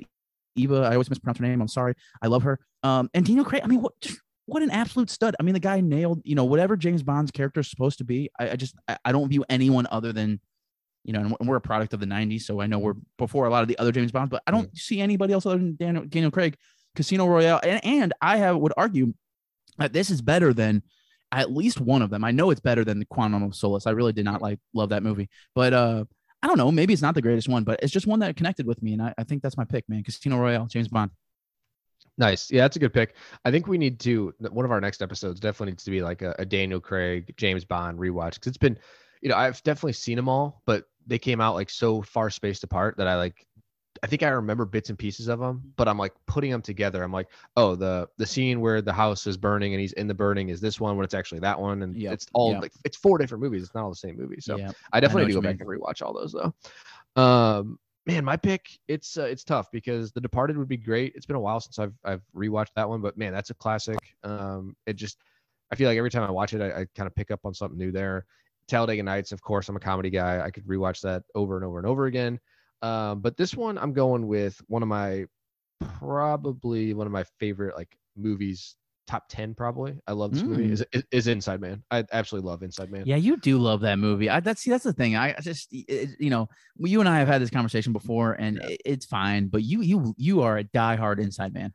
Eva. 0.55 0.81
I 0.81 0.93
always 0.93 1.09
mispronounce 1.09 1.39
her 1.39 1.45
name. 1.45 1.61
I'm 1.61 1.67
sorry. 1.67 1.93
I 2.21 2.27
love 2.27 2.43
her. 2.43 2.59
Um, 2.83 3.09
and 3.13 3.25
Daniel 3.25 3.45
Craig. 3.45 3.61
I 3.63 3.67
mean, 3.67 3.81
what? 3.81 3.93
What 4.45 4.63
an 4.63 4.71
absolute 4.71 5.11
stud. 5.11 5.35
I 5.39 5.43
mean, 5.43 5.53
the 5.53 5.59
guy 5.59 5.79
nailed, 5.79 6.21
you 6.23 6.33
know, 6.33 6.43
whatever 6.43 6.75
James 6.75 7.03
Bond's 7.03 7.29
character 7.29 7.59
is 7.59 7.69
supposed 7.69 7.99
to 7.99 8.03
be. 8.03 8.31
I, 8.39 8.49
I 8.49 8.55
just, 8.55 8.73
I, 8.87 8.97
I 9.05 9.11
don't 9.11 9.29
view 9.29 9.45
anyone 9.47 9.85
other 9.91 10.11
than, 10.11 10.39
you 11.03 11.13
know, 11.13 11.19
and 11.19 11.47
we're- 11.47 11.57
a 11.57 11.61
product 11.61 11.93
of 11.93 11.99
the 11.99 12.07
90s. 12.07 12.41
So 12.41 12.59
I 12.59 12.65
know 12.65 12.79
we're 12.79 12.95
before 13.19 13.45
a 13.45 13.49
lot 13.51 13.61
of 13.61 13.67
the 13.67 13.77
other 13.77 13.91
James 13.91 14.11
Bonds, 14.11 14.31
but 14.31 14.41
I 14.47 14.51
don't 14.51 14.75
see 14.75 15.01
anybody 15.01 15.33
else 15.33 15.45
other 15.45 15.59
than 15.59 15.75
Daniel, 15.75 16.03
Daniel 16.03 16.31
Craig, 16.31 16.55
Casino 16.95 17.27
Royale. 17.27 17.59
And, 17.61 17.85
and 17.85 18.13
I 18.23 18.37
have, 18.37 18.57
would 18.57 18.73
argue 18.75 19.13
that 19.77 19.93
this 19.93 20.09
is 20.09 20.19
better 20.19 20.51
than 20.51 20.81
at 21.31 21.51
least 21.51 21.79
one 21.79 22.01
of 22.01 22.09
them. 22.09 22.23
I 22.23 22.31
know 22.31 22.49
it's 22.49 22.59
better 22.59 22.83
than 22.83 22.97
the 22.97 23.05
Quantum 23.05 23.43
of 23.43 23.53
Solace. 23.53 23.85
I 23.85 23.91
really 23.91 24.13
did 24.13 24.25
not 24.25 24.41
like, 24.41 24.57
love 24.73 24.89
that 24.89 25.03
movie, 25.03 25.29
but, 25.53 25.73
uh, 25.73 26.05
I 26.41 26.47
don't 26.47 26.57
know. 26.57 26.71
Maybe 26.71 26.93
it's 26.93 27.01
not 27.01 27.15
the 27.15 27.21
greatest 27.21 27.49
one, 27.49 27.63
but 27.63 27.79
it's 27.83 27.91
just 27.91 28.07
one 28.07 28.19
that 28.19 28.35
connected 28.37 28.65
with 28.65 28.81
me. 28.81 28.93
And 28.93 29.01
I, 29.01 29.13
I 29.17 29.23
think 29.23 29.41
that's 29.41 29.57
my 29.57 29.65
pick, 29.65 29.87
man. 29.89 30.03
Casino 30.03 30.37
Royale, 30.37 30.67
James 30.67 30.87
Bond. 30.87 31.11
Nice. 32.17 32.51
Yeah, 32.51 32.61
that's 32.61 32.75
a 32.75 32.79
good 32.79 32.93
pick. 32.93 33.15
I 33.45 33.51
think 33.51 33.67
we 33.67 33.77
need 33.77 33.99
to 34.01 34.33
one 34.39 34.65
of 34.65 34.71
our 34.71 34.81
next 34.81 35.01
episodes 35.01 35.39
definitely 35.39 35.71
needs 35.71 35.83
to 35.85 35.91
be 35.91 36.01
like 36.01 36.21
a, 36.21 36.35
a 36.39 36.45
Daniel 36.45 36.79
Craig, 36.79 37.33
James 37.37 37.65
Bond 37.65 37.97
rewatch 37.97 38.35
because 38.35 38.47
it's 38.47 38.57
been, 38.57 38.77
you 39.21 39.29
know, 39.29 39.35
I've 39.35 39.61
definitely 39.63 39.93
seen 39.93 40.15
them 40.15 40.29
all, 40.29 40.61
but 40.65 40.85
they 41.07 41.17
came 41.17 41.41
out 41.41 41.55
like 41.55 41.69
so 41.69 42.01
far 42.01 42.29
spaced 42.29 42.63
apart 42.63 42.97
that 42.97 43.07
I 43.07 43.15
like. 43.15 43.45
I 44.03 44.07
think 44.07 44.23
I 44.23 44.29
remember 44.29 44.65
bits 44.65 44.89
and 44.89 44.97
pieces 44.97 45.27
of 45.27 45.39
them, 45.39 45.73
but 45.75 45.87
I'm 45.87 45.97
like 45.97 46.13
putting 46.25 46.51
them 46.51 46.61
together. 46.61 47.03
I'm 47.03 47.11
like, 47.11 47.27
oh, 47.57 47.75
the 47.75 48.07
the 48.17 48.25
scene 48.25 48.61
where 48.61 48.81
the 48.81 48.93
house 48.93 49.27
is 49.27 49.37
burning 49.37 49.73
and 49.73 49.81
he's 49.81 49.93
in 49.93 50.07
the 50.07 50.13
burning 50.13 50.49
is 50.49 50.61
this 50.61 50.79
one 50.79 50.95
when 50.97 51.03
it's 51.03 51.13
actually 51.13 51.39
that 51.39 51.59
one, 51.59 51.81
and 51.83 51.95
Yep, 51.95 52.13
it's 52.13 52.27
all 52.33 52.53
yep. 52.53 52.61
like 52.61 52.71
it's 52.85 52.97
four 52.97 53.17
different 53.17 53.43
movies. 53.43 53.63
It's 53.63 53.73
not 53.73 53.83
all 53.83 53.89
the 53.89 53.95
same 53.95 54.17
movie. 54.17 54.39
So 54.39 54.57
yeah. 54.57 54.71
I 54.93 54.99
definitely 54.99 55.23
know 55.23 55.27
need 55.27 55.33
to 55.33 55.41
go 55.41 55.53
back 55.53 55.59
and 55.59 55.69
rewatch 55.69 56.01
all 56.01 56.13
those 56.13 56.33
though. 56.33 57.21
Um, 57.21 57.79
man, 58.05 58.23
my 58.23 58.37
pick 58.37 58.69
it's 58.87 59.17
uh, 59.17 59.23
it's 59.23 59.43
tough 59.43 59.69
because 59.71 60.11
The 60.11 60.21
Departed 60.21 60.57
would 60.57 60.69
be 60.69 60.77
great. 60.77 61.13
It's 61.15 61.25
been 61.25 61.35
a 61.35 61.41
while 61.41 61.59
since 61.59 61.79
I've 61.79 61.93
I've 62.03 62.21
rewatched 62.35 62.73
that 62.75 62.87
one, 62.87 63.01
but 63.01 63.17
man, 63.17 63.33
that's 63.33 63.49
a 63.49 63.55
classic. 63.55 63.99
Um, 64.23 64.75
it 64.85 64.93
just 64.93 65.19
I 65.71 65.75
feel 65.75 65.87
like 65.87 65.97
every 65.97 66.09
time 66.09 66.23
I 66.23 66.31
watch 66.31 66.53
it, 66.53 66.61
I, 66.61 66.81
I 66.81 66.85
kind 66.95 67.07
of 67.07 67.15
pick 67.15 67.31
up 67.31 67.41
on 67.43 67.53
something 67.53 67.77
new 67.77 67.91
there. 67.91 68.25
Talladega 68.67 69.03
Nights, 69.03 69.31
of 69.31 69.41
course, 69.41 69.67
I'm 69.67 69.75
a 69.75 69.79
comedy 69.79 70.09
guy. 70.09 70.41
I 70.41 70.51
could 70.51 70.65
rewatch 70.65 71.01
that 71.01 71.23
over 71.35 71.57
and 71.57 71.65
over 71.65 71.79
and 71.79 71.87
over 71.87 72.05
again. 72.05 72.39
Um, 72.81 73.19
but 73.21 73.35
this 73.37 73.55
one, 73.55 73.77
I'm 73.77 73.93
going 73.93 74.27
with 74.27 74.61
one 74.67 74.81
of 74.83 74.89
my 74.89 75.25
probably 75.81 76.93
one 76.93 77.07
of 77.07 77.13
my 77.13 77.23
favorite 77.39 77.75
like 77.75 77.97
movies 78.15 78.75
top 79.07 79.23
10 79.29 79.55
probably 79.55 79.97
i 80.07 80.11
love 80.11 80.31
this 80.31 80.43
movie 80.45 80.67
Mm. 80.67 80.71
is, 80.73 80.85
is 80.91 81.03
is 81.11 81.27
inside 81.27 81.59
man 81.59 81.81
i 81.89 82.03
absolutely 82.11 82.47
love 82.47 82.61
inside 82.63 82.91
man 82.91 83.03
Yeah, 83.07 83.15
you 83.15 83.37
do 83.37 83.57
love 83.57 83.81
that 83.81 83.97
movie. 83.97 84.29
I, 84.29 84.39
that's 84.39 84.61
see, 84.61 84.69
that's 84.69 84.83
the 84.83 84.93
thing. 84.93 85.15
I 85.15 85.29
I 85.35 85.39
just, 85.41 85.69
it, 85.71 86.09
you 86.19 86.29
know, 86.29 86.47
you 86.77 86.99
and 86.99 87.09
I 87.09 87.17
have 87.17 87.27
had 87.27 87.41
this 87.41 87.49
conversation 87.49 87.91
before, 87.91 88.33
and 88.33 88.57
Yeah. 88.57 88.67
it- 88.67 88.81
it's 88.85 89.05
fine. 89.05 89.47
But 89.47 89.63
you, 89.63 89.81
you, 89.81 90.13
you 90.17 90.41
are 90.41 90.57
a 90.59 90.63
diehard 90.63 91.19
Inside 91.19 91.53
Man. 91.53 91.73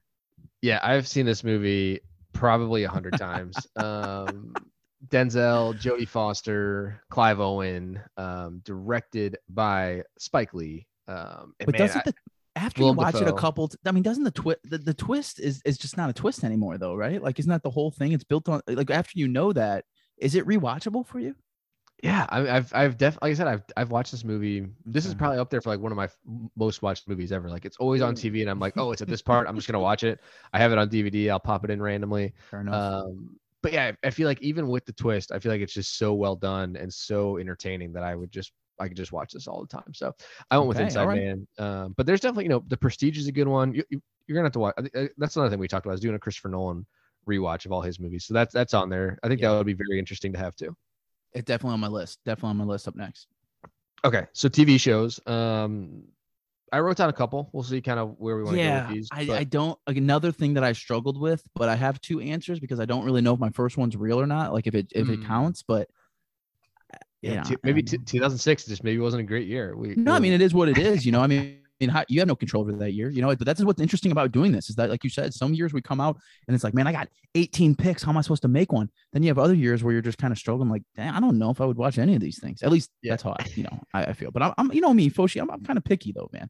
yeah 0.62 0.78
i've 0.82 1.08
seen 1.08 1.26
this 1.26 1.42
movie 1.42 2.00
probably 2.32 2.84
a 2.84 2.88
hundred 2.88 3.16
times 3.16 3.66
um 3.76 4.54
denzel 5.08 5.74
jodie 5.78 6.08
foster 6.08 7.00
clive 7.10 7.40
owen 7.40 8.00
um 8.16 8.60
directed 8.64 9.36
by 9.48 10.02
spike 10.18 10.54
lee 10.54 10.86
um 11.08 11.54
But 11.58 11.72
man, 11.72 11.78
doesn't 11.80 12.00
I- 12.00 12.10
the 12.10 12.14
after 12.56 12.82
you 12.82 12.92
watch 12.92 13.16
it 13.16 13.26
a 13.26 13.32
couple, 13.32 13.66
t- 13.66 13.76
I 13.84 13.90
mean, 13.90 14.04
doesn't 14.04 14.22
the 14.22 14.30
twist, 14.30 14.60
the, 14.62 14.78
the 14.78 14.94
twist 14.94 15.40
is 15.40 15.60
is 15.64 15.76
just 15.76 15.96
not 15.96 16.08
a 16.08 16.12
twist 16.12 16.44
anymore, 16.44 16.78
though, 16.78 16.94
right? 16.94 17.20
Like, 17.20 17.38
isn't 17.40 17.50
that 17.50 17.64
the 17.64 17.70
whole 17.70 17.90
thing? 17.90 18.12
It's 18.12 18.22
built 18.22 18.48
on 18.48 18.60
like 18.68 18.90
after 18.92 19.18
you 19.18 19.26
know 19.26 19.52
that, 19.52 19.84
is 20.18 20.34
it 20.36 20.46
rewatchable 20.46 21.06
for 21.06 21.18
you? 21.18 21.34
yeah 22.02 22.26
I, 22.28 22.56
i've 22.56 22.74
i've 22.74 22.98
def 22.98 23.16
like 23.22 23.30
i 23.30 23.34
said 23.34 23.46
i've 23.46 23.62
i've 23.76 23.90
watched 23.90 24.10
this 24.10 24.24
movie. 24.24 24.66
This 24.84 25.06
is 25.06 25.14
probably 25.14 25.38
up 25.38 25.48
there 25.48 25.60
for 25.60 25.70
like 25.70 25.80
one 25.80 25.92
of 25.92 25.96
my 25.96 26.04
f- 26.04 26.16
most 26.56 26.82
watched 26.82 27.08
movies 27.08 27.32
ever. 27.32 27.48
Like 27.48 27.64
it's 27.64 27.76
always 27.78 28.02
on 28.02 28.14
tv 28.14 28.40
and 28.42 28.50
i'm 28.50 28.58
like 28.60 28.74
oh 28.76 28.92
it's 28.92 29.00
at 29.00 29.08
this 29.08 29.22
part. 29.22 29.48
I'm 29.48 29.54
just 29.54 29.66
gonna 29.68 29.80
watch 29.80 30.02
it. 30.04 30.20
I 30.52 30.58
have 30.58 30.70
it 30.72 30.78
on 30.78 30.88
dvd 30.90 31.30
i'll 31.30 31.40
pop 31.40 31.64
it 31.64 31.70
in 31.70 31.80
randomly. 31.80 32.34
Fair 32.50 32.60
enough. 32.60 32.74
Um, 33.04 33.36
but 33.62 33.72
yeah, 33.72 33.92
I 34.02 34.08
I 34.08 34.10
feel 34.10 34.26
like 34.28 34.42
even 34.42 34.68
with 34.68 34.84
the 34.84 34.92
twist, 34.92 35.32
I 35.32 35.38
feel 35.38 35.50
like 35.52 35.60
it's 35.62 35.72
just 35.72 35.96
so 35.96 36.12
well 36.14 36.36
done 36.36 36.76
and 36.76 36.92
so 36.92 37.38
entertaining 37.38 37.92
that 37.94 38.02
I 38.02 38.14
would 38.14 38.30
just 38.30 38.52
I 38.80 38.88
could 38.88 38.96
just 38.96 39.12
watch 39.12 39.32
this 39.32 39.46
all 39.46 39.60
the 39.60 39.68
time. 39.68 39.94
So 39.94 40.12
I 40.50 40.58
went 40.58 40.68
with 40.68 40.76
Okay, 40.78 40.86
Inside 40.86 41.00
all 41.00 41.06
right. 41.08 41.22
Man. 41.22 41.46
Um, 41.58 41.94
but 41.96 42.06
there's 42.06 42.20
definitely 42.20 42.44
you 42.44 42.50
know 42.50 42.64
the 42.68 42.76
Prestige 42.76 43.18
is 43.18 43.26
a 43.28 43.32
good 43.32 43.48
one. 43.48 43.74
You, 43.74 43.84
you, 43.90 44.00
you're 44.26 44.36
gonna 44.36 44.46
have 44.46 44.52
to 44.52 44.58
watch. 44.58 44.74
That's 45.16 45.36
another 45.36 45.50
thing 45.50 45.58
we 45.58 45.68
talked 45.68 45.86
about 45.86 45.94
is 45.94 46.00
doing 46.00 46.14
a 46.14 46.18
Christopher 46.18 46.48
Nolan 46.48 46.86
rewatch 47.28 47.64
of 47.66 47.72
all 47.72 47.80
his 47.82 47.98
movies. 48.00 48.24
So 48.26 48.34
that's 48.34 48.52
that's 48.52 48.74
on 48.74 48.88
there. 48.88 49.18
I 49.22 49.28
think 49.28 49.40
Yeah. 49.40 49.50
that 49.50 49.58
would 49.58 49.66
be 49.66 49.74
very 49.74 49.98
interesting 49.98 50.32
to 50.32 50.38
have 50.38 50.56
too. 50.56 50.76
it's 51.32 51.44
definitely 51.46 51.74
on 51.74 51.80
my 51.80 51.88
list. 51.88 52.20
Definitely 52.24 52.50
on 52.50 52.56
my 52.58 52.64
list 52.64 52.88
up 52.88 52.96
next. 52.96 53.28
Okay, 54.04 54.26
so 54.34 54.48
TV 54.48 54.78
shows. 54.78 55.18
Um, 55.26 56.02
I 56.72 56.80
wrote 56.80 56.96
down 56.96 57.08
a 57.08 57.12
couple. 57.12 57.48
We'll 57.52 57.62
see 57.62 57.80
kind 57.80 58.00
of 58.00 58.16
where 58.18 58.36
we 58.36 58.42
want 58.44 58.56
to 58.56 58.64
go 58.64 58.74
with 58.74 58.88
these. 58.88 59.08
I, 59.12 59.40
I 59.40 59.44
don't. 59.44 59.78
Like, 59.86 59.96
another 59.96 60.32
thing 60.32 60.54
that 60.54 60.64
I 60.64 60.72
struggled 60.72 61.18
with, 61.20 61.42
but 61.54 61.68
I 61.68 61.76
have 61.76 62.00
two 62.00 62.20
answers 62.20 62.58
because 62.60 62.80
I 62.80 62.84
don't 62.84 63.04
really 63.04 63.22
know 63.22 63.32
if 63.34 63.40
my 63.40 63.50
first 63.50 63.76
one's 63.76 63.96
real 63.96 64.20
or 64.20 64.26
not. 64.26 64.52
Like 64.52 64.66
if 64.66 64.74
it 64.74 64.88
if 64.94 65.08
it 65.08 65.20
Mm. 65.20 65.26
counts, 65.26 65.62
but 65.62 65.88
yeah, 67.24 67.44
you 67.44 67.50
know, 67.50 67.56
I 67.64 67.66
maybe 67.66 67.82
t- 67.82 67.98
2006 67.98 68.66
just 68.66 68.84
maybe 68.84 68.98
wasn't 68.98 69.20
a 69.20 69.24
great 69.24 69.46
year. 69.48 69.76
We 69.76 69.94
No, 69.96 70.12
I 70.12 70.14
we'll- 70.14 70.22
mean 70.22 70.32
it 70.32 70.40
is 70.42 70.54
what 70.54 70.68
it 70.68 70.78
is. 70.78 71.04
You 71.06 71.12
know, 71.12 71.20
I 71.20 71.26
mean, 71.26 71.40
I 71.80 71.84
mean, 71.84 71.90
how, 71.90 72.04
you 72.08 72.20
have 72.20 72.28
no 72.28 72.36
control 72.36 72.62
over 72.62 72.72
that 72.72 72.92
year. 72.92 73.10
You 73.10 73.20
know, 73.20 73.34
but 73.34 73.44
that's 73.44 73.62
what's 73.64 73.80
interesting 73.80 74.12
about 74.12 74.30
doing 74.30 74.52
this 74.52 74.70
is 74.70 74.76
that, 74.76 74.90
like 74.90 75.02
you 75.02 75.10
said, 75.10 75.34
some 75.34 75.54
years 75.54 75.72
we 75.72 75.82
come 75.82 76.00
out 76.00 76.16
and 76.46 76.54
it's 76.54 76.62
like, 76.62 76.72
man, 76.72 76.86
I 76.86 76.92
got 76.92 77.08
18 77.34 77.74
picks. 77.74 78.02
How 78.04 78.10
am 78.12 78.16
I 78.16 78.20
supposed 78.20 78.42
to 78.42 78.48
make 78.48 78.70
one? 78.72 78.88
Then 79.12 79.22
you 79.24 79.28
have 79.28 79.38
other 79.38 79.54
years 79.54 79.82
where 79.82 79.92
you're 79.92 80.00
just 80.00 80.18
kind 80.18 80.30
of 80.32 80.38
struggling. 80.38 80.68
Like, 80.70 80.82
Damn, 80.94 81.16
I 81.16 81.20
don't 81.20 81.36
know 81.38 81.50
if 81.50 81.60
I 81.60 81.64
would 81.64 81.76
watch 81.76 81.98
any 81.98 82.14
of 82.14 82.20
these 82.20 82.38
things. 82.38 82.62
At 82.62 82.70
least 82.70 82.90
Yeah. 83.02 83.12
that's 83.12 83.24
how 83.24 83.32
I, 83.32 83.44
you 83.56 83.64
know, 83.64 83.80
I, 83.92 84.04
I 84.04 84.12
feel. 84.12 84.30
But 84.30 84.42
I'm, 84.44 84.54
I'm, 84.56 84.72
you 84.72 84.80
know 84.80 84.94
me, 84.94 85.10
Foshi. 85.10 85.40
I'm, 85.42 85.50
I'm 85.50 85.64
kind 85.64 85.76
of 85.76 85.82
picky 85.84 86.12
though, 86.12 86.30
man. 86.32 86.48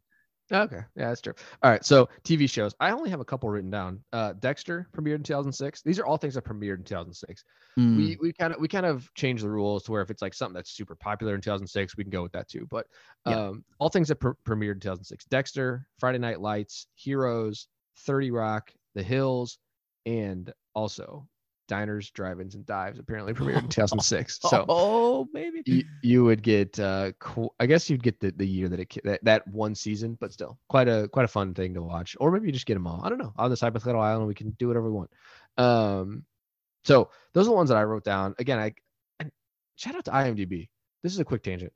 Okay, 0.52 0.80
yeah, 0.94 1.08
that's 1.08 1.22
true. 1.22 1.32
All 1.62 1.70
right, 1.70 1.82
so 1.84 2.08
TV 2.22 2.48
shows. 2.48 2.74
I 2.78 2.90
only 2.90 3.08
have 3.08 3.20
a 3.20 3.24
couple 3.24 3.48
written 3.48 3.70
down. 3.70 4.04
Uh, 4.12 4.34
Dexter 4.34 4.86
premiered 4.94 5.14
in 5.16 5.22
2006. 5.22 5.80
These 5.82 5.98
are 5.98 6.04
all 6.04 6.18
things 6.18 6.34
that 6.34 6.44
premiered 6.44 6.76
in 6.78 6.84
2006. 6.84 7.44
Mm, 7.78 7.96
We 7.96 8.18
we 8.20 8.32
kind 8.32 8.52
of 8.52 8.60
we 8.60 8.68
kind 8.68 8.84
of 8.84 9.08
changed 9.14 9.42
the 9.42 9.48
rules 9.50 9.84
to 9.84 9.92
where 9.92 10.02
if 10.02 10.10
it's 10.10 10.20
like 10.20 10.34
something 10.34 10.54
that's 10.54 10.70
super 10.72 10.94
popular 10.96 11.34
in 11.34 11.40
2006, 11.40 11.96
we 11.96 12.04
can 12.04 12.10
go 12.10 12.22
with 12.22 12.32
that 12.32 12.48
too. 12.48 12.66
But 12.70 12.86
Yeah. 13.26 13.46
um, 13.48 13.64
all 13.78 13.88
things 13.88 14.08
that 14.08 14.16
pre- 14.16 14.32
premiered 14.46 14.74
in 14.74 14.80
2006: 14.80 15.24
Dexter, 15.26 15.86
Friday 15.98 16.18
Night 16.18 16.40
Lights, 16.40 16.88
Heroes, 16.94 17.68
30 18.00 18.30
Rock, 18.30 18.70
The 18.94 19.02
Hills, 19.02 19.58
and 20.04 20.52
also 20.74 21.26
Diners, 21.66 22.10
Drive-ins, 22.10 22.54
and 22.54 22.66
Dives. 22.66 22.98
Apparently 22.98 23.32
premiered 23.34 23.62
in 23.62 23.68
2006. 23.68 24.40
So 24.42 24.64
oh, 24.68 25.28
maybe 25.32 25.62
you, 25.66 25.84
you 26.02 26.24
would 26.24 26.42
get 26.42 26.78
uh 26.78 27.12
i 27.60 27.66
guess 27.66 27.88
you'd 27.88 28.02
get 28.02 28.20
the, 28.20 28.32
the 28.36 28.46
year 28.46 28.68
that 28.68 28.80
it 28.80 28.94
that, 29.04 29.24
that 29.24 29.46
one 29.48 29.74
season 29.74 30.16
but 30.20 30.32
still 30.32 30.58
quite 30.68 30.88
a 30.88 31.08
quite 31.08 31.24
a 31.24 31.28
fun 31.28 31.54
thing 31.54 31.74
to 31.74 31.82
watch. 31.82 32.16
Or 32.20 32.30
maybe 32.30 32.46
you 32.46 32.52
just 32.52 32.66
get 32.66 32.74
them 32.74 32.86
all. 32.86 33.00
I 33.04 33.08
don't 33.08 33.18
know. 33.18 33.32
On 33.36 33.50
this 33.50 33.60
hypothetical 33.60 34.00
island 34.02 34.26
we 34.26 34.34
can 34.34 34.50
do 34.58 34.68
whatever 34.68 34.90
we 34.90 34.96
want. 34.96 35.10
Um 35.56 36.24
so 36.84 37.10
those 37.32 37.46
are 37.46 37.50
the 37.50 37.56
ones 37.56 37.68
that 37.70 37.78
i 37.78 37.84
wrote 37.84 38.04
down. 38.04 38.34
Again 38.38 38.58
i 38.58 38.74
and 39.20 39.30
shout 39.76 39.94
out 39.94 40.04
to 40.06 40.10
imdb. 40.10 40.68
This 41.02 41.12
is 41.12 41.18
a 41.18 41.24
quick 41.24 41.42
tangent. 41.42 41.72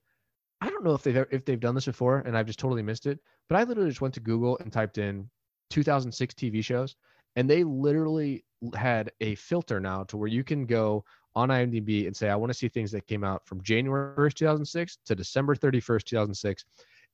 I 0.61 0.70
don't 0.70 0.85
know 0.85 0.94
if 0.94 1.03
they've 1.03 1.16
ever- 1.16 1.29
if 1.31 1.44
they've 1.44 1.61
done 1.61 1.74
this 1.77 1.85
before 1.87 2.18
and 2.18 2.37
i've 2.37 2.46
just 2.46 2.59
totally 2.59 2.83
missed 2.83 3.07
it 3.07 3.20
but 3.48 3.57
i 3.57 3.62
literally 3.62 3.90
just 3.90 4.01
went 4.01 4.14
to 4.14 4.20
google 4.20 4.59
and 4.59 4.72
typed 4.72 4.98
in 4.98 5.31
2006 5.70 6.35
tv 6.35 6.64
shows 6.64 6.96
and 7.37 7.48
they 7.48 7.62
literally 7.62 8.44
had 8.75 9.12
a 9.21 9.35
filter 9.37 9.81
now 9.81 10.05
to 10.05 10.16
where 10.16 10.29
you 10.29 10.44
can 10.44 10.66
go 10.66 11.05
on 11.35 11.49
IMDb 11.51 12.07
and 12.07 12.16
say, 12.16 12.29
I 12.31 12.37
want 12.37 12.51
to 12.51 12.55
see 12.59 12.68
things 12.68 12.90
that 12.92 13.07
came 13.07 13.23
out 13.25 13.47
from 13.47 13.62
January 13.62 14.16
1st, 14.16 14.35
2006 14.35 14.99
to 15.07 15.14
December 15.14 15.55
31st, 15.55 16.05
2006. 16.05 16.64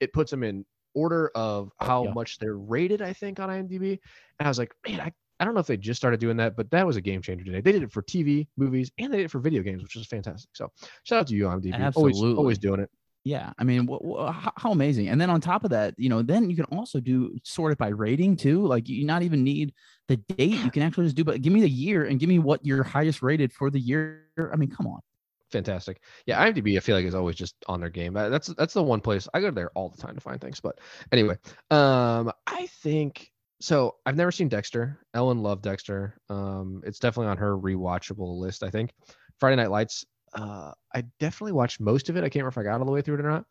It 0.00 0.12
puts 0.12 0.30
them 0.30 0.42
in 0.42 0.64
order 0.94 1.30
of 1.34 1.70
how 1.80 2.04
Yeah. 2.04 2.12
much 2.12 2.38
they're 2.38 2.56
rated, 2.56 3.02
I 3.02 3.12
think, 3.12 3.40
on 3.40 3.48
IMDb. 3.48 3.98
And 4.38 4.46
I 4.46 4.48
was 4.48 4.58
like, 4.58 4.74
man, 4.86 5.00
I, 5.00 5.12
I 5.40 5.44
don't 5.44 5.54
know 5.54 5.60
if 5.60 5.66
they 5.66 5.76
just 5.76 6.00
started 6.00 6.20
doing 6.20 6.36
that, 6.38 6.56
but 6.56 6.70
that 6.70 6.86
was 6.86 6.96
a 6.96 7.00
game 7.00 7.20
changer 7.20 7.44
today. 7.44 7.60
They 7.60 7.72
did 7.72 7.82
it 7.82 7.92
for 7.92 8.02
TV, 8.02 8.46
movies, 8.56 8.90
and 8.98 9.12
they 9.12 9.18
did 9.18 9.24
it 9.26 9.30
for 9.30 9.40
video 9.40 9.62
games, 9.62 9.82
which 9.82 9.96
is 9.96 10.06
fantastic. 10.06 10.50
So 10.54 10.70
shout 11.02 11.20
out 11.20 11.26
to 11.26 11.34
you, 11.34 11.44
IMDb. 11.44 11.74
Always, 11.96 12.20
always 12.38 12.58
doing 12.58 12.80
it. 12.80 12.90
Yeah, 13.24 13.52
I 13.58 13.64
mean, 13.64 13.88
wh- 13.88 14.04
wh- 14.04 14.50
how, 14.56 14.72
amazing! 14.72 15.08
And 15.08 15.18
then 15.18 15.30
on 15.30 15.40
top 15.40 15.64
of 15.64 15.70
that, 15.70 15.94
you 15.96 16.10
know, 16.10 16.20
then 16.20 16.50
you 16.50 16.56
can 16.56 16.66
also 16.66 17.00
do 17.00 17.34
sort 17.42 17.72
it 17.72 17.78
by 17.78 17.88
rating 17.88 18.36
too. 18.36 18.66
Like 18.66 18.86
you 18.86 19.06
not 19.06 19.22
even 19.22 19.42
need 19.42 19.72
the 20.08 20.18
date; 20.18 20.62
you 20.62 20.70
can 20.70 20.82
actually 20.82 21.06
just 21.06 21.16
do. 21.16 21.24
But 21.24 21.40
give 21.40 21.52
me 21.52 21.62
the 21.62 21.68
year 21.70 22.04
and 22.04 22.20
give 22.20 22.28
me 22.28 22.38
what 22.38 22.64
your 22.66 22.82
highest 22.82 23.22
rated 23.22 23.50
for 23.50 23.70
the 23.70 23.80
year. 23.80 24.26
I 24.52 24.56
mean, 24.56 24.70
come 24.70 24.86
on. 24.86 25.00
Fantastic. 25.52 26.02
Yeah, 26.26 26.44
IMDb, 26.44 26.76
I 26.76 26.80
feel 26.80 26.96
like 26.96 27.06
is 27.06 27.14
always 27.14 27.36
just 27.36 27.54
on 27.66 27.80
their 27.80 27.88
game. 27.88 28.12
That's 28.12 28.48
that's 28.48 28.74
the 28.74 28.82
one 28.82 29.00
place 29.00 29.26
I 29.32 29.40
go 29.40 29.50
there 29.50 29.70
all 29.74 29.88
the 29.88 29.96
time 30.02 30.16
to 30.16 30.20
find 30.20 30.38
things. 30.40 30.60
But 30.60 30.78
anyway, 31.10 31.36
um, 31.70 32.30
I 32.46 32.66
think 32.82 33.30
so. 33.60 33.96
I've 34.04 34.16
never 34.16 34.32
seen 34.32 34.48
Dexter. 34.48 34.98
Ellen 35.14 35.38
loved 35.38 35.62
Dexter. 35.62 36.18
Um, 36.28 36.82
it's 36.84 36.98
definitely 36.98 37.30
on 37.30 37.38
her 37.38 37.56
rewatchable 37.56 38.38
list. 38.38 38.62
I 38.62 38.68
think 38.68 38.90
Friday 39.38 39.56
Night 39.56 39.70
Lights. 39.70 40.04
Uh, 40.34 40.72
I 40.94 41.02
definitely 41.20 41.52
watched 41.52 41.80
most 41.80 42.08
of 42.08 42.16
it. 42.16 42.20
I 42.20 42.28
can't 42.28 42.36
remember 42.44 42.48
if 42.48 42.58
I 42.58 42.62
got 42.64 42.80
all 42.80 42.86
the 42.86 42.92
way 42.92 43.02
through 43.02 43.14
it 43.16 43.24
or 43.24 43.30
not. 43.30 43.44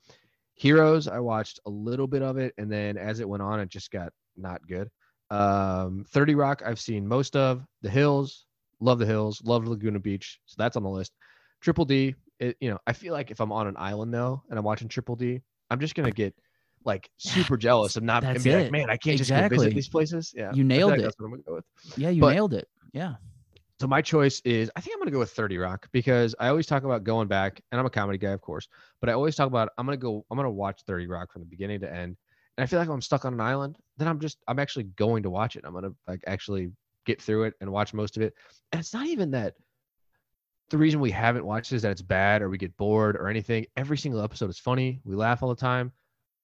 Heroes, 0.56 1.08
I 1.08 1.20
watched 1.20 1.60
a 1.66 1.70
little 1.70 2.08
bit 2.08 2.22
of 2.22 2.38
it, 2.38 2.54
and 2.58 2.72
then 2.72 2.98
as 2.98 3.20
it 3.20 3.28
went 3.28 3.42
on, 3.42 3.60
it 3.60 3.70
just 3.70 3.90
got 3.92 4.12
not 4.38 4.66
good. 4.68 4.90
Um, 5.32 6.06
30 6.10 6.36
Rock, 6.36 6.62
I've 6.66 6.80
seen 6.80 7.08
most 7.08 7.36
of. 7.36 7.66
The 7.82 7.90
Hills, 7.90 8.46
love 8.80 9.00
The 9.00 9.06
Hills, 9.06 9.42
love 9.44 9.68
Laguna 9.68 10.00
Beach, 10.00 10.40
so 10.46 10.56
that's 10.58 10.78
on 10.78 10.84
the 10.84 10.90
list. 10.90 11.14
Triple 11.62 11.86
D, 11.86 12.14
it, 12.40 12.58
you 12.60 12.70
know, 12.70 12.78
I 12.86 12.94
feel 12.94 13.14
like 13.14 13.32
if 13.32 13.40
I'm 13.40 13.52
on 13.52 13.68
an 13.68 13.76
island 13.78 14.14
though 14.14 14.44
and 14.50 14.60
I'm 14.60 14.66
watching 14.66 14.88
Triple 14.90 15.16
D, 15.16 15.42
I'm 15.72 15.80
just 15.80 15.96
gonna 15.96 16.12
get 16.12 16.36
like 16.86 17.10
super 17.18 17.58
jealous 17.58 17.96
of 17.96 18.04
not 18.04 18.24
and 18.24 18.44
be 18.44 18.56
like, 18.56 18.72
man, 18.72 18.90
I 18.90 18.98
can't 18.98 19.18
just 19.18 19.30
go 19.30 19.48
visit 19.48 19.74
these 19.74 19.90
places. 19.90 20.34
Yeah, 20.36 20.52
You 20.54 20.64
nailed 20.64 20.94
it. 20.94 21.02
That's 21.02 21.16
what 21.18 21.26
I'm 21.26 21.32
gonna 21.32 21.44
go 21.44 21.56
with. 21.56 21.66
Yeah, 21.98 22.10
you 22.10 22.22
But- 22.22 22.34
nailed 22.34 22.54
it. 22.54 22.68
Yeah. 22.92 23.16
So 23.84 23.88
my 23.88 24.02
choice 24.02 24.42
is 24.46 24.72
I 24.78 24.80
think 24.80 24.96
I'm 24.96 25.02
gonna 25.02 25.12
go 25.12 25.20
with 25.20 25.32
30 25.32 25.58
Rock 25.58 25.90
because 25.92 26.34
I 26.40 26.48
always 26.48 26.66
talk 26.66 26.86
about 26.86 27.04
going 27.04 27.28
back, 27.28 27.62
and 27.70 27.82
I'm 27.82 27.86
a 27.86 27.90
comedy 27.90 28.18
guy, 28.18 28.30
of 28.30 28.40
course, 28.40 28.70
but 29.02 29.10
I 29.10 29.12
always 29.12 29.36
talk 29.36 29.48
about 29.48 29.74
I'm 29.78 29.86
gonna 29.86 29.98
go, 29.98 30.26
I'm 30.32 30.38
gonna 30.38 30.50
watch 30.50 30.84
30 30.88 31.06
Rock 31.08 31.34
from 31.34 31.42
the 31.42 31.46
beginning 31.46 31.82
to 31.82 31.94
end. 31.94 32.16
And 32.58 32.64
I 32.64 32.66
feel 32.66 32.80
like 32.80 32.88
I'm 32.88 33.02
stuck 33.02 33.26
on 33.26 33.34
an 33.34 33.42
island, 33.42 33.78
then 33.98 34.08
I'm 34.08 34.22
just 34.22 34.38
I'm 34.48 34.58
actually 34.58 34.86
going 34.86 35.24
to 35.24 35.30
watch 35.30 35.58
it. 35.58 35.66
I'm 35.66 35.74
gonna 35.74 35.92
like 36.08 36.24
actually 36.28 36.72
get 37.06 37.22
through 37.22 37.44
it 37.44 37.56
and 37.60 37.74
watch 37.74 37.94
most 37.94 38.16
of 38.16 38.24
it. 38.24 38.36
And 38.72 38.80
it's 38.80 38.94
not 38.94 39.08
even 39.08 39.32
that 39.32 39.56
the 40.70 40.78
reason 40.78 41.02
we 41.02 41.12
haven't 41.12 41.46
watched 41.46 41.74
it 41.74 41.76
is 41.76 41.82
that 41.82 41.92
it's 41.92 42.02
bad 42.02 42.42
or 42.42 42.48
we 42.48 42.58
get 42.58 42.78
bored 42.78 43.18
or 43.18 43.28
anything. 43.28 43.66
Every 43.76 43.98
single 43.98 44.22
episode 44.22 44.50
is 44.50 44.60
funny. 44.60 45.02
We 45.04 45.18
laugh 45.18 45.44
all 45.44 45.50
the 45.50 45.56
time. 45.56 45.92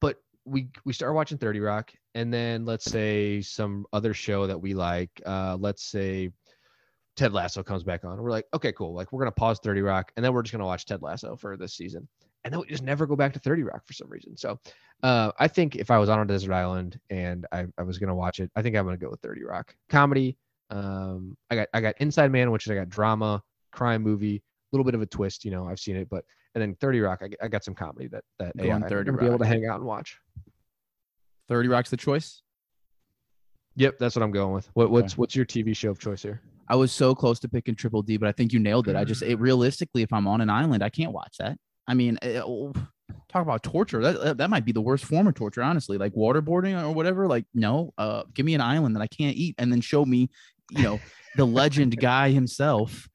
But 0.02 0.18
we 0.44 0.68
we 0.84 0.92
start 0.92 1.16
watching 1.16 1.38
30 1.38 1.62
Rock, 1.62 1.94
and 2.16 2.34
then 2.34 2.66
let's 2.66 2.84
say 2.84 3.40
some 3.40 3.86
other 3.94 4.14
show 4.14 4.46
that 4.46 4.60
we 4.60 4.74
like, 4.74 5.22
uh, 5.26 5.56
let's 5.58 5.86
say 5.86 6.32
Ted 7.20 7.34
Lasso 7.34 7.62
comes 7.62 7.84
back 7.84 8.06
on. 8.06 8.22
We're 8.22 8.32
like, 8.32 8.46
okay, 8.54 8.72
cool. 8.72 8.94
Like 8.94 9.12
we're 9.12 9.20
gonna 9.20 9.32
pause 9.34 9.60
30 9.62 9.82
Rock, 9.82 10.14
and 10.16 10.24
then 10.24 10.32
we're 10.34 10.42
just 10.42 10.54
gonna 10.54 10.64
watch 10.66 10.86
Ted 10.86 11.02
Lasso 11.02 11.36
for 11.36 11.58
this 11.58 11.74
season. 11.74 12.08
And 12.46 12.54
then 12.54 12.62
we 12.62 12.68
just 12.68 12.82
never 12.82 13.06
go 13.06 13.18
back 13.18 13.34
to 13.34 13.40
30 13.40 13.64
Rock 13.64 13.86
for 13.86 13.92
some 13.92 14.08
reason. 14.10 14.38
So 14.38 14.58
uh, 15.04 15.34
I 15.38 15.50
think 15.50 15.76
if 15.76 15.92
I 15.92 15.98
was 15.98 16.08
on 16.08 16.22
a 16.22 16.26
desert 16.26 16.54
island 16.54 16.98
and 17.10 17.46
I, 17.52 17.66
I 17.78 17.84
was 17.84 17.98
gonna 17.98 18.16
watch 18.16 18.40
it, 18.40 18.50
I 18.56 18.62
think 18.62 18.78
I'm 18.78 18.86
gonna 18.86 18.96
go 18.96 19.10
with 19.10 19.20
30 19.20 19.44
Rock. 19.44 19.76
Comedy. 19.90 20.38
Um, 20.70 21.36
I 21.50 21.56
got 21.56 21.68
I 21.74 21.82
got 21.82 21.96
Inside 22.00 22.32
Man, 22.32 22.52
which 22.52 22.66
is 22.66 22.72
I 22.72 22.76
got 22.76 22.88
drama, 22.88 23.44
crime 23.74 24.02
movie, 24.02 24.38
a 24.38 24.42
little 24.72 24.86
bit 24.86 24.96
of 24.96 25.02
a 25.02 25.06
twist. 25.06 25.44
You 25.44 25.52
know, 25.52 25.68
I've 25.68 25.80
seen 25.80 25.98
it, 25.98 26.10
but 26.10 26.24
and 26.56 26.62
then 26.62 26.74
30 26.76 27.02
Rock, 27.02 27.22
I, 27.22 27.32
I 27.44 27.50
got 27.50 27.66
some 27.66 27.76
comedy 27.76 28.08
that 28.08 28.24
that 28.40 28.54
AI, 28.58 28.76
I'm 28.76 28.84
30 28.84 29.12
gonna 29.12 29.18
be 29.18 29.26
able 29.28 29.40
to 29.40 29.46
hang 29.46 29.66
out 29.66 29.76
and 29.76 29.86
watch. 29.86 30.18
30 31.50 31.68
Rock's 31.68 31.90
the 31.90 31.98
choice. 31.98 32.44
Yep, 33.76 33.98
that's 34.00 34.16
what 34.16 34.24
I'm 34.24 34.32
going 34.32 34.54
with. 34.54 34.70
What, 34.74 34.90
what's 34.90 35.14
Okay. 35.14 35.20
what's 35.20 35.36
your 35.36 35.46
TV 35.46 35.76
show 35.76 35.90
of 35.90 36.00
choice 36.00 36.24
here? 36.24 36.42
I 36.70 36.76
was 36.76 36.92
so 36.92 37.16
close 37.16 37.40
to 37.40 37.50
picking 37.50 37.76
Triple 37.76 38.04
D, 38.04 38.18
but 38.18 38.30
I 38.30 38.32
think 38.32 38.54
you 38.54 38.60
nailed 38.60 38.88
it. 38.88 38.96
I 38.96 39.04
just 39.04 39.24
it, 39.24 39.38
mm. 39.38 39.42
realistically, 39.42 40.04
if 40.04 40.14
I'm 40.14 40.28
on 40.28 40.42
an 40.42 40.50
island, 40.50 40.84
I 40.84 40.90
can't 40.90 41.12
watch 41.12 41.36
that. 41.40 41.58
I 41.88 41.96
mean, 41.96 42.20
it, 42.22 42.44
oh, 42.46 42.74
talk 43.28 43.42
about 43.42 43.64
torture. 43.64 44.02
That, 44.02 44.22
that 44.22 44.38
that 44.38 44.50
might 44.50 44.66
be 44.66 44.72
the 44.72 44.82
worst 44.82 45.06
form 45.06 45.28
of 45.28 45.34
torture, 45.34 45.64
honestly. 45.64 45.98
Like 45.98 46.14
waterboarding 46.14 46.82
or 46.82 46.92
whatever. 46.92 47.28
Like, 47.28 47.46
no, 47.56 47.94
uh, 47.98 48.24
give 48.34 48.46
me 48.46 48.54
an 48.54 48.62
island 48.62 48.96
that 48.96 49.02
I 49.02 49.08
can't 49.08 49.36
eat, 49.36 49.56
and 49.58 49.72
then 49.72 49.82
show 49.82 50.06
me, 50.06 50.30
you 50.70 50.84
know, 50.84 51.00
the 51.36 51.46
legend 51.46 51.98
guy 52.00 52.30
himself 52.30 53.10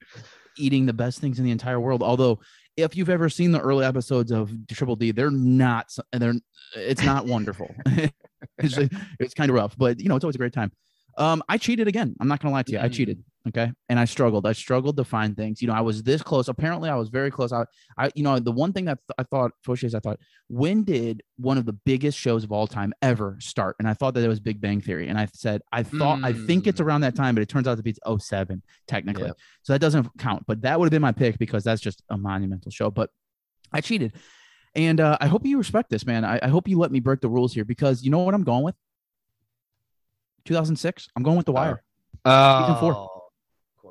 eating 0.57 0.87
the 0.87 0.93
best 0.93 1.21
things 1.21 1.39
in 1.39 1.45
the 1.45 1.51
entire 1.53 1.81
world. 1.81 2.03
Although, 2.03 2.41
if 2.77 2.97
you've 2.97 3.11
ever 3.11 3.29
seen 3.29 3.53
the 3.53 3.61
early 3.61 3.85
episodes 3.85 4.33
of 4.33 4.53
Triple 4.69 4.97
D, 4.97 5.13
they're 5.13 5.31
not. 5.31 5.95
They're 6.13 6.35
it's 6.75 7.05
not 7.05 7.27
wonderful. 7.27 7.73
it's 8.59 8.79
it's 9.21 9.35
kind 9.35 9.49
of 9.49 9.55
rough, 9.55 9.77
but 9.79 10.01
you 10.01 10.09
know, 10.09 10.17
it's 10.17 10.25
always 10.25 10.35
a 10.35 10.39
great 10.39 10.53
time. 10.53 10.73
Um, 11.17 11.43
I 11.49 11.59
cheated 11.59 11.89
again. 11.89 12.15
I'm 12.21 12.29
not 12.29 12.41
gonna 12.41 12.55
lie 12.55 12.63
to 12.63 12.73
you. 12.73 12.79
I 12.79 12.89
cheated. 12.89 13.23
Okay. 13.47 13.71
And 13.91 14.01
I 14.01 14.07
struggled. 14.07 14.47
I 14.47 14.53
struggled 14.53 14.97
to 14.97 15.05
find 15.05 15.37
things. 15.37 15.61
You 15.61 15.69
know, 15.69 15.75
I 15.75 15.83
was 15.83 16.03
this 16.03 16.23
close. 16.23 16.49
Apparently, 16.49 16.89
I 16.89 16.95
was 16.95 17.11
very 17.11 17.31
close. 17.31 17.53
I, 17.53 17.67
I 17.99 18.11
you 18.15 18.23
know, 18.23 18.39
the 18.39 18.51
one 18.51 18.73
thing 18.73 18.87
that 18.87 18.99
th- 19.07 19.15
I 19.19 19.23
thought, 19.25 19.53
Foshes, 19.67 19.95
I 19.95 19.99
thought, 19.99 20.19
when 20.49 20.83
did 20.83 21.23
one 21.37 21.59
of 21.59 21.67
the 21.67 21.75
biggest 21.75 22.19
shows 22.19 22.43
of 22.43 22.53
all 22.53 22.67
time 22.67 22.95
ever 23.03 23.37
start? 23.41 23.77
And 23.79 23.87
I 23.87 23.93
thought 23.93 24.15
that 24.15 24.25
it 24.25 24.29
was 24.29 24.41
Big 24.41 24.63
Bang 24.63 24.81
Theory. 24.81 25.09
And 25.09 25.19
I 25.19 25.29
said, 25.35 25.61
I 25.73 25.83
thought, 25.83 26.21
mm. 26.21 26.25
I 26.25 26.33
think 26.33 26.67
it's 26.67 26.81
around 26.81 27.03
that 27.03 27.15
time, 27.15 27.35
but 27.35 27.43
it 27.43 27.51
turns 27.51 27.69
out 27.69 27.77
to 27.77 27.83
be 27.83 27.95
07, 28.19 28.63
technically. 28.89 29.27
Yeah. 29.27 29.33
So 29.63 29.75
that 29.75 29.81
doesn't 29.81 30.09
count. 30.19 30.45
But 30.47 30.63
that 30.63 30.81
would 30.81 30.87
have 30.87 30.93
been 30.93 31.03
my 31.03 31.13
pick 31.13 31.39
because 31.39 31.65
that's 31.65 31.83
just 31.83 32.03
a 32.09 32.17
monumental 32.17 32.71
show. 32.71 32.91
But 32.91 33.11
I 33.73 33.83
cheated. 33.83 34.15
And 34.75 35.01
uh, 35.01 35.19
I 35.21 35.27
hope 35.27 35.45
you 35.45 35.59
respect 35.59 35.91
this, 35.91 36.07
man. 36.07 36.25
I, 36.25 36.41
I 36.43 36.49
hope 36.49 36.67
you 36.67 36.79
let 36.79 36.91
me 36.91 37.01
break 37.01 37.21
the 37.21 37.29
rules 37.29 37.53
here 37.53 37.67
because 37.67 38.03
you 38.03 38.11
know 38.11 38.21
what 38.21 38.35
I'm 38.35 38.43
going 38.43 38.65
with? 38.65 38.75
2006. 40.45 41.09
I'm 41.17 41.23
going 41.23 41.37
with 41.37 41.47
The 41.47 41.53
Wire. 41.53 41.83
Oh. 42.25 42.61
Season 42.61 42.81
four 42.81 43.11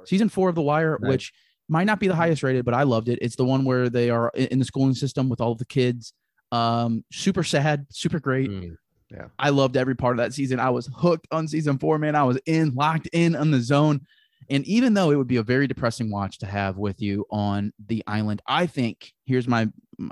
season 0.06 0.30
four 0.30 0.50
of 0.50 0.56
The 0.56 0.62
Wire, 0.62 0.98
nice. 1.02 1.10
which 1.10 1.34
might 1.70 1.86
not 1.86 2.00
be 2.00 2.08
the 2.08 2.16
highest 2.16 2.44
rated, 2.44 2.66
but 2.66 2.74
I 2.74 2.84
loved 2.84 3.10
it. 3.10 3.20
It's 3.22 3.36
the 3.36 3.46
one 3.46 3.66
where 3.66 3.90
they 3.90 4.10
are 4.10 4.32
in 4.36 4.60
the 4.60 4.66
schooling 4.66 4.94
system 4.94 5.30
with 5.30 5.42
all 5.42 5.52
of 5.52 5.58
the 5.58 5.66
kids. 5.66 6.14
Um, 6.52 7.04
super 7.12 7.44
sad, 7.44 7.88
super 7.90 8.20
great. 8.20 8.50
Mm, 8.50 8.76
yeah, 9.10 9.28
I 9.40 9.50
loved 9.50 9.78
every 9.78 9.96
part 9.96 10.14
of 10.14 10.18
that 10.18 10.34
season. 10.34 10.60
I 10.60 10.70
was 10.70 10.90
hooked 10.96 11.28
on 11.32 11.48
season 11.48 11.78
four, 11.78 11.98
man. 11.98 12.16
I 12.16 12.24
was 12.24 12.38
in, 12.46 12.74
locked 12.76 13.10
in 13.14 13.36
on 13.36 13.52
the 13.52 13.62
zone. 13.62 14.02
And 14.50 14.66
even 14.68 14.94
though 14.94 15.12
it 15.12 15.16
would 15.16 15.28
be 15.28 15.38
a 15.38 15.44
very 15.44 15.68
depressing 15.68 16.12
watch 16.12 16.40
to 16.40 16.46
have 16.46 16.78
with 16.78 17.02
you 17.02 17.26
on 17.32 17.72
the 17.88 18.04
island, 18.06 18.42
I 18.46 18.66
think 18.68 19.14
here's 19.26 19.48
my 19.48 19.70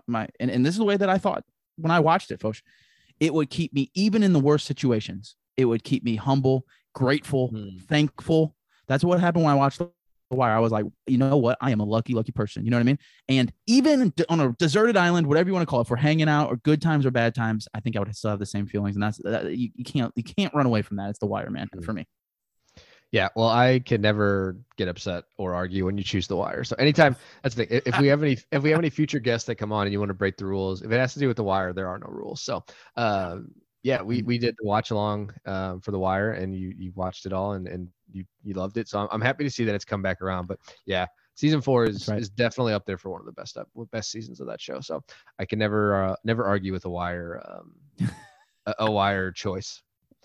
my 0.07 0.29
and, 0.39 0.49
and 0.49 0.65
this 0.65 0.73
is 0.73 0.77
the 0.77 0.85
way 0.85 0.95
that 0.95 1.09
I 1.09 1.17
thought 1.17 1.43
when 1.75 1.91
I 1.91 1.99
watched 1.99 2.31
it, 2.31 2.39
folks. 2.39 2.61
It 3.19 3.33
would 3.33 3.51
keep 3.51 3.71
me 3.71 3.91
even 3.93 4.23
in 4.23 4.33
the 4.33 4.39
worst 4.39 4.65
situations. 4.65 5.35
It 5.57 5.65
would 5.65 5.83
keep 5.83 6.03
me 6.03 6.15
humble, 6.15 6.65
grateful, 6.93 7.51
mm. 7.51 7.81
thankful, 7.83 8.55
that's 8.91 9.05
what 9.05 9.21
happened 9.21 9.45
when 9.45 9.53
I 9.53 9.55
watched 9.55 9.77
The 9.79 9.89
Wire. 10.31 10.53
I 10.53 10.59
was 10.59 10.73
like, 10.73 10.85
you 11.07 11.17
know 11.17 11.37
what? 11.37 11.57
I 11.61 11.71
am 11.71 11.79
a 11.79 11.85
lucky, 11.85 12.13
lucky 12.13 12.33
person. 12.33 12.65
You 12.65 12.71
know 12.71 12.77
what 12.77 12.81
I 12.81 12.83
mean? 12.83 12.99
And 13.29 13.53
even 13.67 14.13
on 14.27 14.41
a 14.41 14.51
deserted 14.59 14.97
island, 14.97 15.27
whatever 15.27 15.47
you 15.47 15.53
want 15.53 15.63
to 15.63 15.69
call 15.69 15.79
it, 15.79 15.87
for 15.87 15.95
hanging 15.95 16.27
out 16.27 16.49
or 16.49 16.57
good 16.57 16.81
times 16.81 17.05
or 17.05 17.11
bad 17.11 17.33
times, 17.33 17.69
I 17.73 17.79
think 17.79 17.95
I 17.95 17.99
would 17.99 18.13
still 18.13 18.31
have 18.31 18.39
the 18.39 18.45
same 18.45 18.65
feelings. 18.65 18.97
And 18.97 19.03
that's 19.03 19.17
that, 19.19 19.55
you, 19.55 19.69
you 19.75 19.85
can't 19.85 20.11
you 20.15 20.23
can't 20.23 20.53
run 20.53 20.65
away 20.65 20.81
from 20.81 20.97
that. 20.97 21.09
It's 21.09 21.19
The 21.19 21.25
Wire, 21.25 21.49
man, 21.49 21.67
mm-hmm. 21.67 21.85
for 21.85 21.93
me. 21.93 22.05
Yeah, 23.11 23.27
well, 23.35 23.49
I 23.49 23.79
can 23.79 24.01
never 24.01 24.57
get 24.77 24.87
upset 24.87 25.25
or 25.37 25.53
argue 25.53 25.85
when 25.85 25.97
you 25.97 26.03
choose 26.03 26.27
the 26.27 26.37
wire. 26.37 26.63
So 26.63 26.77
anytime 26.79 27.17
that's 27.43 27.55
the 27.55 27.65
thing. 27.65 27.81
If 27.85 27.99
we 27.99 28.07
have 28.07 28.23
any 28.23 28.37
if 28.53 28.63
we 28.63 28.69
have 28.69 28.79
any 28.79 28.89
future 28.89 29.19
guests 29.19 29.45
that 29.47 29.55
come 29.55 29.73
on 29.73 29.85
and 29.85 29.91
you 29.91 29.99
want 29.99 30.09
to 30.09 30.15
break 30.15 30.37
the 30.37 30.45
rules, 30.45 30.81
if 30.81 30.91
it 30.91 30.97
has 30.97 31.13
to 31.13 31.19
do 31.19 31.27
with 31.27 31.35
the 31.35 31.43
wire, 31.43 31.73
there 31.73 31.89
are 31.89 31.99
no 31.99 32.07
rules. 32.07 32.41
So 32.41 32.63
uh, 32.95 33.39
yeah, 33.83 34.01
we 34.01 34.21
we 34.21 34.37
did 34.37 34.55
the 34.59 34.67
watch 34.67 34.91
along 34.91 35.33
um, 35.45 35.81
for 35.81 35.91
the 35.91 35.99
wire, 35.99 36.33
and 36.33 36.55
you 36.55 36.73
you 36.77 36.91
watched 36.95 37.25
it 37.25 37.33
all, 37.33 37.53
and 37.53 37.67
and 37.67 37.87
you 38.11 38.25
you 38.43 38.53
loved 38.53 38.77
it. 38.77 38.87
So 38.87 38.99
I'm, 38.99 39.07
I'm 39.11 39.21
happy 39.21 39.43
to 39.43 39.49
see 39.49 39.63
that 39.65 39.73
it's 39.73 39.85
come 39.85 40.01
back 40.01 40.21
around. 40.21 40.47
But 40.47 40.59
yeah, 40.85 41.07
season 41.35 41.61
four 41.61 41.85
is 41.85 42.07
right. 42.07 42.19
is 42.19 42.29
definitely 42.29 42.73
up 42.73 42.85
there 42.85 42.97
for 42.97 43.09
one 43.09 43.21
of 43.21 43.25
the 43.25 43.31
best 43.31 43.57
up 43.57 43.67
best 43.91 44.11
seasons 44.11 44.39
of 44.39 44.47
that 44.47 44.61
show. 44.61 44.79
So 44.81 45.03
I 45.39 45.45
can 45.45 45.57
never 45.57 46.03
uh, 46.03 46.15
never 46.23 46.45
argue 46.45 46.71
with 46.71 46.85
a 46.85 46.89
wire 46.89 47.41
um, 47.49 48.09
a, 48.67 48.75
a 48.79 48.91
wire 48.91 49.31
choice. 49.31 49.81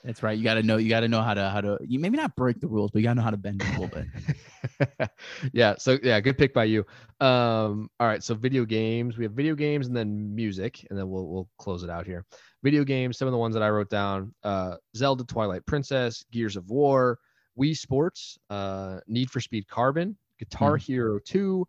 That's 0.06 0.22
right. 0.22 0.38
You 0.38 0.44
got 0.44 0.54
to 0.54 0.62
know. 0.62 0.76
You 0.76 0.88
got 0.88 1.00
to 1.00 1.08
know 1.08 1.20
how 1.20 1.34
to 1.34 1.50
how 1.50 1.60
to. 1.60 1.78
You 1.84 1.98
maybe 1.98 2.16
not 2.16 2.36
break 2.36 2.60
the 2.60 2.68
rules, 2.68 2.92
but 2.92 3.00
you 3.00 3.04
got 3.04 3.14
to 3.14 3.16
know 3.16 3.22
how 3.22 3.30
to 3.30 3.36
bend 3.36 3.60
a 3.62 3.80
little 3.80 3.88
bit. 3.88 5.10
yeah. 5.52 5.74
So 5.78 5.98
yeah, 6.00 6.20
good 6.20 6.38
pick 6.38 6.54
by 6.54 6.64
you. 6.64 6.86
Um. 7.18 7.90
All 7.98 8.06
right. 8.06 8.22
So 8.22 8.34
video 8.34 8.64
games. 8.64 9.18
We 9.18 9.24
have 9.24 9.32
video 9.32 9.56
games 9.56 9.88
and 9.88 9.96
then 9.96 10.32
music, 10.32 10.86
and 10.90 10.98
then 10.98 11.10
we'll 11.10 11.26
we'll 11.26 11.48
close 11.58 11.82
it 11.82 11.90
out 11.90 12.06
here. 12.06 12.24
Video 12.66 12.82
games. 12.82 13.16
Some 13.16 13.28
of 13.28 13.32
the 13.32 13.38
ones 13.38 13.54
that 13.54 13.62
I 13.62 13.70
wrote 13.70 13.90
down: 13.90 14.34
uh, 14.42 14.74
Zelda, 14.96 15.22
Twilight 15.22 15.64
Princess, 15.66 16.24
Gears 16.32 16.56
of 16.56 16.68
War, 16.68 17.16
Wii 17.56 17.76
Sports, 17.76 18.38
uh, 18.50 18.98
Need 19.06 19.30
for 19.30 19.40
Speed 19.40 19.68
Carbon, 19.68 20.16
Guitar 20.36 20.76
mm. 20.76 20.82
Hero 20.82 21.20
2, 21.24 21.64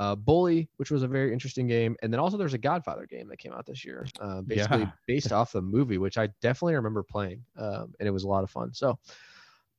uh, 0.00 0.14
Bully, 0.14 0.68
which 0.76 0.90
was 0.90 1.02
a 1.02 1.08
very 1.08 1.32
interesting 1.32 1.66
game, 1.66 1.96
and 2.02 2.12
then 2.12 2.20
also 2.20 2.36
there's 2.36 2.52
a 2.52 2.58
Godfather 2.58 3.06
game 3.06 3.26
that 3.28 3.38
came 3.38 3.54
out 3.54 3.64
this 3.64 3.86
year, 3.86 4.06
uh, 4.20 4.42
basically 4.42 4.80
yeah. 4.80 4.90
based 5.06 5.32
off 5.32 5.52
the 5.52 5.62
movie, 5.62 5.96
which 5.96 6.18
I 6.18 6.28
definitely 6.42 6.74
remember 6.74 7.02
playing, 7.02 7.42
um, 7.56 7.94
and 7.98 8.06
it 8.06 8.10
was 8.10 8.24
a 8.24 8.28
lot 8.28 8.44
of 8.44 8.50
fun. 8.50 8.74
So, 8.74 8.98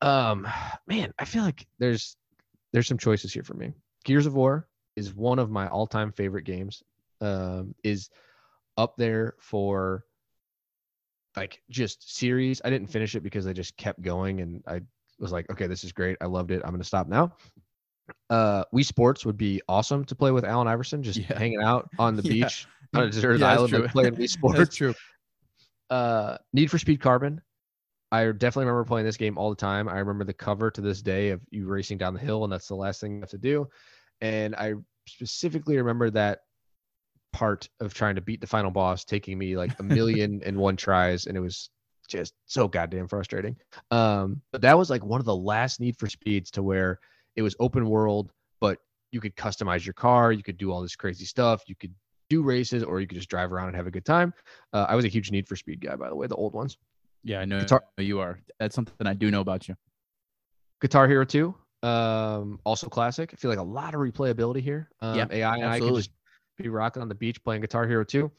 um, 0.02 0.48
man, 0.88 1.14
I 1.20 1.26
feel 1.26 1.44
like 1.44 1.68
there's 1.78 2.18
there's 2.74 2.88
some 2.88 2.98
choices 2.98 3.32
here 3.32 3.44
for 3.44 3.54
me. 3.54 3.72
Gears 4.04 4.26
of 4.26 4.34
War 4.34 4.68
is 4.96 5.14
one 5.14 5.38
of 5.38 5.52
my 5.52 5.68
all-time 5.68 6.12
favorite 6.12 6.46
games. 6.46 6.82
Um, 7.22 7.76
is 7.84 8.10
up 8.78 8.96
there 8.98 9.36
for 9.40 10.06
like 11.36 11.62
just 11.70 12.16
series. 12.16 12.62
I 12.64 12.70
didn't 12.70 12.88
finish 12.88 13.16
it 13.16 13.22
because 13.22 13.48
I 13.48 13.54
just 13.54 13.76
kept 13.78 14.02
going 14.02 14.42
and 14.42 14.64
I 14.68 14.82
was 15.20 15.32
like, 15.32 15.50
okay, 15.52 15.68
this 15.68 15.84
is 15.84 15.92
great. 15.92 16.18
I 16.22 16.26
loved 16.26 16.52
it. 16.52 16.62
I'm 16.64 16.72
going 16.72 16.82
to 16.82 16.88
stop 16.88 17.08
now. 17.08 17.34
Uh, 18.30 18.64
Wii 18.74 18.86
Sports 18.86 19.26
would 19.26 19.38
be 19.38 19.62
awesome 19.68 20.06
to 20.06 20.16
play 20.16 20.32
with 20.32 20.46
Allen 20.46 20.68
Iverson, 20.68 21.02
just 21.02 21.20
yeah. 21.20 21.38
hanging 21.38 21.62
out 21.62 21.90
on 21.98 22.16
the 22.16 22.22
beach 22.24 22.68
on 22.94 23.04
a 23.04 23.10
deserted 23.10 23.42
yeah, 23.42 23.52
island 23.52 23.74
and 23.74 23.90
playing 23.90 24.16
Wii 24.16 24.30
Sports. 24.30 24.58
that's 24.58 24.76
true. 24.76 24.94
Uh, 25.90 26.38
Need 26.54 26.70
for 26.70 26.78
Speed 26.78 27.02
Carbon. 27.02 27.42
I 28.12 28.26
definitely 28.26 28.66
remember 28.66 28.86
playing 28.86 29.06
this 29.06 29.18
game 29.18 29.38
all 29.38 29.50
the 29.50 29.56
time. 29.56 29.90
I 29.90 29.98
remember 29.98 30.24
the 30.24 30.34
cover 30.34 30.72
to 30.72 30.82
this 30.82 31.02
day 31.02 31.30
of 31.30 31.42
you 31.50 31.68
racing 31.68 31.98
down 31.98 32.14
the 32.14 32.20
hill, 32.20 32.44
and 32.44 32.54
that's 32.54 32.68
the 32.68 32.76
last 32.76 33.02
thing 33.02 33.16
you 33.16 33.20
have 33.22 33.30
to 33.32 33.38
do. 33.38 33.68
And 34.22 34.56
I 34.56 34.74
specifically 35.08 35.78
remember 35.78 36.10
that 36.12 36.42
part 37.36 37.68
of 37.82 37.94
trying 37.94 38.16
to 38.16 38.22
beat 38.22 38.40
the 38.40 38.48
final 38.48 38.72
boss 38.72 39.04
taking 39.04 39.38
me 39.38 39.58
like 39.58 39.78
a 39.78 39.84
million 39.84 40.42
and 40.46 40.58
one 40.58 40.78
tries, 40.78 41.26
and 41.26 41.36
it 41.36 41.42
was 41.42 41.70
just 42.08 42.34
so 42.46 42.66
goddamn 42.66 43.10
frustrating. 43.10 43.58
Um, 43.92 44.42
but 44.54 44.62
that 44.62 44.78
was 44.78 44.90
like 44.90 45.04
one 45.04 45.20
of 45.20 45.26
the 45.26 45.36
last 45.36 45.82
Need 45.82 45.98
for 46.00 46.08
Speeds 46.08 46.50
to 46.52 46.64
where 46.64 46.98
it 47.36 47.42
was 47.42 47.54
open 47.60 47.90
world, 47.90 48.32
but 48.62 48.80
you 49.12 49.20
could 49.20 49.36
customize 49.36 49.86
your 49.86 49.94
car, 49.94 50.32
you 50.32 50.44
could 50.44 50.58
do 50.58 50.72
all 50.72 50.82
this 50.82 50.96
crazy 50.96 51.26
stuff, 51.26 51.64
you 51.68 51.76
could 51.76 51.94
do 52.30 52.42
races, 52.42 52.84
or 52.84 53.02
you 53.02 53.08
could 53.08 53.18
just 53.18 53.30
drive 53.30 53.52
around 53.52 53.68
and 53.68 53.76
have 53.76 53.88
a 53.88 53.92
good 53.92 54.06
time. 54.06 54.34
Uh, 54.72 54.86
I 54.88 54.96
was 54.96 55.04
a 55.04 55.10
huge 55.10 55.30
Need 55.30 55.46
for 55.46 55.58
Speed 55.58 55.82
guy, 55.82 55.98
by 55.98 56.08
the 56.08 56.16
way, 56.16 56.28
the 56.28 56.36
old 56.36 56.54
ones. 56.54 56.78
Yeah, 57.26 57.42
I 57.42 57.46
know 57.46 57.60
Guitar- 57.60 57.84
you 57.98 58.22
are. 58.22 58.40
That's 58.60 58.76
something 58.76 59.06
I 59.06 59.14
do 59.14 59.30
know 59.30 59.42
about 59.42 59.68
you. 59.68 59.76
Guitar 60.80 61.08
Hero 61.08 61.26
2, 61.26 61.54
um, 61.84 62.60
also 62.64 62.88
classic. 62.88 63.32
I 63.34 63.36
feel 63.36 63.50
like 63.50 63.60
a 63.60 63.64
lot 63.64 63.94
of 63.94 64.00
replayability 64.00 64.62
here. 64.62 64.90
Um, 65.02 65.18
yeah, 65.18 65.28
AI 65.30 65.56
and 65.56 65.64
absolutely. 65.66 65.70
I 65.76 65.80
can 65.80 65.96
just 65.98 66.12
be 66.64 66.70
rocking 66.70 67.02
on 67.02 67.10
the 67.10 67.16
beach 67.16 67.44
playing 67.44 67.62
Guitar 67.62 67.88
Hero 67.88 68.04
2. 68.04 68.32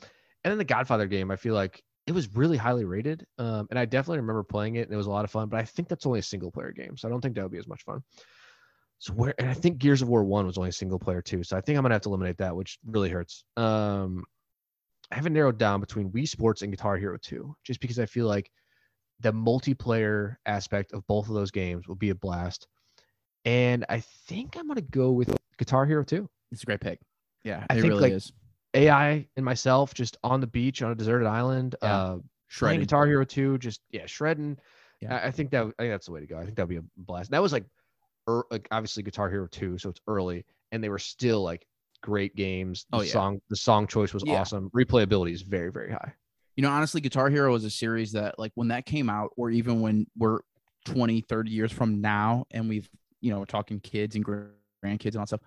And 0.44 0.50
then 0.50 0.58
the 0.58 0.64
Godfather 0.64 1.06
game, 1.06 1.30
I 1.30 1.36
feel 1.36 1.54
like 1.54 1.82
it 2.06 2.12
was 2.12 2.34
really 2.36 2.56
highly 2.56 2.84
rated. 2.84 3.26
Um, 3.38 3.66
and 3.70 3.78
I 3.78 3.84
definitely 3.84 4.18
remember 4.18 4.42
playing 4.42 4.76
it 4.76 4.82
and 4.82 4.92
it 4.92 4.96
was 4.96 5.06
a 5.06 5.10
lot 5.10 5.24
of 5.24 5.30
fun, 5.30 5.48
but 5.48 5.58
I 5.58 5.64
think 5.64 5.88
that's 5.88 6.06
only 6.06 6.20
a 6.20 6.22
single 6.22 6.50
player 6.50 6.72
game. 6.72 6.96
So 6.96 7.08
I 7.08 7.10
don't 7.10 7.20
think 7.20 7.34
that 7.34 7.42
would 7.42 7.52
be 7.52 7.58
as 7.58 7.68
much 7.68 7.82
fun. 7.84 8.02
So 8.98 9.12
where, 9.12 9.34
and 9.38 9.50
I 9.50 9.54
think 9.54 9.78
Gears 9.78 10.02
of 10.02 10.08
War 10.08 10.24
1 10.24 10.46
was 10.46 10.56
only 10.56 10.70
a 10.70 10.72
single 10.72 10.98
player 10.98 11.20
too. 11.20 11.42
So 11.42 11.56
I 11.56 11.60
think 11.60 11.76
I'm 11.76 11.82
going 11.82 11.90
to 11.90 11.94
have 11.94 12.02
to 12.02 12.08
eliminate 12.08 12.38
that, 12.38 12.56
which 12.56 12.78
really 12.86 13.10
hurts. 13.10 13.44
Um, 13.56 14.24
I 15.10 15.16
haven't 15.16 15.34
narrowed 15.34 15.58
down 15.58 15.80
between 15.80 16.10
Wii 16.10 16.28
Sports 16.28 16.62
and 16.62 16.72
Guitar 16.72 16.96
Hero 16.96 17.18
2, 17.20 17.54
just 17.64 17.80
because 17.80 17.98
I 17.98 18.06
feel 18.06 18.26
like 18.26 18.50
the 19.20 19.32
multiplayer 19.32 20.36
aspect 20.46 20.92
of 20.92 21.06
both 21.06 21.28
of 21.28 21.34
those 21.34 21.50
games 21.50 21.86
will 21.88 21.94
be 21.94 22.10
a 22.10 22.14
blast. 22.14 22.66
And 23.44 23.84
I 23.88 24.00
think 24.00 24.56
I'm 24.56 24.66
going 24.66 24.76
to 24.76 24.82
go 24.82 25.12
with 25.12 25.36
Guitar 25.58 25.86
Hero 25.86 26.04
2. 26.04 26.28
It's 26.52 26.62
a 26.62 26.66
great 26.66 26.80
pick. 26.80 26.98
Yeah, 27.46 27.64
I 27.70 27.74
think 27.74 27.86
really 27.86 28.02
like, 28.02 28.12
is. 28.12 28.32
AI 28.74 29.28
and 29.36 29.44
myself 29.44 29.94
just 29.94 30.16
on 30.24 30.40
the 30.40 30.48
beach 30.48 30.82
on 30.82 30.90
a 30.90 30.94
deserted 30.96 31.28
island. 31.28 31.76
Yeah. 31.80 31.96
Uh, 31.96 32.18
shredding 32.48 32.80
Guitar 32.80 33.06
Hero 33.06 33.24
2, 33.24 33.58
just 33.58 33.82
yeah, 33.92 34.04
shredding. 34.06 34.58
Yeah, 35.00 35.14
I, 35.14 35.28
I 35.28 35.30
think 35.30 35.52
that 35.52 35.60
I 35.62 35.82
think 35.82 35.92
that's 35.92 36.06
the 36.06 36.12
way 36.12 36.20
to 36.20 36.26
go. 36.26 36.38
I 36.38 36.44
think 36.44 36.56
that'd 36.56 36.68
be 36.68 36.78
a 36.78 36.84
blast. 36.96 37.30
That 37.30 37.40
was 37.40 37.52
like, 37.52 37.64
er, 38.28 38.44
like 38.50 38.66
obviously 38.72 39.04
Guitar 39.04 39.30
Hero 39.30 39.46
2, 39.46 39.78
so 39.78 39.90
it's 39.90 40.00
early, 40.08 40.44
and 40.72 40.82
they 40.82 40.88
were 40.88 40.98
still 40.98 41.44
like 41.44 41.64
great 42.02 42.34
games. 42.34 42.84
The 42.90 42.98
oh 42.98 43.00
yeah. 43.02 43.12
song 43.12 43.40
the 43.48 43.56
song 43.56 43.86
choice 43.86 44.12
was 44.12 44.24
yeah. 44.26 44.40
awesome. 44.40 44.68
Replayability 44.70 45.32
is 45.32 45.42
very 45.42 45.70
very 45.70 45.92
high. 45.92 46.14
You 46.56 46.62
know, 46.62 46.70
honestly, 46.70 47.00
Guitar 47.00 47.30
Hero 47.30 47.52
was 47.52 47.64
a 47.64 47.70
series 47.70 48.10
that 48.12 48.40
like 48.40 48.50
when 48.56 48.68
that 48.68 48.86
came 48.86 49.08
out, 49.08 49.30
or 49.36 49.50
even 49.50 49.80
when 49.80 50.08
we're 50.18 50.40
20, 50.86 51.20
30 51.20 51.50
years 51.50 51.70
from 51.70 52.00
now, 52.00 52.44
and 52.50 52.68
we've 52.68 52.90
you 53.20 53.30
know 53.30 53.38
we're 53.38 53.44
talking 53.44 53.78
kids 53.78 54.16
and 54.16 54.24
grandkids 54.24 54.48
and 54.82 55.16
all 55.16 55.22
that 55.22 55.28
stuff. 55.28 55.40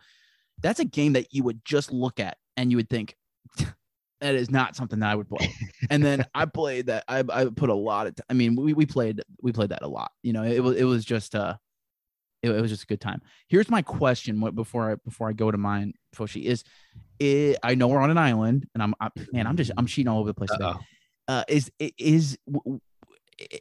That's 0.62 0.80
a 0.80 0.86
game 0.86 1.14
that 1.14 1.34
you 1.34 1.44
would 1.44 1.64
just 1.66 1.92
look 1.92 2.20
at 2.20 2.38
and 2.58 2.72
you 2.72 2.78
would 2.78 2.90
think 2.90 3.16
that 4.22 4.36
is 4.36 4.52
not 4.52 4.76
something 4.76 5.00
that 5.00 5.10
I 5.10 5.16
would 5.16 5.30
play. 5.30 5.54
and 5.90 6.04
then 6.04 6.26
I 6.34 6.46
played 6.54 6.88
that. 6.88 7.04
I, 7.08 7.24
I 7.32 7.46
put 7.46 7.70
a 7.70 7.74
lot 7.76 8.08
of. 8.08 8.16
T- 8.16 8.24
I 8.30 8.34
mean, 8.34 8.56
we, 8.56 8.74
we 8.74 8.86
played 8.86 9.22
we 9.42 9.52
played 9.52 9.70
that 9.70 9.82
a 9.82 9.88
lot. 9.88 10.12
You 10.24 10.34
know, 10.34 10.44
it 10.44 10.60
was 10.60 10.76
it 10.76 10.84
was 10.84 11.06
just 11.06 11.36
uh, 11.36 11.56
it, 12.44 12.52
it 12.52 12.62
was 12.62 12.72
just 12.72 12.84
a 12.84 12.88
good 12.88 13.02
time. 13.02 13.22
Here's 13.48 13.70
my 13.70 13.82
question: 13.82 14.42
What 14.42 14.56
before 14.56 14.92
I 14.92 14.96
before 14.96 15.30
I 15.30 15.34
go 15.34 15.52
to 15.52 15.58
mine, 15.58 15.94
Foshi 16.16 16.44
is, 16.44 16.64
it, 17.20 17.58
I 17.64 17.76
know 17.76 17.88
we're 17.88 18.02
on 18.02 18.12
an 18.12 18.18
island, 18.18 18.68
and 18.74 18.84
I'm 18.84 18.94
I, 19.00 19.10
man, 19.32 19.48
I'm 19.48 19.58
just 19.58 19.72
I'm 19.78 19.86
cheating 19.86 20.10
all 20.10 20.20
over 20.20 20.30
the 20.30 20.34
place. 20.34 20.50
Uh, 21.28 21.44
is 21.48 21.72
is 21.98 22.38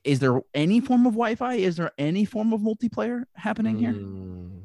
is 0.05 0.19
there 0.19 0.41
any 0.55 0.81
form 0.81 1.07
of 1.07 1.13
Wi-Fi? 1.13 1.55
Is 1.55 1.77
there 1.77 1.93
any 1.99 2.25
form 2.25 2.53
of 2.53 2.61
multiplayer 2.61 3.25
happening 3.35 3.79
here? 3.79 3.93
Mm. 3.93 4.63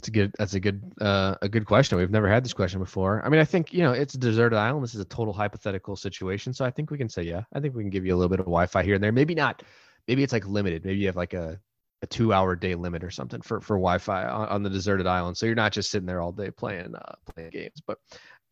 That's 0.00 0.08
a 0.08 0.12
good. 0.12 0.34
That's 0.38 0.54
a 0.54 0.60
good. 0.60 0.82
Uh, 0.98 1.34
a 1.42 1.48
good 1.48 1.66
question. 1.66 1.98
We've 1.98 2.10
never 2.10 2.26
had 2.26 2.42
this 2.42 2.54
question 2.54 2.80
before. 2.80 3.22
I 3.22 3.28
mean, 3.28 3.38
I 3.38 3.44
think 3.44 3.74
you 3.74 3.82
know 3.82 3.92
it's 3.92 4.14
a 4.14 4.18
deserted 4.18 4.56
island. 4.56 4.82
This 4.82 4.94
is 4.94 5.00
a 5.02 5.04
total 5.04 5.34
hypothetical 5.34 5.94
situation, 5.94 6.54
so 6.54 6.64
I 6.64 6.70
think 6.70 6.90
we 6.90 6.96
can 6.96 7.10
say 7.10 7.22
yeah. 7.22 7.42
I 7.52 7.60
think 7.60 7.74
we 7.74 7.82
can 7.82 7.90
give 7.90 8.06
you 8.06 8.14
a 8.14 8.16
little 8.16 8.30
bit 8.30 8.40
of 8.40 8.46
Wi-Fi 8.46 8.82
here 8.82 8.94
and 8.94 9.04
there. 9.04 9.12
Maybe 9.12 9.34
not. 9.34 9.62
Maybe 10.08 10.22
it's 10.22 10.32
like 10.32 10.46
limited. 10.46 10.86
Maybe 10.86 11.00
you 11.00 11.06
have 11.08 11.16
like 11.16 11.34
a 11.34 11.60
a 12.00 12.06
two-hour 12.06 12.56
day 12.56 12.74
limit 12.74 13.04
or 13.04 13.10
something 13.10 13.42
for 13.42 13.60
for 13.60 13.76
Wi-Fi 13.76 14.24
on, 14.24 14.48
on 14.48 14.62
the 14.62 14.70
deserted 14.70 15.06
island, 15.06 15.36
so 15.36 15.44
you're 15.44 15.54
not 15.54 15.72
just 15.72 15.90
sitting 15.90 16.06
there 16.06 16.22
all 16.22 16.32
day 16.32 16.50
playing 16.50 16.94
uh, 16.94 17.16
playing 17.34 17.50
games. 17.50 17.82
But 17.86 17.98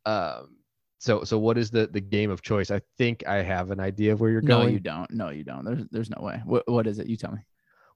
um, 0.05 0.57
so 0.99 1.25
so 1.25 1.39
what 1.39 1.57
is 1.57 1.71
the 1.71 1.87
the 1.87 2.03
game 2.03 2.31
of 2.31 2.43
choice? 2.43 2.71
I 2.71 2.83
think 2.99 3.27
I 3.27 3.37
have 3.37 3.71
an 3.71 3.81
idea 3.81 4.13
of 4.13 4.21
where 4.21 4.29
you're 4.29 4.43
going. 4.43 4.67
No, 4.67 4.73
you 4.73 4.81
don't. 4.81 5.11
No, 5.11 5.31
you 5.31 5.45
don't. 5.45 5.65
There's 5.65 5.87
there's 5.91 6.11
no 6.11 6.21
way. 6.21 6.43
What 6.45 6.69
what 6.69 6.87
is 6.87 6.99
it? 6.99 7.07
You 7.07 7.17
tell 7.17 7.33
me. 7.33 7.39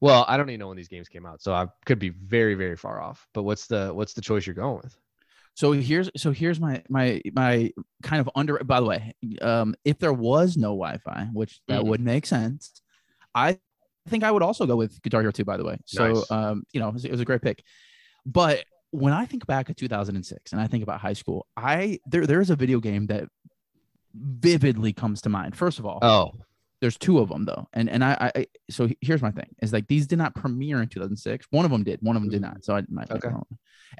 Well, 0.02 0.24
I 0.26 0.36
don't 0.36 0.50
even 0.50 0.58
know 0.58 0.66
when 0.68 0.76
these 0.76 0.88
games 0.88 1.08
came 1.08 1.24
out, 1.24 1.40
so 1.40 1.54
I 1.54 1.68
could 1.86 2.00
be 2.00 2.08
very 2.10 2.54
very 2.56 2.76
far 2.76 3.00
off. 3.00 3.28
But 3.32 3.44
what's 3.44 3.68
the 3.68 3.94
what's 3.94 4.14
the 4.14 4.20
choice 4.20 4.46
you're 4.46 4.54
going 4.54 4.80
with? 4.82 4.96
So 5.54 5.72
here's 5.72 6.10
so 6.16 6.32
here's 6.32 6.58
my 6.58 6.82
my 6.88 7.20
my 7.32 7.70
kind 8.02 8.20
of 8.20 8.28
under. 8.34 8.58
By 8.64 8.80
the 8.80 8.86
way, 8.86 9.12
um, 9.40 9.74
if 9.84 9.98
there 9.98 10.12
was 10.12 10.56
no 10.56 10.68
Wi-Fi, 10.70 11.28
which 11.32 11.60
that 11.68 11.84
Mhm. 11.84 11.86
would 11.86 12.00
make 12.00 12.26
sense, 12.26 12.82
I 13.34 13.58
think 14.08 14.24
I 14.24 14.30
would 14.30 14.42
also 14.42 14.66
go 14.66 14.76
with 14.76 15.02
Guitar 15.02 15.20
Hero 15.22 15.32
2. 15.32 15.44
By 15.44 15.56
the 15.58 15.64
way, 15.64 15.78
so 15.86 16.00
Nice. 16.08 16.30
um, 16.30 16.64
you 16.72 16.80
know, 16.80 16.88
it 16.88 16.94
was, 16.94 17.04
it 17.04 17.10
was 17.12 17.20
a 17.20 17.24
great 17.24 17.42
pick. 17.42 17.62
But 18.26 18.64
when 18.92 19.12
I 19.12 19.26
think 19.26 19.46
back 19.46 19.70
at 19.70 19.76
2006 19.76 20.52
and 20.52 20.60
I 20.60 20.66
think 20.66 20.82
about 20.82 21.00
high 21.00 21.14
school, 21.14 21.46
I 21.56 22.00
there 22.06 22.26
there 22.26 22.40
is 22.40 22.50
a 22.50 22.56
video 22.56 22.80
game 22.80 23.06
that 23.08 23.28
vividly 24.14 24.92
comes 24.92 25.22
to 25.22 25.28
mind. 25.28 25.56
First 25.56 25.78
of 25.78 25.86
all, 25.86 26.00
Oh, 26.02 26.32
there's 26.82 26.98
two 26.98 27.20
of 27.20 27.28
them 27.28 27.44
though 27.44 27.68
and 27.72 27.88
and 27.88 28.04
I, 28.04 28.32
I 28.34 28.46
so 28.68 28.88
here's 29.00 29.22
my 29.22 29.30
thing 29.30 29.46
is 29.62 29.72
like 29.72 29.86
these 29.86 30.08
did 30.08 30.18
not 30.18 30.34
premiere 30.34 30.82
in 30.82 30.88
2006 30.88 31.46
one 31.50 31.64
of 31.64 31.70
them 31.70 31.84
did 31.84 32.00
one 32.02 32.16
of 32.16 32.22
them 32.22 32.30
did 32.30 32.42
not 32.42 32.64
so 32.64 32.74
i 32.76 32.82
might 32.88 33.08
Okay. 33.10 33.30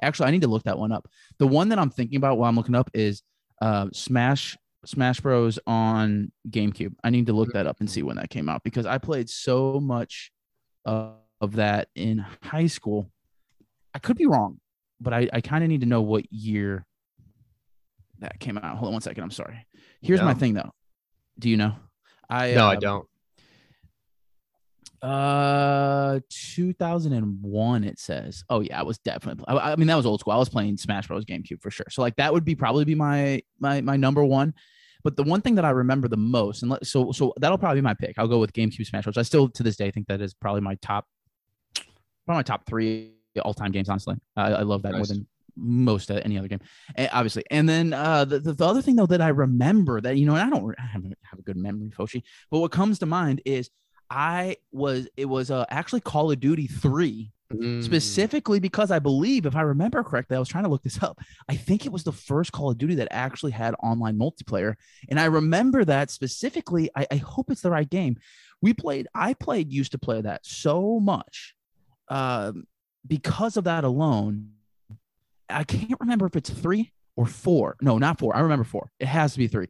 actually 0.01 0.27
i 0.27 0.31
need 0.31 0.41
to 0.41 0.49
look 0.49 0.63
that 0.63 0.77
one 0.77 0.91
up. 0.91 1.07
The 1.39 1.47
one 1.47 1.69
that 1.69 1.79
i'm 1.79 1.89
thinking 1.89 2.17
about 2.17 2.37
while 2.37 2.49
i'm 2.49 2.57
looking 2.57 2.75
up 2.75 2.91
is 2.93 3.23
uh 3.61 3.87
smash 3.93 4.57
smash 4.85 5.21
bros. 5.21 5.57
on 5.65 6.33
gamecube. 6.49 6.93
I 7.05 7.09
need 7.09 7.27
to 7.27 7.33
look 7.33 7.53
that 7.53 7.67
up 7.67 7.77
and 7.79 7.89
see 7.89 8.03
when 8.03 8.17
that 8.17 8.29
came 8.29 8.49
out 8.49 8.63
because 8.65 8.85
i 8.85 8.97
played 8.97 9.29
so 9.29 9.79
much 9.79 10.31
uh, 10.85 11.11
of 11.39 11.55
that 11.55 11.87
in 11.95 12.17
high 12.43 12.67
school. 12.67 13.09
I 13.93 13.99
could 13.99 14.17
be 14.17 14.25
wrong 14.25 14.59
but 14.99 15.13
i, 15.13 15.29
I 15.31 15.39
kind 15.39 15.63
of 15.63 15.69
need 15.69 15.81
to 15.81 15.87
know 15.87 16.01
what 16.01 16.31
year 16.31 16.85
that 18.19 18.39
came 18.41 18.57
out. 18.57 18.77
Hold 18.77 18.87
on 18.89 18.93
one 18.93 19.01
second 19.01 19.23
i'm 19.23 19.31
sorry. 19.31 19.65
Here's 20.01 20.21
my 20.21 20.33
thing 20.33 20.53
though. 20.53 20.71
Do 21.39 21.49
you 21.49 21.55
know 21.55 21.75
i 22.33 22.53
no, 22.53 22.67
I 22.67 22.75
um, 22.75 22.79
don't. 22.79 23.07
uh, 25.03 26.19
2001. 26.29 27.83
It 27.83 27.99
says. 27.99 28.43
Oh 28.49 28.61
yeah, 28.61 28.79
I 28.79 28.83
was 28.83 28.97
definitely. 28.97 29.45
I, 29.47 29.73
I 29.73 29.75
mean, 29.75 29.87
that 29.87 29.95
was 29.95 30.05
old 30.05 30.19
school. 30.19 30.33
I 30.33 30.37
was 30.37 30.49
playing 30.49 30.77
Smash 30.77 31.07
Bros. 31.07 31.25
GameCube 31.25 31.61
for 31.61 31.69
sure. 31.69 31.85
So 31.91 32.01
like 32.01 32.15
that 32.15 32.33
would 32.33 32.43
be 32.43 32.55
probably 32.55 32.85
be 32.85 32.95
my 32.95 33.43
my 33.59 33.81
my 33.81 33.97
number 33.97 34.23
one. 34.23 34.53
But 35.03 35.17
the 35.17 35.23
one 35.23 35.41
thing 35.41 35.55
that 35.55 35.65
I 35.65 35.71
remember 35.71 36.07
the 36.07 36.17
most, 36.17 36.63
and 36.63 36.71
let, 36.71 36.87
so 36.87 37.11
so 37.11 37.33
that'll 37.37 37.57
probably 37.57 37.81
be 37.81 37.83
my 37.83 37.93
pick. 37.93 38.17
I'll 38.17 38.27
go 38.27 38.39
with 38.39 38.53
GameCube 38.53 38.87
Smash 38.87 39.03
Bros. 39.03 39.17
I 39.17 39.21
still 39.21 39.47
to 39.49 39.61
this 39.61 39.75
day 39.75 39.91
think 39.91 40.07
that 40.07 40.21
is 40.21 40.33
probably 40.33 40.61
my 40.61 40.75
top, 40.75 41.05
probably 42.25 42.39
my 42.39 42.43
top 42.43 42.65
three 42.65 43.13
all 43.43 43.53
time 43.53 43.71
games. 43.71 43.89
Honestly, 43.89 44.15
I, 44.35 44.53
I 44.53 44.61
love 44.61 44.81
that 44.83 44.93
more 44.93 45.05
than 45.05 45.27
most 45.55 46.09
uh, 46.11 46.21
any 46.25 46.37
other 46.37 46.47
game, 46.47 46.61
Eh, 46.95 47.07
obviously. 47.11 47.43
And 47.51 47.67
then 47.67 47.93
uh, 47.93 48.25
the, 48.25 48.39
the 48.39 48.53
the 48.53 48.65
other 48.65 48.81
thing 48.81 48.95
though 48.95 49.05
that 49.07 49.21
I 49.21 49.29
remember 49.29 50.01
that 50.01 50.17
you 50.17 50.25
know, 50.25 50.35
and 50.35 50.43
I 50.43 50.49
don't 50.49 50.75
I 50.79 50.83
have, 50.83 51.03
have 51.03 51.39
a 51.39 51.43
good 51.43 51.57
memory, 51.57 51.89
Foshi, 51.89 52.23
but 52.51 52.59
what 52.59 52.71
comes 52.71 52.99
to 52.99 53.05
mind 53.05 53.41
is 53.45 53.69
I 54.09 54.57
was 54.71 55.07
it 55.17 55.25
was 55.25 55.51
uh, 55.51 55.65
actually 55.69 56.01
Call 56.01 56.31
of 56.31 56.39
Duty 56.39 56.67
3 56.67 57.31
Mm. 57.53 57.83
specifically 57.83 58.59
because 58.59 58.89
I 58.89 58.97
believe 58.97 59.45
if 59.45 59.55
I 59.55 59.61
remember 59.61 60.01
correctly 60.03 60.35
I 60.35 60.39
was 60.39 60.49
trying 60.49 60.63
to 60.63 60.71
look 60.71 60.81
this 60.81 61.03
up 61.03 61.19
I 61.47 61.55
think 61.55 61.85
it 61.85 61.91
was 61.91 62.03
the 62.03 62.11
first 62.11 62.51
Call 62.51 62.71
of 62.71 62.79
Duty 62.79 62.95
that 62.95 63.09
actually 63.11 63.51
had 63.51 63.75
online 63.83 64.17
multiplayer 64.17 64.73
and 65.09 65.19
I 65.19 65.25
remember 65.25 65.85
that 65.85 66.09
specifically 66.09 66.89
I, 66.95 67.05
I 67.11 67.17
hope 67.17 67.51
it's 67.51 67.61
the 67.61 67.69
right 67.69 67.87
game 67.87 68.17
we 68.63 68.73
played 68.73 69.07
I 69.13 69.35
played 69.35 69.71
used 69.71 69.91
to 69.91 69.99
play 69.99 70.19
that 70.21 70.43
so 70.47 70.99
much 70.99 71.53
um, 72.09 72.65
because 73.05 73.55
of 73.55 73.65
that 73.65 73.83
alone 73.83 74.53
I 75.49 75.63
can't 75.63 75.99
remember 75.99 76.25
if 76.25 76.35
it's 76.35 76.49
three 76.49 76.91
or 77.15 77.25
four 77.25 77.75
no 77.81 77.97
not 77.97 78.19
four 78.19 78.35
I 78.35 78.39
remember 78.39 78.63
four 78.63 78.91
it 78.99 79.07
has 79.07 79.33
to 79.33 79.39
be 79.39 79.47
three 79.47 79.67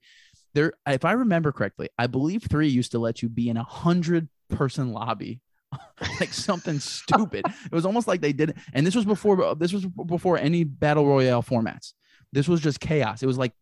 there 0.54 0.74
if 0.88 1.04
I 1.04 1.14
remember 1.14 1.52
correctly 1.52 1.90
I 1.98 2.08
believe 2.08 2.44
three 2.44 2.70
used 2.70 2.92
to 2.92 3.00
let 3.00 3.22
you 3.22 3.30
be 3.30 3.50
in 3.50 3.58
a 3.58 3.64
hundred 3.64 4.30
person 4.50 4.92
lobby 4.92 5.42
like 6.20 6.34
something 6.34 6.80
stupid. 6.80 7.46
It 7.66 7.72
was 7.72 7.86
almost 7.86 8.08
like 8.08 8.22
they 8.22 8.34
did 8.34 8.52
it. 8.52 8.58
And 8.74 8.86
this 8.86 8.96
was 8.96 9.06
before 9.06 9.56
this 9.56 9.74
was 9.74 9.86
before 9.86 10.38
any 10.38 10.64
battle 10.64 11.08
royale 11.08 11.44
formats. 11.44 11.94
This 12.32 12.48
was 12.48 12.62
just 12.62 12.80
chaos. 12.80 13.24
It 13.24 13.28
was 13.28 13.38
like 13.38 13.54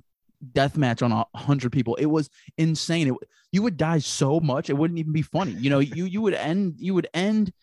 deathmatch 0.53 1.01
on 1.01 1.11
a 1.11 1.25
hundred 1.37 1.71
people. 1.71 1.95
It 1.95 2.07
was 2.07 2.29
insane. 2.57 3.09
It, 3.09 3.15
you 3.51 3.61
would 3.61 3.77
die 3.77 3.99
so 3.99 4.39
much 4.39 4.69
it 4.69 4.77
wouldn't 4.77 4.99
even 4.99 5.13
be 5.13 5.21
funny. 5.21 5.51
You 5.51 5.69
know, 5.69 5.79
you 5.79 6.05
you 6.05 6.21
would 6.21 6.33
end 6.33 6.75
you 6.77 6.93
would 6.93 7.07
end 7.13 7.53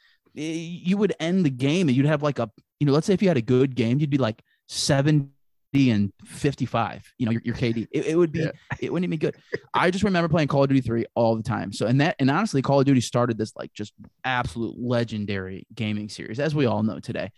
you 0.40 0.96
would 0.96 1.14
end 1.20 1.44
the 1.44 1.50
game 1.50 1.88
and 1.88 1.96
you'd 1.96 2.06
have 2.06 2.22
like 2.22 2.38
a 2.38 2.50
you 2.80 2.86
know 2.86 2.92
let's 2.92 3.06
say 3.06 3.14
if 3.14 3.22
you 3.22 3.28
had 3.28 3.36
a 3.36 3.42
good 3.42 3.74
game 3.74 3.98
you'd 3.98 4.10
be 4.10 4.18
like 4.18 4.42
70 4.68 5.30
and 5.74 6.12
55 6.24 7.12
you 7.18 7.26
know 7.26 7.32
your, 7.32 7.42
your 7.44 7.54
kd 7.54 7.86
it, 7.90 8.06
it 8.06 8.16
would 8.16 8.32
be 8.32 8.40
Yeah. 8.40 8.50
it 8.80 8.92
wouldn't 8.92 9.10
be 9.10 9.16
good. 9.16 9.36
I 9.74 9.90
just 9.90 10.04
remember 10.04 10.28
playing 10.28 10.48
call 10.48 10.62
of 10.62 10.68
duty 10.68 10.80
3 10.80 11.04
all 11.14 11.36
the 11.36 11.42
time. 11.42 11.72
So 11.72 11.86
and 11.86 12.00
that 12.00 12.16
and 12.18 12.30
honestly 12.30 12.62
call 12.62 12.80
of 12.80 12.86
duty 12.86 13.00
started 13.00 13.36
this 13.36 13.54
like 13.56 13.72
just 13.74 13.92
absolute 14.24 14.76
legendary 14.78 15.66
gaming 15.74 16.08
series 16.08 16.38
as 16.40 16.54
we 16.54 16.66
all 16.66 16.82
know 16.82 17.00
today. 17.00 17.30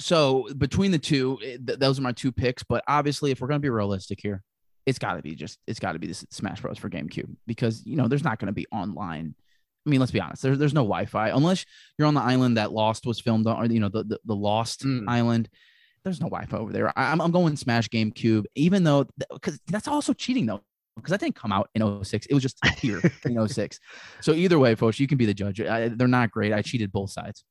So 0.00 0.48
between 0.56 0.90
the 0.92 0.98
two 0.98 1.38
eh, 1.44 1.56
th- 1.64 1.78
those 1.78 1.98
are 1.98 2.02
my 2.02 2.12
two 2.12 2.32
picks 2.32 2.62
but 2.62 2.82
obviously 2.88 3.30
if 3.30 3.40
we're 3.40 3.48
going 3.48 3.60
to 3.60 3.64
be 3.64 3.70
realistic 3.70 4.18
here 4.22 4.42
it's 4.86 4.98
got 4.98 5.14
to 5.14 5.22
be 5.22 5.34
just 5.34 5.58
it's 5.66 5.78
got 5.78 5.92
to 5.92 5.98
be 5.98 6.06
this 6.06 6.24
smash 6.30 6.60
bros 6.62 6.78
for 6.78 6.88
gamecube 6.88 7.28
because 7.46 7.84
you 7.84 7.96
know 7.96 8.08
there's 8.08 8.24
not 8.24 8.38
going 8.38 8.46
to 8.46 8.52
be 8.52 8.66
online 8.72 9.34
i 9.86 9.90
mean 9.90 10.00
let's 10.00 10.12
be 10.12 10.20
honest 10.20 10.42
there's, 10.42 10.58
there's 10.58 10.74
no 10.74 10.82
wi-fi. 10.82 11.28
Unless 11.30 11.64
you're 11.98 12.08
on 12.08 12.14
the 12.14 12.20
island 12.20 12.56
that 12.56 12.72
lost 12.72 13.06
was 13.06 13.20
filmed 13.20 13.46
on 13.46 13.56
or 13.56 13.66
you 13.66 13.80
know 13.80 13.88
the 13.88 14.04
the, 14.04 14.20
the 14.24 14.34
lost 14.34 14.84
Mm. 14.84 15.04
island 15.08 15.48
there's 16.04 16.20
no 16.20 16.28
wi-fi 16.28 16.56
over 16.56 16.72
there. 16.72 16.88
I, 16.98 17.12
I'm, 17.12 17.20
I'm 17.20 17.30
going 17.30 17.56
smash 17.56 17.88
gamecube 17.88 18.44
even 18.54 18.84
though 18.84 19.06
because 19.32 19.60
that's 19.66 19.88
also 19.88 20.12
cheating 20.12 20.46
though 20.46 20.62
because 20.96 21.10
that 21.10 21.20
didn't 21.20 21.36
come 21.36 21.52
out 21.52 21.68
in 21.74 22.04
06 22.04 22.26
it 22.26 22.34
was 22.34 22.42
just 22.42 22.58
here 22.78 23.00
in 23.24 23.48
06 23.48 23.78
so 24.20 24.32
either 24.32 24.58
way 24.58 24.74
folks 24.74 24.98
you 24.98 25.06
can 25.06 25.18
be 25.18 25.26
the 25.26 25.34
judge. 25.34 25.60
I, 25.60 25.88
they're 25.88 26.08
not 26.08 26.30
great. 26.30 26.52
I 26.52 26.62
cheated 26.62 26.90
both 26.92 27.10
sides 27.10 27.44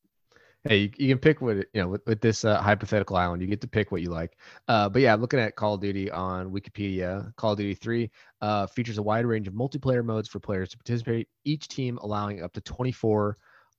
Hey, 0.68 0.78
you, 0.78 0.92
you 0.98 1.08
can 1.08 1.20
pick 1.20 1.42
what 1.42 1.56
you 1.56 1.66
know 1.76 1.88
with, 1.88 2.06
with 2.06 2.20
this 2.20 2.44
uh, 2.44 2.62
hypothetical 2.62 3.16
island. 3.16 3.42
You 3.42 3.48
get 3.48 3.62
to 3.62 3.68
pick 3.68 3.92
what 3.92 4.02
you 4.02 4.10
like. 4.10 4.38
Uh, 4.68 4.90
but 4.90 5.02
yeah, 5.02 5.16
looking 5.16 5.40
at 5.40 5.56
Call 5.56 5.76
of 5.76 5.82
Duty 5.82 6.12
on 6.12 6.52
Wikipedia, 6.52 7.34
Call 7.38 7.54
of 7.54 7.58
Duty 7.58 7.76
3 7.76 8.12
uh, 8.42 8.68
features 8.68 8.98
a 8.98 9.02
wide 9.02 9.26
range 9.26 9.48
of 9.48 9.54
multiplayer 9.54 10.04
modes 10.04 10.28
for 10.28 10.40
players 10.40 10.70
to 10.70 10.78
participate. 10.78 11.30
Each 11.46 11.68
team 11.68 11.98
allowing 12.02 12.44
up 12.44 12.52
to 12.54 12.62
24 12.62 13.38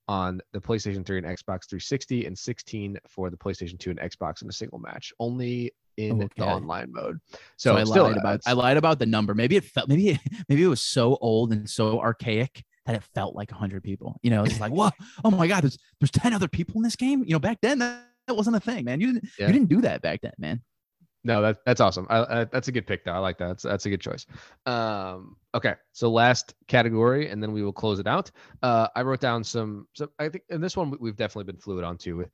on 0.09 0.41
the 0.53 0.61
PlayStation 0.61 1.05
3 1.05 1.19
and 1.19 1.27
Xbox 1.27 1.69
360, 1.69 2.27
and 2.27 2.37
16 2.37 2.99
for 3.07 3.31
the 3.31 3.37
PlayStation 3.37 3.79
2 3.79 3.91
and 3.91 4.01
Xbox 4.01 4.43
in 4.43 4.49
a 4.49 4.53
single 4.53 4.79
match. 4.79 5.13
Only 5.21 5.73
in 5.99 6.19
the 6.19 6.45
online 6.45 6.91
mode. 6.93 7.21
So, 7.57 7.75
So, 7.75 7.77
I 7.77 7.85
still, 7.85 8.05
lied 8.05 8.17
about 8.17 8.41
I 8.47 8.53
lied 8.53 8.77
about 8.79 8.99
the 8.99 9.07
number. 9.07 9.35
Maybe 9.35 9.57
it 9.57 9.65
felt 9.65 9.89
maybe 9.89 10.19
maybe 10.49 10.63
it 10.63 10.69
was 10.69 10.81
so 10.81 11.19
old 11.21 11.53
and 11.53 11.69
so 11.69 12.01
archaic 12.01 12.65
that 12.91 12.97
it 13.03 13.09
felt 13.15 13.35
like 13.35 13.51
hundred 13.51 13.83
people. 13.83 14.19
You 14.23 14.31
know, 14.31 14.45
it's 14.45 14.61
like, 14.61 14.73
whoa, 14.73 14.91
oh 15.25 15.31
my 15.31 15.47
god, 15.47 15.63
there's 15.63 15.79
there's 16.01 16.11
ten 16.11 16.33
other 16.33 16.49
people 16.49 16.77
in 16.77 16.83
this 16.83 16.97
game. 16.97 17.23
You 17.25 17.33
know, 17.33 17.39
back 17.39 17.59
then 17.63 17.79
that, 17.79 18.05
that 18.27 18.35
wasn't 18.35 18.57
a 18.57 18.61
thing, 18.61 18.85
man. 18.85 19.01
You 19.01 19.13
didn't 19.13 19.29
Yeah. 19.39 19.47
you 19.47 19.53
didn't 19.53 19.69
do 19.69 19.81
that 19.83 20.03
back 20.03 20.21
then, 20.23 20.33
man. 20.39 20.63
No, 21.23 21.43
that, 21.43 21.59
that's 21.67 21.83
awesome. 21.83 22.07
I, 22.09 22.41
I, 22.41 22.45
that's 22.45 22.69
a 22.69 22.73
good 22.73 22.87
pick, 22.87 23.05
though. 23.05 23.13
I 23.13 23.19
like 23.19 23.37
that. 23.39 23.49
That's, 23.49 23.63
that's 23.63 23.85
a 23.85 23.91
good 23.91 24.01
choice. 24.01 24.25
Um, 24.65 25.37
okay, 25.55 25.75
so 25.93 26.11
last 26.11 26.55
category, 26.67 27.29
and 27.29 27.43
then 27.43 27.53
we 27.53 27.63
will 27.63 27.75
close 27.75 27.99
it 27.99 28.07
out. 28.07 28.31
Uh, 28.63 28.89
I 28.97 29.03
wrote 29.03 29.21
down 29.21 29.45
some. 29.45 29.87
some 29.95 30.09
I 30.19 30.31
think, 30.31 30.45
and 30.49 30.65
this 30.65 30.79
one 30.79 30.91
we- 30.91 30.97
we've 30.99 31.17
definitely 31.17 31.53
been 31.53 31.61
fluid 31.61 31.85
on 31.85 31.99
too, 31.99 32.17
with 32.17 32.31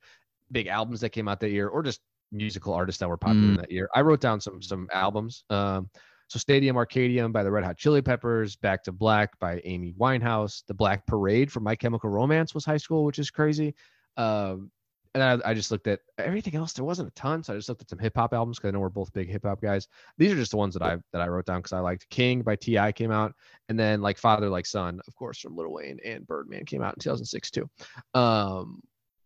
big 0.53 0.67
albums 0.67 1.01
that 1.01 1.09
came 1.09 1.27
out 1.27 1.41
that 1.41 1.49
year, 1.49 1.67
or 1.67 1.83
just 1.83 1.99
musical 2.31 2.73
artists 2.73 2.99
that 2.99 3.09
were 3.09 3.17
popular 3.17 3.49
in 3.49 3.55
that 3.57 3.71
year. 3.71 3.89
I 3.93 4.01
wrote 4.01 4.21
down 4.21 4.39
some 4.39 4.61
some 4.61 4.87
albums. 4.93 5.43
Um, 5.49 5.89
so 6.27 6.39
Stadium 6.39 6.75
Arcadium 6.75 7.31
by 7.31 7.43
the 7.43 7.51
Red 7.51 7.63
Hot 7.63 7.77
Chili 7.77 8.01
Peppers, 8.01 8.55
Back 8.55 8.83
to 8.83 8.91
Black 8.91 9.37
by 9.39 9.61
Amy 9.63 9.93
Winehouse, 9.97 10.63
The 10.67 10.73
Black 10.73 11.05
Parade 11.05 11.51
from 11.51 11.63
My 11.63 11.75
Chemical 11.75 12.09
Romance 12.09 12.53
was 12.53 12.65
high 12.65 12.77
school, 12.77 13.05
which 13.05 13.19
is 13.19 13.31
crazy. 13.31 13.73
Um, 14.17 14.71
and 15.15 15.43
I, 15.43 15.49
I 15.49 15.53
just 15.53 15.71
looked 15.71 15.87
at 15.87 16.01
everything 16.17 16.55
else. 16.55 16.73
There 16.73 16.85
wasn't 16.85 17.07
a 17.07 17.13
ton, 17.13 17.43
so 17.43 17.53
I 17.53 17.55
just 17.55 17.69
looked 17.69 17.81
at 17.81 17.89
some 17.89 17.97
hip 17.97 18.15
hop 18.15 18.33
albums 18.33 18.57
because 18.57 18.67
I 18.67 18.71
know 18.71 18.79
we're 18.79 18.89
both 18.89 19.13
big 19.13 19.29
hip 19.29 19.45
hop 19.45 19.61
guys. 19.61 19.87
These 20.17 20.31
are 20.31 20.35
just 20.35 20.51
the 20.51 20.57
ones 20.57 20.73
that 20.73 20.83
I 20.83 20.97
that 21.11 21.21
I 21.21 21.27
wrote 21.27 21.45
down 21.45 21.59
because 21.59 21.73
I 21.73 21.79
liked. 21.79 22.09
King 22.09 22.41
by 22.41 22.55
T.I. 22.55 22.91
came 22.91 23.11
out, 23.11 23.33
and 23.69 23.79
then 23.79 24.01
like 24.01 24.17
Father 24.17 24.49
Like 24.49 24.65
Son, 24.65 25.01
of 25.07 25.15
course, 25.15 25.39
from 25.39 25.55
Lil 25.55 25.71
Wayne 25.71 25.99
and 26.05 26.27
Birdman 26.27 26.65
came 26.65 26.83
out 26.83 26.93
in 26.93 26.99
2006 26.99 27.51
too. 27.51 27.69
Um, 28.13 28.81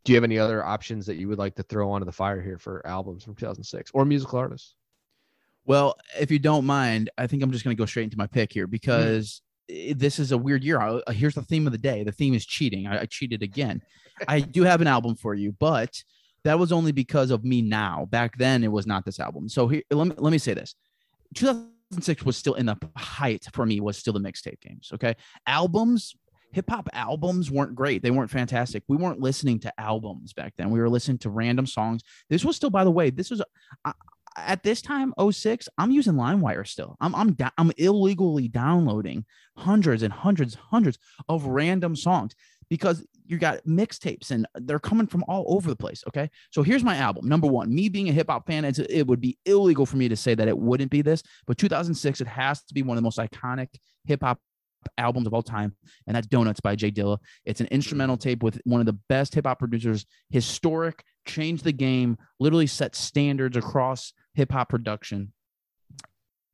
do 0.06 0.14
you 0.14 0.16
have 0.16 0.24
any 0.24 0.39
other 0.39 0.64
options 0.64 1.06
that 1.08 1.18
you 1.18 1.28
would 1.28 1.39
like 1.39 1.56
to 1.56 1.64
throw 1.64 1.91
onto 1.91 2.06
the 2.06 2.12
fire 2.12 2.41
here 2.41 2.58
for 2.58 2.86
albums 2.88 3.24
from 3.24 3.36
2006 3.36 3.91
or 3.93 4.06
musical 4.06 4.39
artists? 4.39 4.76
Well, 5.72 5.95
if 6.19 6.30
you 6.30 6.38
don't 6.38 6.65
mind, 6.65 7.09
I 7.17 7.28
think 7.28 7.41
I'm 7.41 7.49
just 7.49 7.63
going 7.63 7.74
to 7.74 7.80
go 7.80 7.86
straight 7.86 8.03
into 8.03 8.17
my 8.17 8.28
pick 8.28 8.51
here 8.51 8.67
because 8.67 9.41
mm. 9.72 9.97
this 9.97 10.19
is 10.19 10.34
a 10.34 10.38
weird 10.38 10.65
year. 10.65 10.82
I, 10.82 11.13
here's 11.13 11.36
the 11.36 11.43
theme 11.43 11.65
of 11.65 11.72
the 11.72 11.78
day. 11.78 12.03
The 12.03 12.11
theme 12.11 12.34
is 12.34 12.45
cheating. 12.45 12.88
I, 12.88 13.03
I 13.03 13.05
cheated 13.05 13.41
again. 13.41 13.82
I 14.28 14.41
do 14.41 14.63
have 14.63 14.82
an 14.82 14.88
album 14.88 15.15
for 15.15 15.34
you, 15.34 15.55
but 15.61 16.03
that 16.43 16.59
was 16.59 16.74
only 16.74 16.91
because 16.91 17.32
of 17.32 17.45
me 17.45 17.61
now. 17.61 18.05
Back 18.11 18.38
then, 18.38 18.65
it 18.65 18.67
was 18.69 18.86
not 18.86 19.05
this 19.05 19.17
album. 19.17 19.47
So 19.47 19.69
here, 19.69 19.82
let 19.91 20.07
me 20.07 20.15
let 20.17 20.32
me 20.32 20.39
say 20.39 20.53
this: 20.53 20.76
2006 21.36 22.26
was 22.26 22.36
still 22.36 22.55
in 22.55 22.65
the 22.65 22.76
height 22.97 23.45
for 23.53 23.65
me. 23.65 23.80
Was 23.80 23.97
still 23.97 24.11
the 24.11 24.19
mixtape 24.19 24.59
games. 24.59 24.89
Okay, 24.93 25.15
albums 25.47 26.15
hip 26.53 26.69
hop 26.69 26.89
albums 26.91 27.49
weren't 27.49 27.76
great. 27.76 28.03
They 28.03 28.11
weren't 28.11 28.30
fantastic. 28.30 28.84
We 28.89 28.97
weren't 28.97 29.22
listening 29.22 29.59
to 29.59 29.80
albums 29.80 30.34
back 30.34 30.53
then. 30.57 30.69
We 30.69 30.80
were 30.80 30.89
listening 30.89 31.19
to 31.19 31.30
random 31.30 31.65
songs. 31.65 32.01
This 32.30 32.43
was 32.43 32.57
still, 32.57 32.69
by 32.69 32.84
the 32.84 32.91
way, 32.91 33.09
this 33.09 33.32
was 33.32 33.41
uh, 33.86 33.93
at 34.38 34.64
this 34.64 34.82
time 34.82 35.14
06 35.32 35.68
i'm 35.78 35.92
using 35.92 36.14
limewire 36.14 36.68
still. 36.68 36.96
I'm 37.00 37.14
i'm 37.16 37.34
da- 37.34 37.50
i'm 37.58 37.72
illegally 37.78 38.48
downloading 38.48 39.26
hundreds 39.58 40.04
and 40.04 40.14
hundreds 40.14 40.56
hundreds 40.56 40.98
of 41.30 41.46
random 41.46 41.96
songs 41.96 42.34
because 42.70 43.06
you 43.26 43.38
got 43.38 43.64
mixtapes 43.66 44.32
and 44.32 44.46
they're 44.56 44.80
coming 44.80 45.08
from 45.08 45.24
all 45.28 45.46
over 45.48 45.70
the 45.70 45.76
place 45.76 46.04
okay? 46.08 46.30
So 46.52 46.64
here's 46.64 46.84
my 46.84 46.98
album. 46.98 47.28
Number 47.28 47.48
one 47.48 47.74
me 47.74 47.90
being 47.90 48.10
a 48.10 48.14
hip-hop 48.14 48.48
fan 48.48 48.66
it 48.66 49.08
would 49.08 49.22
be 49.22 49.38
illegal 49.46 49.86
for 49.86 49.98
me 49.98 50.10
to 50.10 50.16
say 50.16 50.36
that 50.36 50.48
it 50.48 50.58
wouldn't 50.58 50.92
be 50.92 51.02
this 51.02 51.24
but 51.48 51.58
2006 51.58 52.22
it 52.22 52.28
has 52.28 52.64
to 52.64 52.74
be 52.74 52.84
one 52.84 52.98
of 52.98 53.02
the 53.02 53.06
most 53.06 53.18
iconic 53.18 53.70
hip-hop 54.06 54.40
albums 54.98 55.28
of 55.28 55.34
all 55.34 55.44
time, 55.44 55.76
and 56.08 56.16
that's 56.16 56.28
Donuts 56.28 56.60
by 56.60 56.76
Jay 56.76 56.92
Dilla. 56.92 57.18
It's 57.46 57.62
an 57.62 57.68
instrumental 57.68 58.18
tape 58.18 58.44
with 58.44 58.60
one 58.66 58.80
of 58.80 58.86
the 58.86 58.98
best 59.10 59.34
hip 59.36 59.46
hop 59.46 59.60
producers, 59.60 60.06
historic, 60.30 61.04
changed 61.26 61.63
the 61.63 61.72
game, 61.72 62.17
literally 62.39 62.67
set 62.67 62.95
standards 62.95 63.57
across 63.57 64.13
hip 64.34 64.51
hop 64.51 64.69
production. 64.69 65.34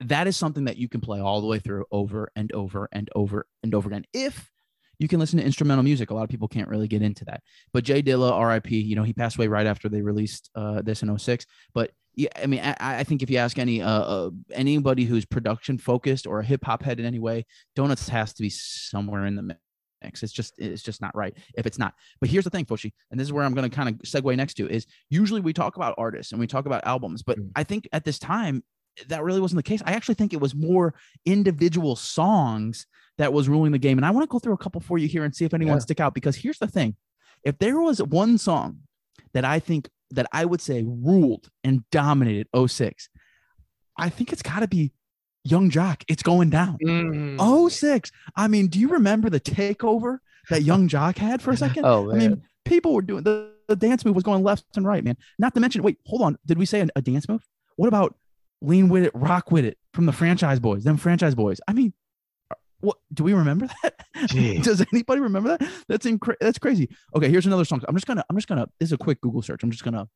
That 0.02 0.28
is 0.28 0.38
something 0.38 0.66
that 0.66 0.78
you 0.78 0.88
can 0.88 1.02
play 1.02 1.20
all 1.20 1.42
the 1.42 1.48
way 1.48 1.60
through 1.60 1.86
over 1.92 2.32
and 2.36 2.52
over 2.52 2.88
and 2.92 3.10
over 3.16 3.48
and 3.64 3.74
over 3.74 3.90
again. 3.90 4.06
If 4.14 4.52
you 5.00 5.08
can 5.08 5.20
listen 5.20 5.40
to 5.40 5.46
instrumental 5.46 5.84
music, 5.84 6.10
a 6.10 6.14
lot 6.14 6.24
of 6.24 6.30
people 6.30 6.48
can't 6.48 6.70
really 6.70 6.88
get 6.88 7.02
into 7.02 7.26
that. 7.26 7.42
But 7.74 7.84
Jay 7.84 8.02
Dilla, 8.02 8.48
RIP, 8.48 8.72
you 8.72 8.96
know, 8.96 9.04
he 9.04 9.14
passed 9.14 9.38
away 9.38 9.48
right 9.48 9.68
after 9.68 9.90
they 9.90 10.02
released 10.02 10.50
uh, 10.56 10.82
this 10.82 11.04
in 11.04 11.18
06. 11.18 11.46
But 11.74 11.92
yeah, 12.16 12.30
I 12.36 12.48
mean, 12.48 12.62
I, 12.62 12.76
I, 12.80 13.04
think 13.04 13.22
if 13.22 13.30
you 13.30 13.38
ask 13.38 13.60
any 13.60 13.80
uh, 13.80 14.02
uh 14.02 14.30
anybody 14.52 15.06
who's 15.06 15.24
production 15.24 15.78
focused 15.78 16.26
or 16.26 16.40
a 16.40 16.46
hip 16.46 16.66
hop 16.66 16.82
head 16.82 17.00
in 17.00 17.06
any 17.06 17.20
way, 17.20 17.46
Donuts 17.76 18.10
has 18.10 18.34
to 18.34 18.42
be 18.42 18.50
somewhere 18.50 19.28
in 19.28 19.36
the 19.36 19.56
mix. 20.08 20.24
It's 20.24 20.34
just 20.34 20.54
it's 20.58 20.82
just 20.82 21.02
not 21.02 21.16
right 21.16 21.36
if 21.58 21.66
it's 21.66 21.78
not. 21.78 21.94
But 22.20 22.30
here's 22.30 22.44
the 22.44 22.50
thing, 22.50 22.66
Foshi, 22.66 22.94
and 23.12 23.20
this 23.20 23.28
is 23.28 23.34
where 23.34 23.44
I'm 23.44 23.54
going 23.54 23.70
to 23.70 23.76
kind 23.76 23.90
of 23.90 23.96
segue 24.00 24.36
next 24.36 24.56
to 24.56 24.70
is 24.70 24.88
usually 25.10 25.42
we 25.42 25.54
talk 25.54 25.76
about 25.76 25.96
artists 25.98 26.32
and 26.32 26.40
we 26.40 26.48
talk 26.48 26.66
about 26.66 26.86
albums, 26.86 27.24
but 27.24 27.38
mm. 27.38 27.50
I 27.56 27.64
think 27.64 27.88
at 27.92 28.06
this 28.06 28.20
time 28.20 28.64
that 29.10 29.24
really 29.24 29.42
wasn't 29.42 29.58
the 29.58 29.70
case. 29.70 29.82
I 29.86 29.92
actually 29.92 30.16
think 30.16 30.34
it 30.34 30.42
was 30.42 30.56
more 30.56 30.96
individual 31.26 31.96
songs 31.96 32.88
that 33.18 33.32
was 33.32 33.48
ruling 33.48 33.72
the 33.72 33.78
game. 33.78 33.98
And 33.98 34.06
I 34.06 34.12
want 34.12 34.24
to 34.24 34.32
go 34.32 34.40
through 34.40 34.54
a 34.54 34.58
couple 34.58 34.82
for 34.82 34.98
you 34.98 35.08
here 35.08 35.24
and 35.24 35.36
see 35.36 35.46
if 35.46 35.54
anyone 35.54 35.76
yeah. 35.76 35.82
stick 35.82 36.00
out 36.00 36.14
because 36.14 36.36
here's 36.36 36.60
the 36.60 36.68
thing: 36.68 36.96
if 37.44 37.58
there 37.60 37.80
was 37.80 38.02
one 38.02 38.38
song 38.38 38.80
that 39.34 39.46
I 39.46 39.60
think 39.60 39.90
that 40.12 40.28
I 40.32 40.46
would 40.46 40.62
say 40.62 40.84
ruled 40.84 41.50
and 41.64 41.84
dominated 41.92 42.48
06, 42.56 43.10
I 43.98 44.10
think 44.10 44.32
it's 44.32 44.42
got 44.42 44.60
to 44.62 44.68
be 44.68 44.94
Yung 45.50 45.70
Joc. 45.70 46.04
It's 46.08 46.24
going 46.24 46.50
down. 46.50 46.78
Mm. 46.84 47.72
06. 47.72 48.12
I 48.36 48.48
mean, 48.48 48.68
do 48.68 48.80
you 48.80 48.90
remember 48.90 49.30
the 49.30 49.40
takeover 49.40 50.20
that 50.50 50.64
Yung 50.64 50.88
Joc 50.88 51.18
had 51.18 51.42
for 51.42 51.52
a 51.52 51.58
second? 51.66 51.86
oh, 51.86 52.06
man. 52.06 52.16
I 52.16 52.20
mean, 52.20 52.42
people 52.66 52.94
were 52.94 53.02
doing 53.02 53.24
the, 53.24 53.52
the 53.68 53.76
dance 53.76 54.06
move 54.06 54.16
was 54.16 54.24
going 54.24 54.44
left 54.44 54.66
and 54.76 54.86
right, 54.86 55.04
man. 55.04 55.18
Not 55.40 55.54
to 55.56 55.60
mention, 55.60 55.84
wait, 55.84 55.98
hold 56.06 56.22
on. 56.22 56.38
Did 56.46 56.58
we 56.58 56.66
say 56.66 56.82
a, 56.82 56.88
a 56.96 57.02
dance 57.02 57.28
move? 57.28 57.46
What 57.76 57.88
about 57.88 58.16
lean 58.62 58.90
with 58.90 59.04
it, 59.04 59.12
rock 59.14 59.52
with 59.52 59.66
it 59.66 59.78
from 59.94 60.06
the 60.06 60.12
franchise 60.14 60.60
boys, 60.60 60.84
them 60.84 60.98
franchise 60.98 61.36
boys? 61.36 61.60
I 61.68 61.74
mean, 61.74 61.94
what 62.80 62.98
do 63.14 63.24
we 63.24 63.34
remember 63.34 63.68
that? 63.84 64.06
Does 64.64 64.86
anybody 64.94 65.22
remember 65.22 65.58
that? 65.58 65.70
That's 65.88 66.08
that's 66.40 66.60
crazy. 66.60 66.90
Okay, 67.16 67.30
here's 67.30 67.46
another 67.46 67.66
song. 67.66 67.82
I'm 67.88 67.96
just 67.96 68.08
gonna 68.08 68.24
I'm 68.30 68.36
just 68.36 68.48
gonna 68.48 68.68
this 68.80 68.90
is 68.90 68.94
a 68.94 68.98
quick 68.98 69.22
Google 69.22 69.42
search. 69.42 69.64
I'm 69.64 69.72
just 69.72 69.84
gonna 69.84 70.08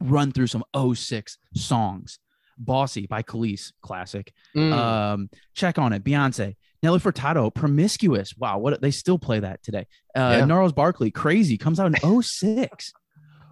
run 0.00 0.32
through 0.32 0.48
some 0.48 0.64
06 0.94 1.38
songs. 1.54 2.18
Bossy 2.58 3.06
by 3.06 3.22
Kelis, 3.22 3.72
classic. 3.82 4.32
Mm. 4.56 4.72
Um, 4.72 5.30
check 5.54 5.78
on 5.78 5.92
it. 5.92 6.04
Beyonce, 6.04 6.56
Nelly 6.82 7.00
Furtado, 7.00 7.52
Promiscuous. 7.52 8.36
Wow, 8.36 8.58
what 8.58 8.80
they 8.80 8.90
still 8.90 9.18
play 9.18 9.40
that 9.40 9.62
today. 9.62 9.86
Uh, 10.14 10.36
yeah. 10.38 10.44
Gnarls 10.44 10.72
Barkley, 10.72 11.10
Crazy 11.10 11.56
comes 11.58 11.80
out 11.80 11.94
in 12.02 12.22
06. 12.22 12.92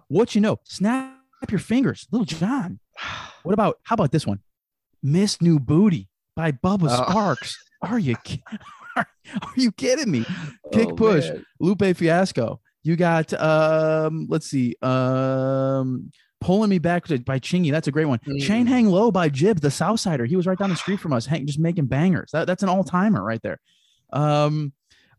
what 0.07 0.35
you 0.35 0.41
know? 0.41 0.59
Snap 0.63 1.17
your 1.49 1.59
fingers, 1.59 2.07
Lil 2.11 2.25
Jon. 2.25 2.79
What 3.43 3.51
about 3.51 3.79
how 3.83 3.95
about 3.95 4.13
this 4.13 4.25
one? 4.25 4.39
Miss 5.01 5.41
New 5.41 5.59
Booty 5.59 6.07
by 6.33 6.53
Bubba 6.53 6.87
oh. 6.89 7.11
Sparxxx. 7.11 7.55
Are 7.81 7.99
you 7.99 8.15
are, 8.95 9.07
you 9.57 9.73
kidding 9.73 10.09
me? 10.09 10.25
Kick 10.71 10.87
oh, 10.91 10.95
push, 10.95 11.27
man. 11.27 11.45
Lupe 11.59 11.97
Fiasco. 11.97 12.61
You 12.83 12.95
got 12.95 13.33
um, 13.33 14.27
let's 14.29 14.49
see, 14.49 14.75
um, 14.81 16.11
pulling 16.43 16.69
me 16.69 16.77
back 16.77 17.07
by 17.25 17.39
Chingy. 17.39 17.71
That's 17.71 17.87
a 17.87 17.91
great 17.91 18.05
one. 18.05 18.19
Mm. 18.27 18.41
Chain 18.41 18.65
hang 18.65 18.87
low 18.87 19.11
by 19.11 19.29
Jib, 19.29 19.61
the 19.61 19.69
Southsider. 19.69 20.27
He 20.27 20.35
was 20.35 20.45
right 20.45 20.57
down 20.57 20.69
the 20.69 20.75
street 20.75 20.99
from 20.99 21.13
us, 21.13 21.25
hang, 21.25 21.47
just 21.47 21.59
making 21.59 21.85
bangers. 21.85 22.31
That, 22.31 22.47
that's 22.47 22.63
an 22.63 22.69
all 22.69 22.83
timer 22.83 23.23
right 23.23 23.41
there. 23.41 23.59
Um, 24.11 24.73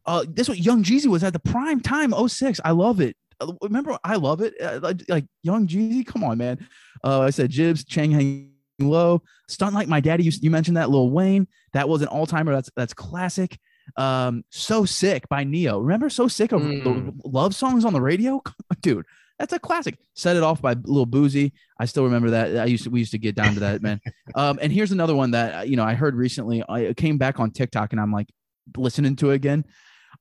uh, 0.06 0.24
this 0.28 0.48
what 0.48 0.58
Young 0.58 0.84
Jeezy 0.84 1.06
was 1.06 1.24
at 1.24 1.32
the 1.32 1.38
prime 1.38 1.80
time 1.80 2.12
06. 2.12 2.60
I 2.64 2.72
love 2.72 3.00
it. 3.00 3.16
Uh, 3.40 3.52
remember, 3.62 3.98
I 4.04 4.16
love 4.16 4.42
it. 4.42 4.54
Uh, 4.60 4.80
like, 4.82 5.02
like 5.08 5.24
Young 5.42 5.66
Jeezy, 5.66 6.06
come 6.06 6.22
on, 6.22 6.38
man. 6.38 6.68
Uh, 7.02 7.22
I 7.22 7.30
said 7.30 7.50
Jibbs, 7.50 7.84
Chain 7.84 8.10
hang 8.12 8.52
low. 8.78 9.22
Stunt 9.48 9.74
like 9.74 9.88
my 9.88 10.00
daddy. 10.00 10.24
You, 10.24 10.32
you 10.42 10.50
mentioned 10.50 10.76
that 10.76 10.90
Lil 10.90 11.10
Wayne. 11.10 11.48
That 11.72 11.88
was 11.88 12.02
an 12.02 12.08
all 12.08 12.26
timer. 12.26 12.52
That's 12.52 12.70
that's 12.76 12.94
classic. 12.94 13.58
Um, 13.96 14.44
so 14.50 14.84
sick 14.84 15.28
by 15.28 15.44
Ne-Yo. 15.44 15.78
Remember 15.78 16.08
so 16.08 16.28
sick 16.28 16.52
of 16.52 16.62
mm. 16.62 16.82
the 16.84 17.28
love 17.28 17.54
songs 17.54 17.84
on 17.84 17.92
the 17.92 18.00
radio, 18.00 18.42
dude. 18.80 19.06
That's 19.38 19.52
a 19.52 19.58
classic. 19.58 19.98
Set 20.14 20.36
it 20.36 20.42
off 20.42 20.62
by 20.62 20.72
a 20.72 20.76
Lil 20.84 21.06
Boosie. 21.06 21.52
I 21.78 21.86
still 21.86 22.04
remember 22.04 22.30
that. 22.30 22.56
I 22.56 22.66
used 22.66 22.84
to 22.84 22.90
we 22.90 23.00
used 23.00 23.12
to 23.12 23.18
get 23.18 23.34
down 23.34 23.54
to 23.54 23.60
that 23.60 23.82
man. 23.82 24.00
um, 24.34 24.58
and 24.62 24.72
here's 24.72 24.92
another 24.92 25.14
one 25.14 25.32
that 25.32 25.68
you 25.68 25.76
know 25.76 25.84
I 25.84 25.94
heard 25.94 26.14
recently. 26.14 26.62
I 26.68 26.94
came 26.94 27.18
back 27.18 27.40
on 27.40 27.50
TikTok 27.50 27.92
and 27.92 28.00
I'm 28.00 28.12
like 28.12 28.28
listening 28.76 29.16
to 29.16 29.30
it 29.30 29.34
again. 29.34 29.64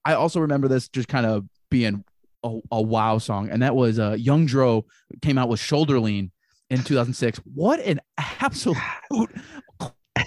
I 0.04 0.14
also 0.16 0.40
remember 0.40 0.68
this 0.68 0.90
just 0.90 1.08
kind 1.08 1.26
of 1.26 1.46
being 1.70 2.04
a, 2.44 2.60
a 2.72 2.82
wow 2.82 3.20
song, 3.20 3.50
and 3.50 3.62
that 3.62 3.76
was 3.76 4.00
uh, 4.00 4.16
Young 4.20 4.46
Dro 4.46 4.86
came 5.22 5.38
out 5.38 5.48
with 5.48 5.60
Shoulder 5.60 6.00
Lean 6.00 6.32
in 6.70 6.84
2006. 6.84 7.40
What 7.54 7.80
an 7.82 8.02
absolute 8.18 8.78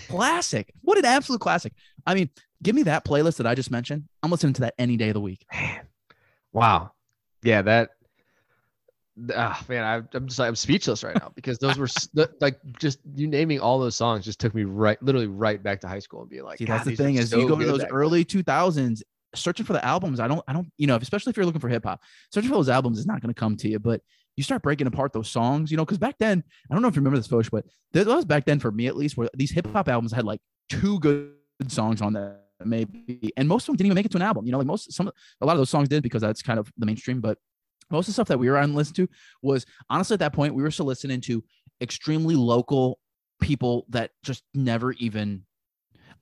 classic. 0.09 0.73
What 0.83 0.99
an 0.99 1.05
absolute 1.05 1.41
classic. 1.41 1.73
I 2.07 2.15
mean, 2.15 2.31
give 2.63 2.75
me 2.75 2.85
that 2.85 3.05
playlist 3.05 3.39
that 3.39 3.47
I 3.47 3.55
just 3.55 3.71
mentioned. 3.71 4.05
I'm 4.23 4.31
listening 4.31 4.55
to 4.55 4.61
that 4.63 4.75
any 4.79 4.97
day 4.97 5.09
of 5.09 5.15
the 5.15 5.21
week. 5.21 5.45
Man. 5.53 5.87
Wow. 6.53 6.93
Yeah, 7.43 7.63
that 7.63 7.91
oh, 9.35 9.61
man, 9.69 9.85
I, 9.85 10.17
am 10.17 10.27
just 10.27 10.41
I'm 10.41 10.57
speechless 10.57 11.03
right 11.03 11.15
now 11.15 11.33
because 11.35 11.59
those 11.59 11.79
were 11.79 11.89
like 12.41 12.59
just 12.79 12.99
you 13.15 13.27
naming 13.27 13.61
all 13.61 13.79
those 13.79 13.97
songs 13.97 14.25
just 14.25 14.41
took 14.41 14.55
me 14.55 14.65
right, 14.65 15.01
literally 15.03 15.27
right 15.27 15.63
back 15.63 15.81
to 15.81 15.89
high 15.89 15.99
school 15.99 16.21
and 16.21 16.31
being 16.31 16.45
like, 16.45 16.59
See, 16.59 16.65
that's 16.65 16.85
the 16.85 16.97
thing 16.97 17.17
is 17.17 17.31
so 17.31 17.39
you 17.39 17.49
go 17.49 17.59
to 17.59 17.65
those 17.65 17.85
early 17.91 18.25
2000s 18.25 19.03
searching 19.35 19.67
for 19.67 19.73
the 19.73 19.85
albums. 19.85 20.21
I 20.21 20.29
don't, 20.29 20.43
I 20.49 20.53
don't, 20.53 20.71
you 20.79 20.87
know, 20.87 20.97
especially 20.97 21.31
if 21.31 21.37
you're 21.37 21.47
looking 21.47 21.61
for 21.61 21.69
hip 21.69 21.85
hop, 21.85 22.01
searching 22.33 22.51
for 22.51 22.57
those 22.57 22.69
albums 22.69 22.99
is 22.99 23.07
not 23.07 23.21
going 23.21 23.33
to 23.33 23.39
come 23.39 23.57
to 23.59 23.69
you. 23.69 23.79
But 23.79 24.01
you 24.37 24.43
start 24.43 24.63
breaking 24.63 24.87
apart 24.87 25.13
those 25.13 25.31
songs, 25.31 25.71
you 25.71 25.77
know, 25.77 25.85
because 25.85 25.99
back 25.99 26.17
then, 26.19 26.43
I 26.71 26.75
don't 26.75 26.83
know 26.83 26.89
if 26.89 26.95
you 26.95 27.01
remember 27.01 27.19
this, 27.19 27.27
Foch, 27.27 27.49
but 27.51 27.65
that 27.93 28.07
was 28.07 28.25
back 28.25 28.45
then 28.45 28.59
for 28.59 28.71
me 28.71 28.87
at 28.87 28.97
least, 28.97 29.17
where 29.17 29.29
these 29.35 29.51
hip 29.51 29.67
hop 29.73 29.89
albums 29.89 30.13
had 30.13 30.25
like 30.25 30.41
two 30.69 30.99
good 31.01 31.33
songs 31.69 32.03
on 32.03 32.13
them, 32.13 32.37
maybe, 32.65 33.33
and 33.37 33.49
most 33.49 33.65
of 33.65 33.67
them 33.69 33.77
didn't 33.77 33.87
even 33.87 33.95
make 33.95 34.07
it 34.07 34.13
to 34.13 34.19
an 34.19 34.23
album. 34.23 34.45
You 34.47 34.53
know, 34.53 34.59
like 34.59 34.67
most 34.67 34.93
some 34.93 35.11
a 35.41 35.47
lot 35.47 35.53
of 35.53 35.59
those 35.59 35.71
songs 35.71 35.89
did 35.89 36.03
because 36.03 36.23
that's 36.23 36.43
kind 36.43 36.59
of 36.59 36.71
the 36.77 36.87
mainstream, 36.87 37.21
but 37.21 37.39
most 37.91 38.05
of 38.05 38.09
the 38.09 38.13
stuff 38.15 38.29
that 38.29 38.39
we 38.39 38.49
were 38.49 38.59
on 38.59 38.75
listen 38.75 38.95
to 38.95 39.09
was 39.43 39.67
honestly 39.91 40.15
at 40.15 40.21
that 40.21 40.33
point 40.33 40.55
we 40.55 40.63
were 40.63 40.71
still 40.71 40.87
listening 40.87 41.21
to 41.21 41.43
extremely 41.81 42.35
local 42.35 42.99
people 43.41 43.85
that 43.91 44.11
just 44.23 44.43
never 44.55 44.93
even 44.93 45.43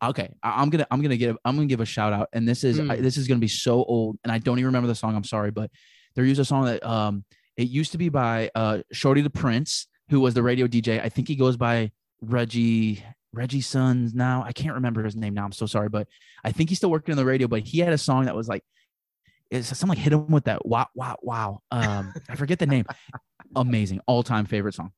okay 0.02 0.34
I, 0.42 0.62
am 0.62 0.70
gonna 0.70 0.86
i'm 0.90 1.00
gonna 1.00 1.16
give 1.16 1.36
i'm 1.44 1.54
gonna 1.56 1.66
give 1.66 1.80
a 1.80 1.86
shout 1.86 2.12
out 2.12 2.28
and 2.32 2.46
this 2.48 2.64
is 2.64 2.80
mm. 2.80 2.90
I, 2.90 2.96
this 2.96 3.16
is 3.16 3.28
gonna 3.28 3.40
be 3.40 3.48
so 3.48 3.84
old 3.84 4.18
and 4.24 4.32
i 4.32 4.38
don't 4.38 4.58
even 4.58 4.66
remember 4.66 4.88
the 4.88 4.94
song 4.94 5.14
i'm 5.14 5.24
sorry 5.24 5.50
but 5.50 5.70
there 6.16 6.24
used 6.24 6.40
a 6.40 6.44
song 6.44 6.64
that 6.64 6.84
um 6.84 7.24
it 7.56 7.68
used 7.68 7.92
to 7.92 7.98
be 7.98 8.08
by 8.08 8.50
uh, 8.54 8.78
Shorty 8.92 9.20
the 9.20 9.30
Prince, 9.30 9.86
who 10.10 10.20
was 10.20 10.34
the 10.34 10.42
radio 10.42 10.66
DJ. 10.66 11.02
I 11.02 11.08
think 11.08 11.28
he 11.28 11.36
goes 11.36 11.56
by 11.56 11.92
Reggie 12.20 13.04
Reggie 13.32 13.60
Sons 13.60 14.14
now. 14.14 14.44
I 14.44 14.52
can't 14.52 14.74
remember 14.74 15.02
his 15.02 15.16
name 15.16 15.34
now. 15.34 15.44
I'm 15.44 15.52
so 15.52 15.66
sorry, 15.66 15.88
but 15.88 16.08
I 16.44 16.52
think 16.52 16.68
he's 16.68 16.78
still 16.78 16.90
working 16.90 17.12
in 17.12 17.16
the 17.16 17.24
radio. 17.24 17.48
But 17.48 17.62
he 17.62 17.78
had 17.78 17.92
a 17.92 17.98
song 17.98 18.24
that 18.24 18.36
was 18.36 18.48
like 18.48 18.64
It's 19.54 19.84
like 19.84 19.98
hit 19.98 20.12
him 20.12 20.28
with 20.28 20.44
that 20.44 20.66
wow 20.66 20.86
wow 20.94 21.16
wow. 21.22 21.60
Um, 21.70 22.12
I 22.28 22.36
forget 22.36 22.58
the 22.58 22.66
name. 22.66 22.84
Amazing, 23.56 24.00
all 24.06 24.22
time 24.22 24.46
favorite 24.46 24.74
song. 24.74 24.92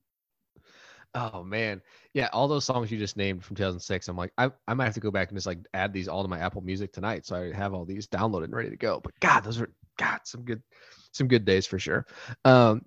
Oh 1.14 1.42
man, 1.42 1.80
yeah, 2.12 2.28
all 2.32 2.46
those 2.46 2.64
songs 2.64 2.90
you 2.90 2.98
just 2.98 3.16
named 3.16 3.44
from 3.44 3.56
2006. 3.56 4.08
I'm 4.08 4.16
like, 4.16 4.32
I, 4.36 4.50
I 4.68 4.74
might 4.74 4.84
have 4.84 4.94
to 4.94 5.00
go 5.00 5.10
back 5.10 5.28
and 5.28 5.36
just 5.36 5.46
like 5.46 5.58
add 5.72 5.92
these 5.92 6.08
all 6.08 6.22
to 6.22 6.28
my 6.28 6.38
Apple 6.38 6.60
Music 6.60 6.92
tonight, 6.92 7.24
so 7.24 7.36
I 7.36 7.52
have 7.56 7.72
all 7.72 7.84
these 7.84 8.06
downloaded 8.06 8.44
and 8.44 8.54
ready 8.54 8.70
to 8.70 8.76
go. 8.76 9.00
But 9.02 9.18
God, 9.20 9.40
those 9.40 9.60
are 9.60 9.70
God 9.98 10.20
some 10.24 10.42
good, 10.42 10.62
some 11.12 11.26
good 11.26 11.44
days 11.44 11.66
for 11.66 11.78
sure. 11.78 12.06
Um, 12.44 12.82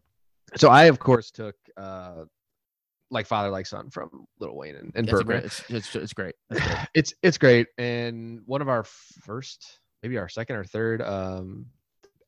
so 0.55 0.69
I 0.69 0.85
of 0.85 0.99
course 0.99 1.31
took 1.31 1.55
uh, 1.75 2.25
like 3.09 3.25
Father 3.25 3.49
Like 3.49 3.65
Son 3.65 3.89
from 3.89 4.25
Little 4.39 4.57
Wayne 4.57 4.75
and, 4.75 4.91
and 4.95 5.09
It's, 5.09 5.23
great. 5.23 5.43
It's, 5.43 5.63
it's, 5.69 5.95
it's 5.95 6.13
great. 6.13 6.35
It's 6.51 6.61
great. 6.61 6.87
it's 6.93 7.13
it's 7.23 7.37
great 7.37 7.67
and 7.77 8.41
one 8.45 8.61
of 8.61 8.69
our 8.69 8.83
first 8.83 9.78
maybe 10.03 10.17
our 10.17 10.29
second 10.29 10.55
or 10.55 10.63
third 10.63 11.01
um 11.01 11.65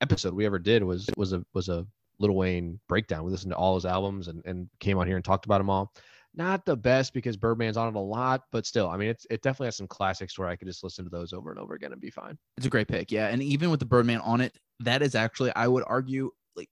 episode 0.01 0.33
we 0.33 0.45
ever 0.45 0.59
did 0.59 0.83
was 0.83 1.09
was 1.15 1.33
a 1.33 1.43
was 1.53 1.69
a 1.69 1.85
Little 2.19 2.35
Wayne 2.35 2.79
breakdown. 2.87 3.23
We 3.23 3.31
listened 3.31 3.51
to 3.51 3.57
all 3.57 3.75
his 3.75 3.85
albums 3.85 4.27
and, 4.27 4.45
and 4.45 4.69
came 4.79 4.97
on 4.97 5.07
here 5.07 5.15
and 5.15 5.25
talked 5.25 5.45
about 5.45 5.57
them 5.57 5.69
all. 5.69 5.91
Not 6.33 6.65
the 6.65 6.77
best 6.77 7.13
because 7.13 7.35
Birdman's 7.35 7.75
on 7.75 7.89
it 7.89 7.95
a 7.95 7.99
lot, 7.99 8.43
but 8.53 8.65
still, 8.65 8.87
I 8.87 8.95
mean, 8.95 9.09
it's 9.09 9.25
it 9.29 9.41
definitely 9.41 9.67
has 9.67 9.75
some 9.75 9.87
classics 9.87 10.39
where 10.39 10.47
I 10.47 10.55
could 10.55 10.67
just 10.67 10.83
listen 10.83 11.03
to 11.03 11.09
those 11.09 11.33
over 11.33 11.49
and 11.49 11.59
over 11.59 11.73
again 11.73 11.91
and 11.91 11.99
be 11.99 12.09
fine. 12.09 12.37
It's 12.55 12.65
a 12.65 12.69
great 12.69 12.87
pick. 12.87 13.11
Yeah. 13.11 13.27
And 13.27 13.43
even 13.43 13.69
with 13.69 13.81
the 13.81 13.85
Birdman 13.85 14.21
on 14.21 14.39
it, 14.39 14.57
that 14.79 15.01
is 15.01 15.13
actually, 15.13 15.51
I 15.55 15.67
would 15.67 15.83
argue, 15.85 16.31
like 16.55 16.69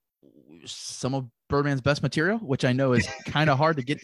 some 0.66 1.14
of 1.14 1.28
Birdman's 1.50 1.82
best 1.82 2.02
material, 2.04 2.38
which 2.38 2.64
I 2.64 2.72
know 2.72 2.94
is 2.94 3.06
kind 3.26 3.50
of 3.50 3.58
hard 3.58 3.76
to 3.78 3.84
get. 3.84 4.00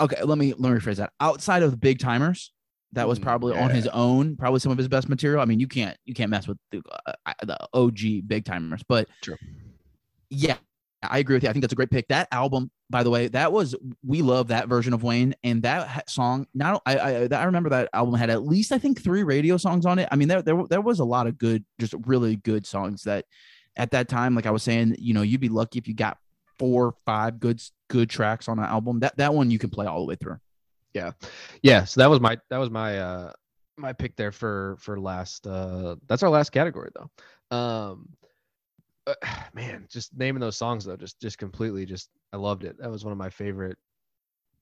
okay. 0.00 0.22
Let 0.22 0.36
me, 0.36 0.52
let 0.52 0.70
me 0.70 0.78
rephrase 0.78 0.96
that. 0.96 1.12
Outside 1.18 1.62
of 1.62 1.70
the 1.70 1.78
big 1.78 1.98
timers, 1.98 2.52
that 2.92 3.08
was 3.08 3.18
Mm, 3.18 3.22
probably 3.22 3.56
on 3.56 3.70
his 3.70 3.86
own, 3.88 4.36
probably 4.36 4.60
some 4.60 4.72
of 4.72 4.78
his 4.78 4.88
best 4.88 5.08
material. 5.08 5.40
I 5.40 5.44
mean, 5.44 5.60
you 5.60 5.68
can't, 5.68 5.96
you 6.04 6.14
can't 6.14 6.30
mess 6.30 6.48
with 6.48 6.58
the, 6.70 6.82
uh, 7.06 7.32
the 7.42 7.58
OG 7.74 8.26
big 8.28 8.44
timers, 8.44 8.82
but 8.88 9.08
True. 9.22 9.36
yeah, 10.30 10.56
I 11.02 11.18
agree 11.18 11.36
with 11.36 11.42
you. 11.42 11.48
I 11.48 11.52
think 11.52 11.62
that's 11.62 11.72
a 11.72 11.76
great 11.76 11.90
pick. 11.90 12.08
That 12.08 12.28
album, 12.32 12.70
by 12.88 13.02
the 13.02 13.10
way, 13.10 13.28
that 13.28 13.52
was 13.52 13.74
we 14.04 14.22
love 14.22 14.48
that 14.48 14.68
version 14.68 14.92
of 14.92 15.02
Wayne 15.02 15.34
and 15.44 15.62
that 15.62 16.08
song. 16.08 16.46
Not 16.54 16.82
I 16.86 16.96
I, 16.96 17.28
I 17.30 17.44
remember 17.44 17.68
that 17.70 17.90
album 17.92 18.14
had 18.14 18.30
at 18.30 18.44
least 18.44 18.72
I 18.72 18.78
think 18.78 19.02
three 19.02 19.22
radio 19.22 19.56
songs 19.56 19.86
on 19.86 19.98
it. 19.98 20.08
I 20.10 20.16
mean, 20.16 20.28
there 20.28 20.42
there 20.42 20.62
there 20.68 20.80
was 20.80 21.00
a 21.00 21.04
lot 21.04 21.26
of 21.26 21.38
good, 21.38 21.64
just 21.78 21.94
really 22.06 22.36
good 22.36 22.66
songs 22.66 23.02
that 23.02 23.24
at 23.76 23.90
that 23.90 24.08
time, 24.08 24.34
like 24.34 24.46
I 24.46 24.50
was 24.50 24.62
saying, 24.62 24.96
you 24.98 25.12
know, 25.14 25.22
you'd 25.22 25.40
be 25.40 25.48
lucky 25.48 25.78
if 25.78 25.86
you 25.86 25.94
got 25.94 26.18
four, 26.58 26.94
five 27.04 27.38
good 27.40 27.60
good 27.88 28.08
tracks 28.08 28.48
on 28.48 28.58
an 28.58 28.64
album. 28.64 29.00
That 29.00 29.16
that 29.18 29.34
one 29.34 29.50
you 29.50 29.58
can 29.58 29.70
play 29.70 29.86
all 29.86 29.98
the 29.98 30.06
way 30.06 30.16
through. 30.16 30.38
Yeah, 30.96 31.12
yeah. 31.62 31.84
so 31.84 32.00
that 32.00 32.08
was 32.08 32.20
my 32.20 32.38
that 32.48 32.56
was 32.56 32.70
my 32.70 32.98
uh 32.98 33.32
my 33.76 33.92
pick 33.92 34.16
there 34.16 34.32
for 34.32 34.76
for 34.80 34.98
last 34.98 35.46
uh 35.46 35.96
that's 36.08 36.22
our 36.22 36.30
last 36.30 36.50
category 36.50 36.90
though. 36.94 37.56
Um 37.56 38.08
uh, 39.06 39.14
man, 39.54 39.86
just 39.90 40.16
naming 40.16 40.40
those 40.40 40.56
songs 40.56 40.86
though, 40.86 40.96
just 40.96 41.20
just 41.20 41.36
completely 41.36 41.84
just 41.84 42.08
I 42.32 42.38
loved 42.38 42.64
it. 42.64 42.78
That 42.78 42.90
was 42.90 43.04
one 43.04 43.12
of 43.12 43.18
my 43.18 43.30
favorite. 43.30 43.76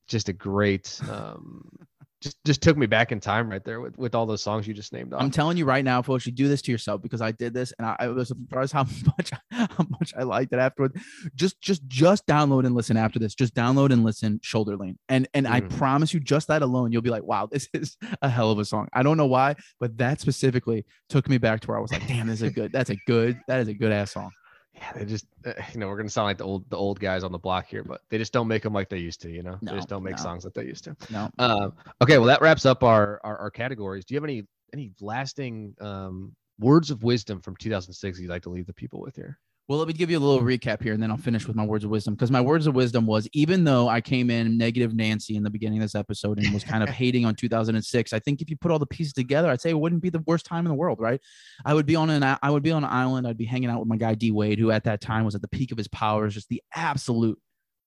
Just 0.08 0.28
a 0.28 0.32
great 0.32 1.00
um 1.08 1.68
just 2.20 2.36
just 2.44 2.62
took 2.62 2.76
me 2.76 2.86
back 2.86 3.12
in 3.12 3.20
time 3.20 3.48
right 3.48 3.64
there 3.64 3.80
with 3.80 3.96
with 3.96 4.16
all 4.16 4.26
those 4.26 4.42
songs 4.42 4.66
you 4.66 4.74
just 4.74 4.92
named 4.92 5.14
off. 5.14 5.22
I'm 5.22 5.30
telling 5.30 5.56
you 5.56 5.66
right 5.66 5.84
now, 5.84 6.02
folks, 6.02 6.26
you 6.26 6.32
do 6.32 6.48
this 6.48 6.62
to 6.62 6.72
yourself 6.72 7.00
because 7.00 7.22
I 7.22 7.30
did 7.30 7.54
this 7.54 7.72
and 7.78 7.86
I, 7.86 7.96
I 8.00 8.08
was 8.08 8.26
surprised 8.26 8.72
how 8.72 8.86
much 9.18 9.30
how 9.76 9.86
much 9.90 10.12
I 10.16 10.22
liked 10.22 10.52
it 10.52 10.58
afterwards. 10.58 11.00
Just 11.34 11.60
just 11.60 11.86
just 11.88 12.26
download 12.26 12.66
and 12.66 12.74
listen 12.74 12.96
after 12.96 13.18
this. 13.18 13.34
Just 13.34 13.54
download 13.54 13.92
and 13.92 14.04
listen 14.04 14.40
shoulder 14.42 14.76
lean. 14.76 14.98
And 15.08 15.28
and 15.34 15.46
I 15.48 15.60
Mm. 15.60 15.70
promise 15.70 16.12
you, 16.12 16.20
just 16.20 16.48
that 16.48 16.62
alone, 16.62 16.92
you'll 16.92 17.02
be 17.02 17.10
like, 17.10 17.24
wow, 17.24 17.46
this 17.50 17.68
is 17.72 17.96
a 18.22 18.28
hell 18.28 18.50
of 18.50 18.58
a 18.58 18.64
song. 18.64 18.88
I 18.92 19.02
don't 19.02 19.16
know 19.16 19.26
why, 19.26 19.54
but 19.80 19.96
that 19.98 20.20
specifically 20.20 20.84
took 21.08 21.28
me 21.28 21.38
back 21.38 21.60
to 21.60 21.68
where 21.68 21.78
I 21.78 21.80
was 21.80 21.92
like, 21.92 22.06
damn, 22.06 22.26
this 22.26 22.42
is 22.42 22.48
a 22.48 22.50
good, 22.50 22.72
that's 22.72 22.90
a 22.90 22.96
good, 23.06 23.38
that 23.48 23.60
is 23.60 23.68
a 23.68 23.74
good 23.74 23.92
ass 23.92 24.12
song. 24.12 24.30
yeah, 24.74 24.92
they 24.94 25.04
just 25.04 25.26
uh, 25.46 25.52
you 25.72 25.80
know 25.80 25.88
we're 25.88 25.96
gonna 25.96 26.10
sound 26.10 26.26
like 26.26 26.38
the 26.38 26.44
old 26.44 26.68
the 26.70 26.76
old 26.76 26.98
guys 27.00 27.22
on 27.24 27.32
the 27.32 27.38
block 27.38 27.66
here, 27.66 27.84
but 27.84 28.00
they 28.10 28.18
just 28.18 28.32
don't 28.32 28.48
make 28.48 28.62
them 28.62 28.72
like 28.72 28.88
they 28.88 28.98
used 28.98 29.20
to. 29.22 29.30
You 29.30 29.42
know, 29.42 29.58
they 29.62 29.72
just 29.72 29.88
don't 29.88 30.02
make 30.02 30.16
no. 30.16 30.22
songs 30.22 30.44
like 30.44 30.54
they 30.54 30.64
used 30.64 30.84
to. 30.84 30.96
No. 31.10 31.30
Um, 31.38 31.72
okay, 32.02 32.18
well 32.18 32.26
that 32.26 32.40
wraps 32.42 32.66
up 32.66 32.82
our, 32.82 33.20
our 33.24 33.38
our 33.38 33.50
categories. 33.50 34.04
Do 34.04 34.14
you 34.14 34.16
have 34.16 34.24
any 34.24 34.44
any 34.72 34.92
lasting 35.00 35.74
um 35.80 36.34
words 36.58 36.90
of 36.90 37.02
wisdom 37.02 37.40
from 37.40 37.56
2006 37.56 38.20
you'd 38.20 38.30
like 38.30 38.42
to 38.42 38.50
leave 38.50 38.66
the 38.66 38.72
people 38.72 39.00
with 39.00 39.14
here? 39.16 39.38
Well, 39.66 39.78
let 39.78 39.88
me 39.88 39.94
give 39.94 40.10
you 40.10 40.18
a 40.18 40.20
little 40.20 40.44
recap 40.44 40.82
here 40.82 40.92
and 40.92 41.02
then 41.02 41.10
I'll 41.10 41.16
finish 41.16 41.46
with 41.46 41.56
my 41.56 41.64
words 41.64 41.84
of 41.84 41.90
wisdom. 41.90 42.14
Because 42.14 42.30
my 42.30 42.42
words 42.42 42.66
of 42.66 42.74
wisdom 42.74 43.06
was 43.06 43.26
even 43.32 43.64
though 43.64 43.88
I 43.88 44.02
came 44.02 44.28
in 44.28 44.58
negative 44.58 44.94
Nancy 44.94 45.36
in 45.36 45.42
the 45.42 45.48
beginning 45.48 45.78
of 45.78 45.84
this 45.84 45.94
episode 45.94 46.38
and 46.38 46.52
was 46.52 46.62
kind 46.62 46.82
of 46.82 46.88
hating 46.90 47.24
on 47.24 47.34
2006, 47.34 48.12
I 48.12 48.18
think 48.18 48.42
if 48.42 48.50
you 48.50 48.56
put 48.58 48.70
all 48.70 48.78
the 48.78 48.84
pieces 48.84 49.14
together, 49.14 49.48
I'd 49.48 49.62
say 49.62 49.70
it 49.70 49.78
wouldn't 49.78 50.02
be 50.02 50.10
the 50.10 50.22
worst 50.26 50.44
time 50.44 50.66
in 50.66 50.68
the 50.68 50.74
world, 50.74 51.00
right? 51.00 51.18
I 51.64 51.72
would 51.72 51.86
be 51.86 51.96
on 51.96 52.10
an 52.10 52.22
I 52.42 52.50
would 52.50 52.62
be 52.62 52.72
on 52.72 52.84
an 52.84 52.90
island. 52.90 53.26
I'd 53.26 53.38
be 53.38 53.46
hanging 53.46 53.70
out 53.70 53.78
with 53.78 53.88
my 53.88 53.96
guy 53.96 54.14
D 54.14 54.30
Wade, 54.32 54.58
who 54.58 54.70
at 54.70 54.84
that 54.84 55.00
time 55.00 55.24
was 55.24 55.34
at 55.34 55.40
the 55.40 55.48
peak 55.48 55.72
of 55.72 55.78
his 55.78 55.88
powers, 55.88 56.34
just 56.34 56.50
the 56.50 56.62
absolute 56.74 57.40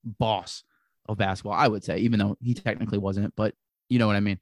boss 0.04 0.64
of 1.08 1.18
basketball, 1.18 1.54
I 1.54 1.68
would 1.68 1.84
say, 1.84 2.00
even 2.00 2.18
though 2.18 2.38
he 2.42 2.56
technically 2.56 2.98
wasn't, 2.98 3.36
but 3.36 3.54
you 3.88 4.00
know 4.00 4.08
what 4.08 4.16
I 4.16 4.22
mean. 4.22 4.40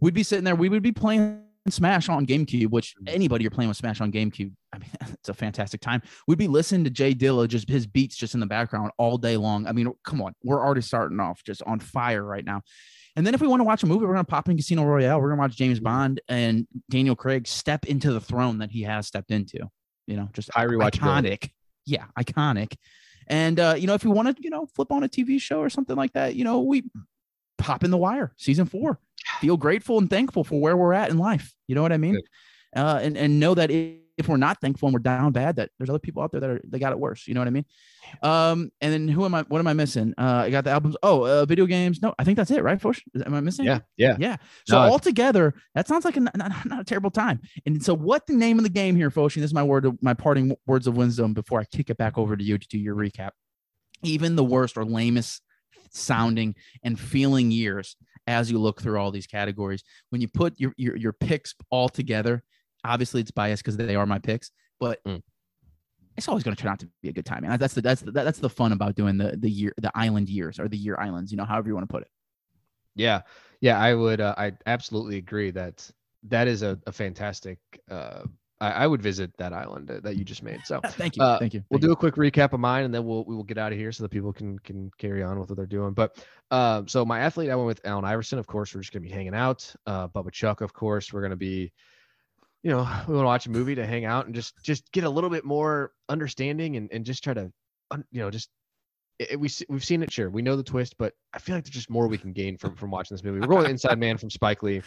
We'd 0.00 0.14
be 0.14 0.22
sitting 0.22 0.44
there, 0.44 0.54
we 0.54 0.68
would 0.68 0.82
be 0.82 0.92
playing 0.92 1.42
Smash 1.70 2.08
on 2.08 2.26
GameCube, 2.26 2.70
which 2.70 2.94
anybody 3.06 3.42
you're 3.42 3.50
playing 3.50 3.68
with 3.68 3.76
Smash 3.76 4.00
on 4.00 4.12
GameCube, 4.12 4.52
I 4.72 4.78
mean, 4.78 4.90
it's 5.12 5.28
a 5.28 5.34
fantastic 5.34 5.80
time. 5.80 6.02
We'd 6.26 6.38
be 6.38 6.48
listening 6.48 6.84
to 6.84 6.90
Jay 6.90 7.14
Dilla, 7.14 7.48
just 7.48 7.68
his 7.68 7.86
beats 7.86 8.16
just 8.16 8.34
in 8.34 8.40
the 8.40 8.46
background 8.46 8.92
all 8.98 9.18
day 9.18 9.36
long. 9.36 9.66
I 9.66 9.72
mean, 9.72 9.92
come 10.04 10.22
on, 10.22 10.34
we're 10.42 10.64
already 10.64 10.82
starting 10.82 11.20
off 11.20 11.42
just 11.44 11.62
on 11.62 11.80
fire 11.80 12.22
right 12.22 12.44
now. 12.44 12.62
And 13.16 13.26
then 13.26 13.34
if 13.34 13.40
we 13.40 13.48
want 13.48 13.60
to 13.60 13.64
watch 13.64 13.82
a 13.82 13.86
movie, 13.86 14.06
we're 14.06 14.12
gonna 14.12 14.24
pop 14.24 14.48
in 14.48 14.56
Casino 14.56 14.84
Royale. 14.84 15.20
We're 15.20 15.30
gonna 15.30 15.40
watch 15.40 15.56
James 15.56 15.80
Bond 15.80 16.20
and 16.28 16.68
Daniel 16.88 17.16
Craig 17.16 17.48
step 17.48 17.86
into 17.86 18.12
the 18.12 18.20
throne 18.20 18.58
that 18.58 18.70
he 18.70 18.82
has 18.82 19.06
stepped 19.06 19.30
into. 19.30 19.58
You 20.06 20.16
know, 20.16 20.28
just 20.32 20.50
High 20.52 20.66
iconic. 20.66 21.50
Yeah, 21.84 22.04
iconic. 22.18 22.74
And 23.26 23.58
uh, 23.58 23.74
you 23.76 23.86
know, 23.86 23.94
if 23.94 24.04
we 24.04 24.10
want 24.10 24.36
to, 24.36 24.42
you 24.42 24.50
know, 24.50 24.66
flip 24.66 24.92
on 24.92 25.02
a 25.02 25.08
TV 25.08 25.40
show 25.40 25.60
or 25.60 25.68
something 25.68 25.96
like 25.96 26.12
that, 26.12 26.34
you 26.34 26.44
know, 26.44 26.60
we 26.60 26.84
pop 27.58 27.84
in 27.84 27.90
the 27.90 27.96
wire, 27.96 28.32
season 28.36 28.66
four. 28.66 29.00
Feel 29.40 29.56
grateful 29.56 29.98
and 29.98 30.08
thankful 30.10 30.44
for 30.44 30.60
where 30.60 30.76
we're 30.76 30.92
at 30.92 31.10
in 31.10 31.18
life. 31.18 31.54
You 31.66 31.74
know 31.74 31.82
what 31.82 31.92
I 31.92 31.98
mean? 31.98 32.18
Uh, 32.74 33.00
and 33.02 33.16
and 33.16 33.40
know 33.40 33.54
that 33.54 33.70
if, 33.70 34.28
we're 34.28 34.36
not 34.36 34.60
thankful 34.60 34.88
and 34.88 34.94
we're 34.94 34.98
down 35.00 35.32
bad, 35.32 35.56
that 35.56 35.70
there's 35.78 35.88
other 35.88 35.98
people 35.98 36.22
out 36.22 36.32
there 36.32 36.40
that 36.40 36.50
are 36.50 36.60
they 36.64 36.78
got 36.78 36.92
it 36.92 36.98
worse. 36.98 37.26
You 37.26 37.34
know 37.34 37.40
what 37.40 37.46
I 37.46 37.50
mean? 37.50 37.64
Um, 38.22 38.70
and 38.80 38.92
then 38.92 39.08
who 39.08 39.24
am 39.24 39.34
I? 39.34 39.42
What 39.42 39.58
am 39.60 39.66
I 39.66 39.74
missing? 39.74 40.12
Uh, 40.18 40.42
I 40.46 40.50
got 40.50 40.64
the 40.64 40.70
albums. 40.70 40.96
Oh, 41.02 41.24
uh, 41.24 41.44
video 41.44 41.66
games. 41.66 42.02
No, 42.02 42.14
I 42.18 42.24
think 42.24 42.36
that's 42.36 42.50
it, 42.50 42.62
right? 42.62 42.80
Fosh? 42.80 43.00
Am 43.24 43.32
I 43.32 43.40
missing? 43.40 43.64
Yeah, 43.64 43.80
yeah. 43.96 44.16
Yeah. 44.18 44.36
So 44.66 44.82
No, 44.82 44.90
altogether, 44.90 45.54
that 45.74 45.86
sounds 45.86 46.04
like 46.04 46.16
a, 46.16 46.20
not, 46.20 46.36
not- 46.36 46.80
a 46.80 46.84
terrible 46.84 47.10
time. 47.10 47.40
And 47.64 47.82
so, 47.82 47.94
what 47.94 48.26
the 48.26 48.34
name 48.34 48.58
of 48.58 48.64
the 48.64 48.70
game 48.70 48.96
here, 48.96 49.10
Foshi? 49.10 49.36
This 49.36 49.44
is 49.44 49.54
my 49.54 49.62
word, 49.62 49.84
of, 49.84 50.02
my 50.02 50.14
parting 50.14 50.56
words 50.66 50.86
of 50.86 50.96
wisdom 50.96 51.32
before 51.32 51.60
I 51.60 51.64
kick 51.64 51.88
it 51.88 51.96
back 51.96 52.18
over 52.18 52.36
to 52.36 52.42
you 52.42 52.58
to 52.58 52.68
do 52.68 52.78
your 52.78 52.96
recap. 52.96 53.30
Even 54.02 54.36
the 54.36 54.44
worst 54.44 54.76
or 54.76 54.84
lamest 54.84 55.42
sounding 55.90 56.54
and 56.82 56.98
feeling 56.98 57.50
years, 57.50 57.96
as 58.26 58.50
you 58.50 58.58
look 58.58 58.80
through 58.80 58.98
all 58.98 59.10
these 59.10 59.26
categories, 59.26 59.82
when 60.10 60.20
you 60.20 60.28
put 60.28 60.58
your 60.58 60.72
your, 60.76 60.96
your 60.96 61.12
picks 61.12 61.54
all 61.70 61.88
together, 61.88 62.42
obviously 62.84 63.20
it's 63.20 63.30
biased 63.30 63.62
because 63.62 63.76
they 63.76 63.96
are 63.96 64.06
my 64.06 64.18
picks, 64.18 64.50
but. 64.80 65.02
Mm. 65.04 65.22
It's 66.16 66.26
always 66.26 66.42
going 66.42 66.56
to 66.56 66.60
turn 66.60 66.72
out 66.72 66.80
to 66.80 66.88
be 67.00 67.10
a 67.10 67.12
good 67.12 67.24
time, 67.24 67.44
and 67.44 67.60
that's 67.60 67.74
the 67.74 67.80
that's 67.80 68.00
the 68.00 68.10
that's 68.10 68.40
the 68.40 68.50
fun 68.50 68.72
about 68.72 68.96
doing 68.96 69.16
the 69.18 69.36
the 69.38 69.48
year 69.48 69.72
the 69.76 69.92
island 69.94 70.28
years 70.28 70.58
or 70.58 70.66
the 70.66 70.76
year 70.76 70.96
islands, 70.98 71.30
you 71.30 71.36
know, 71.36 71.44
however 71.44 71.68
you 71.68 71.76
want 71.76 71.88
to 71.88 71.92
put 71.92 72.02
it. 72.02 72.08
Yeah, 72.96 73.22
yeah, 73.60 73.78
I 73.78 73.94
would. 73.94 74.20
Uh, 74.20 74.34
I 74.36 74.54
absolutely 74.66 75.18
agree 75.18 75.52
that 75.52 75.88
that 76.24 76.48
is 76.48 76.62
a, 76.62 76.76
a 76.88 76.92
fantastic. 76.92 77.58
Uh, 77.88 78.24
I, 78.60 78.70
I 78.72 78.86
would 78.86 79.00
visit 79.00 79.30
that 79.38 79.52
island 79.52 79.86
that, 79.88 80.02
that 80.02 80.16
you 80.16 80.24
just 80.24 80.42
made. 80.42 80.60
So 80.64 80.80
Thank 80.84 81.16
you, 81.16 81.22
Uh, 81.22 81.38
thank 81.38 81.54
you. 81.54 81.62
we'll 81.70 81.80
you. 81.80 81.88
do 81.88 81.92
a 81.92 81.96
quick 81.96 82.14
recap 82.16 82.52
of 82.52 82.60
mine, 82.60 82.84
and 82.84 82.92
then 82.92 83.04
we'll 83.06 83.24
we 83.24 83.34
will 83.36 83.44
get 83.44 83.56
out 83.58 83.72
of 83.72 83.78
here 83.78 83.92
so 83.92 84.02
that 84.04 84.08
people 84.10 84.32
can 84.32 84.58
can 84.60 84.90
carry 84.98 85.22
on 85.22 85.38
with 85.38 85.48
what 85.50 85.56
they're 85.56 85.66
doing. 85.66 85.92
But 85.92 86.16
um, 86.50 86.88
so 86.88 87.04
my 87.04 87.20
athlete, 87.20 87.50
I 87.50 87.54
went 87.56 87.66
with 87.68 87.80
Allen 87.84 88.04
Iverson. 88.04 88.38
Of 88.38 88.46
course, 88.46 88.74
we're 88.74 88.80
just 88.80 88.92
gonna 88.92 89.04
be 89.04 89.10
hanging 89.10 89.34
out. 89.34 89.72
Uh, 89.86 90.08
Bubba 90.08 90.32
Chuck, 90.32 90.60
of 90.60 90.72
course, 90.72 91.12
we're 91.12 91.22
gonna 91.22 91.36
be. 91.36 91.72
You 92.64 92.70
know, 92.72 92.78
we 93.08 93.14
want 93.14 93.22
to 93.22 93.26
watch 93.26 93.46
a 93.46 93.50
movie 93.50 93.76
to 93.76 93.86
hang 93.86 94.04
out 94.04 94.26
and 94.26 94.34
just 94.34 94.54
just 94.64 94.90
get 94.92 95.04
a 95.04 95.10
little 95.10 95.30
bit 95.30 95.44
more 95.44 95.92
understanding 96.08 96.76
and, 96.76 96.88
and 96.92 97.04
just 97.04 97.22
try 97.22 97.34
to, 97.34 97.52
you 98.10 98.20
know, 98.20 98.30
just 98.30 98.48
it, 99.20 99.32
it- 99.32 99.40
we 99.40 99.48
we've 99.68 99.84
seen 99.84 100.02
it. 100.02 100.12
Sure, 100.12 100.28
we 100.30 100.42
know 100.42 100.56
the 100.56 100.64
twist, 100.64 100.96
but 100.98 101.12
I 101.32 101.38
feel 101.38 101.54
like 101.54 101.62
there's 101.64 101.74
just 101.74 101.90
more 101.90 102.08
we 102.08 102.18
can 102.18 102.32
gain 102.32 102.58
from 102.58 102.74
from 102.74 102.90
watching 102.90 103.14
this 103.14 103.22
movie. 103.22 103.38
We're 103.38 103.46
going 103.46 103.70
Inside 103.70 103.98
Man 104.00 104.18
from 104.18 104.30
Spike 104.30 104.64
Lee. 104.64 104.82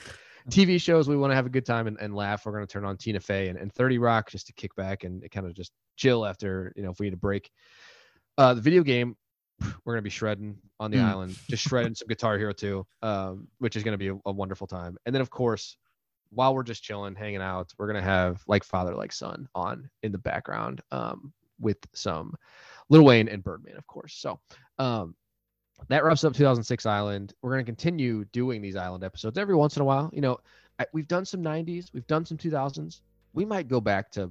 TV 0.50 0.82
shows, 0.82 1.08
we 1.08 1.18
want 1.18 1.32
to 1.32 1.36
have 1.36 1.46
a 1.46 1.50
good 1.50 1.66
time 1.66 1.88
and, 1.88 1.98
and 2.00 2.16
laugh. 2.16 2.46
We're 2.46 2.54
going 2.54 2.66
to 2.66 2.72
turn 2.72 2.86
on 2.86 2.98
Tina 2.98 3.20
Fey 3.20 3.50
and, 3.50 3.58
and 3.58 3.72
30 3.74 3.98
Rock 4.00 4.30
just 4.30 4.48
to 4.48 4.54
kick 4.54 4.76
back 4.76 5.04
and 5.04 5.30
kind 5.32 5.46
of 5.46 5.54
just 5.54 5.72
chill 5.96 6.26
after, 6.26 6.74
you 6.76 6.84
know, 6.84 6.92
if 6.92 7.00
we 7.00 7.08
need 7.08 7.14
a 7.14 7.18
break. 7.18 7.52
Uh, 8.38 8.54
the 8.54 8.62
video 8.62 8.84
game, 8.84 9.16
we're 9.60 9.94
going 9.94 10.02
to 10.02 10.04
be 10.04 10.10
shredding 10.10 10.58
on 10.80 10.90
the 10.92 10.98
Mm. 10.98 11.04
island, 11.06 11.38
just 11.50 11.64
shredding 11.64 11.94
some 11.94 12.08
Guitar 12.08 12.38
Hero 12.38 12.54
2, 12.54 12.86
um, 13.04 13.48
which 13.60 13.76
is 13.76 13.84
going 13.84 13.94
to 13.94 13.98
be 13.98 14.08
a, 14.08 14.18
a 14.26 14.32
wonderful 14.32 14.68
time. 14.68 14.98
And 15.06 15.14
then, 15.14 15.22
of 15.22 15.30
course, 15.30 15.78
while 16.32 16.56
we're 16.56 16.64
just 16.64 16.84
chilling, 16.84 17.14
hanging 17.16 17.42
out, 17.42 17.72
we're 17.78 17.88
going 17.88 18.02
to 18.02 18.10
have 18.10 18.42
like 18.48 18.64
Father, 18.64 18.96
like 18.96 19.12
Son 19.12 19.48
on 19.54 19.90
in 20.02 20.12
the 20.12 20.18
background 20.18 20.82
um, 20.92 21.34
with 21.60 21.78
some 21.94 22.34
Lil 22.90 23.04
Wayne 23.04 23.28
and 23.28 23.44
Birdman, 23.44 23.78
of 23.78 23.86
course. 23.86 24.16
So, 24.16 24.40
um, 24.80 25.16
that 25.90 26.04
wraps 26.04 26.24
up 26.24 26.34
2006 26.34 26.86
Island. 26.86 27.34
We're 27.42 27.52
going 27.52 27.66
to 27.66 27.70
continue 27.70 28.26
doing 28.26 28.62
these 28.62 28.76
Island 28.76 29.04
episodes 29.04 29.38
every 29.38 29.56
once 29.56 29.76
in 29.76 29.82
a 29.82 29.86
while. 29.86 30.10
You 30.14 30.22
know, 30.22 30.40
I, 30.80 30.86
we've 30.94 31.08
done 31.08 31.26
some 31.26 31.44
90s, 31.44 31.94
we've 31.94 32.08
done 32.08 32.26
some 32.26 32.38
2000s. 32.38 33.02
We 33.34 33.46
might 33.46 33.68
go 33.68 33.80
back 33.80 34.12
to 34.12 34.22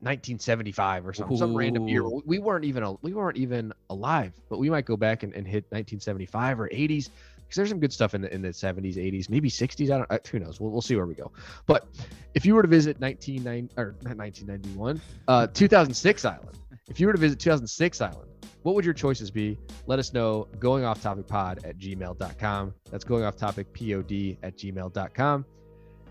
1975 0.00 1.06
or 1.06 1.12
something, 1.12 1.36
some 1.36 1.54
random 1.54 1.86
year. 1.86 2.08
We 2.08 2.38
weren't 2.38 2.64
even 2.64 2.82
a, 2.82 2.92
we 3.02 3.12
weren't 3.12 3.36
even 3.36 3.72
alive, 3.90 4.32
but 4.48 4.58
we 4.58 4.70
might 4.70 4.86
go 4.86 4.96
back 4.96 5.22
and, 5.22 5.34
and 5.34 5.46
hit 5.46 5.64
1975 5.70 6.60
or 6.60 6.68
80s 6.68 7.10
because 7.50 7.56
there's 7.56 7.68
some 7.68 7.80
good 7.80 7.92
stuff 7.92 8.14
in 8.14 8.22
the 8.22 8.32
in 8.32 8.40
the 8.40 8.48
70s, 8.48 8.96
80s, 8.96 9.28
maybe 9.28 9.50
60s. 9.50 9.90
I 9.90 9.98
don't. 9.98 10.06
I, 10.10 10.20
who 10.30 10.38
knows? 10.38 10.60
We'll, 10.60 10.70
we'll 10.70 10.80
see 10.80 10.96
where 10.96 11.06
we 11.06 11.14
go. 11.14 11.32
But 11.66 11.86
if 12.34 12.46
you 12.46 12.54
were 12.54 12.62
to 12.62 12.68
visit 12.68 13.00
1990 13.00 13.74
or 13.76 13.96
not 14.02 14.16
1991, 14.16 15.00
uh, 15.28 15.48
2006 15.48 16.24
Island. 16.24 16.58
If 16.90 16.98
you 16.98 17.06
were 17.06 17.12
to 17.12 17.18
visit 17.18 17.38
2006 17.38 18.00
Island, 18.00 18.28
what 18.62 18.74
would 18.74 18.84
your 18.84 18.94
choices 18.94 19.30
be? 19.30 19.56
Let 19.86 19.98
us 19.98 20.12
know. 20.12 20.48
Going 20.58 20.84
off 20.84 21.00
topic 21.00 21.26
pod 21.26 21.64
at 21.64 21.78
gmail.com. 21.78 22.74
That's 22.90 23.04
going 23.04 23.24
off 23.24 23.36
topic 23.36 23.72
pod 23.72 24.36
at 24.42 24.58
gmail.com. 24.58 25.44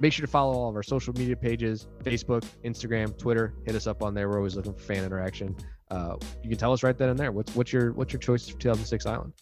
Make 0.02 0.14
sure 0.14 0.26
to 0.26 0.32
follow 0.32 0.54
all 0.54 0.70
of 0.70 0.76
our 0.78 0.84
social 0.84 1.14
media 1.14 1.36
pages 1.36 1.88
Facebook, 2.04 2.46
Instagram, 2.64 3.18
Twitter. 3.18 3.54
Hit 3.66 3.76
us 3.76 3.86
up 3.86 4.02
on 4.02 4.14
there. 4.14 4.30
We're 4.30 4.38
always 4.38 4.56
looking 4.56 4.74
for 4.74 4.80
fan 4.80 5.04
interaction. 5.04 5.56
Uh, 5.92 6.16
you 6.42 6.50
can 6.50 6.58
tell 6.58 6.72
us 6.72 6.84
right 6.84 6.98
then 6.98 7.10
and 7.10 7.20
there. 7.20 7.32
What's 7.32 7.54
what's 7.56 7.74
your 7.74 7.92
what's 7.94 8.14
your 8.14 8.20
choice 8.20 8.48
for 8.48 8.58
2006 8.58 9.06
Island? 9.06 9.34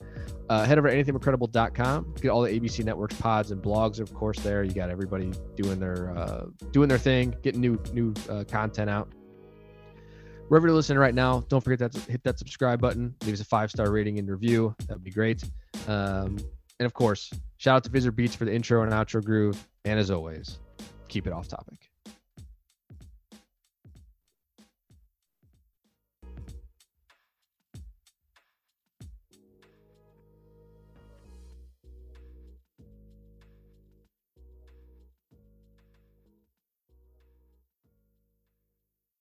Uh, 0.50 0.66
head 0.66 0.80
over 0.80 0.90
to 0.90 0.96
anythingincredible.com. 0.96 2.16
Get 2.22 2.30
all 2.30 2.42
the 2.42 2.60
ABC 2.60 2.84
Networks 2.84 3.16
pods 3.16 3.52
and 3.52 3.62
blogs, 3.62 4.00
of 4.00 4.14
course. 4.14 4.40
There 4.40 4.64
you 4.64 4.72
got 4.72 4.90
everybody 4.90 5.32
doing 5.56 5.80
their 5.80 6.18
uh, 6.18 6.46
doing 6.72 6.90
their 6.90 6.98
thing, 6.98 7.36
getting 7.44 7.62
new 7.62 7.80
new 7.94 8.14
uh, 8.30 8.44
content 8.46 8.90
out. 8.90 9.10
Wherever 10.48 10.68
you're 10.68 10.76
listening 10.76 10.98
right 10.98 11.14
now, 11.14 11.44
don't 11.50 11.62
forget 11.62 11.80
that 11.80 11.94
hit 12.10 12.24
that 12.24 12.40
subscribe 12.40 12.80
button. 12.80 13.14
Leave 13.26 13.34
us 13.34 13.42
a 13.42 13.46
five 13.46 13.70
star 13.70 13.92
rating 13.92 14.18
and 14.18 14.30
review. 14.30 14.74
That 14.88 14.96
would 14.96 15.04
be 15.04 15.12
great. 15.12 15.44
Um, 15.88 16.38
and 16.80 16.86
of 16.86 16.94
course, 16.94 17.32
shout 17.58 17.78
out 17.78 17.84
to 17.84 17.90
Visitor 17.90 18.12
Beats 18.12 18.36
for 18.36 18.46
the 18.46 18.54
intro 18.54 18.84
and 18.84 18.92
outro 18.94 19.24
groove. 19.24 19.68
And 19.84 20.00
as 20.00 20.10
always, 20.10 20.60
keep 21.10 21.28
it 21.28 21.34
off 21.34 21.48
topic. 21.48 21.87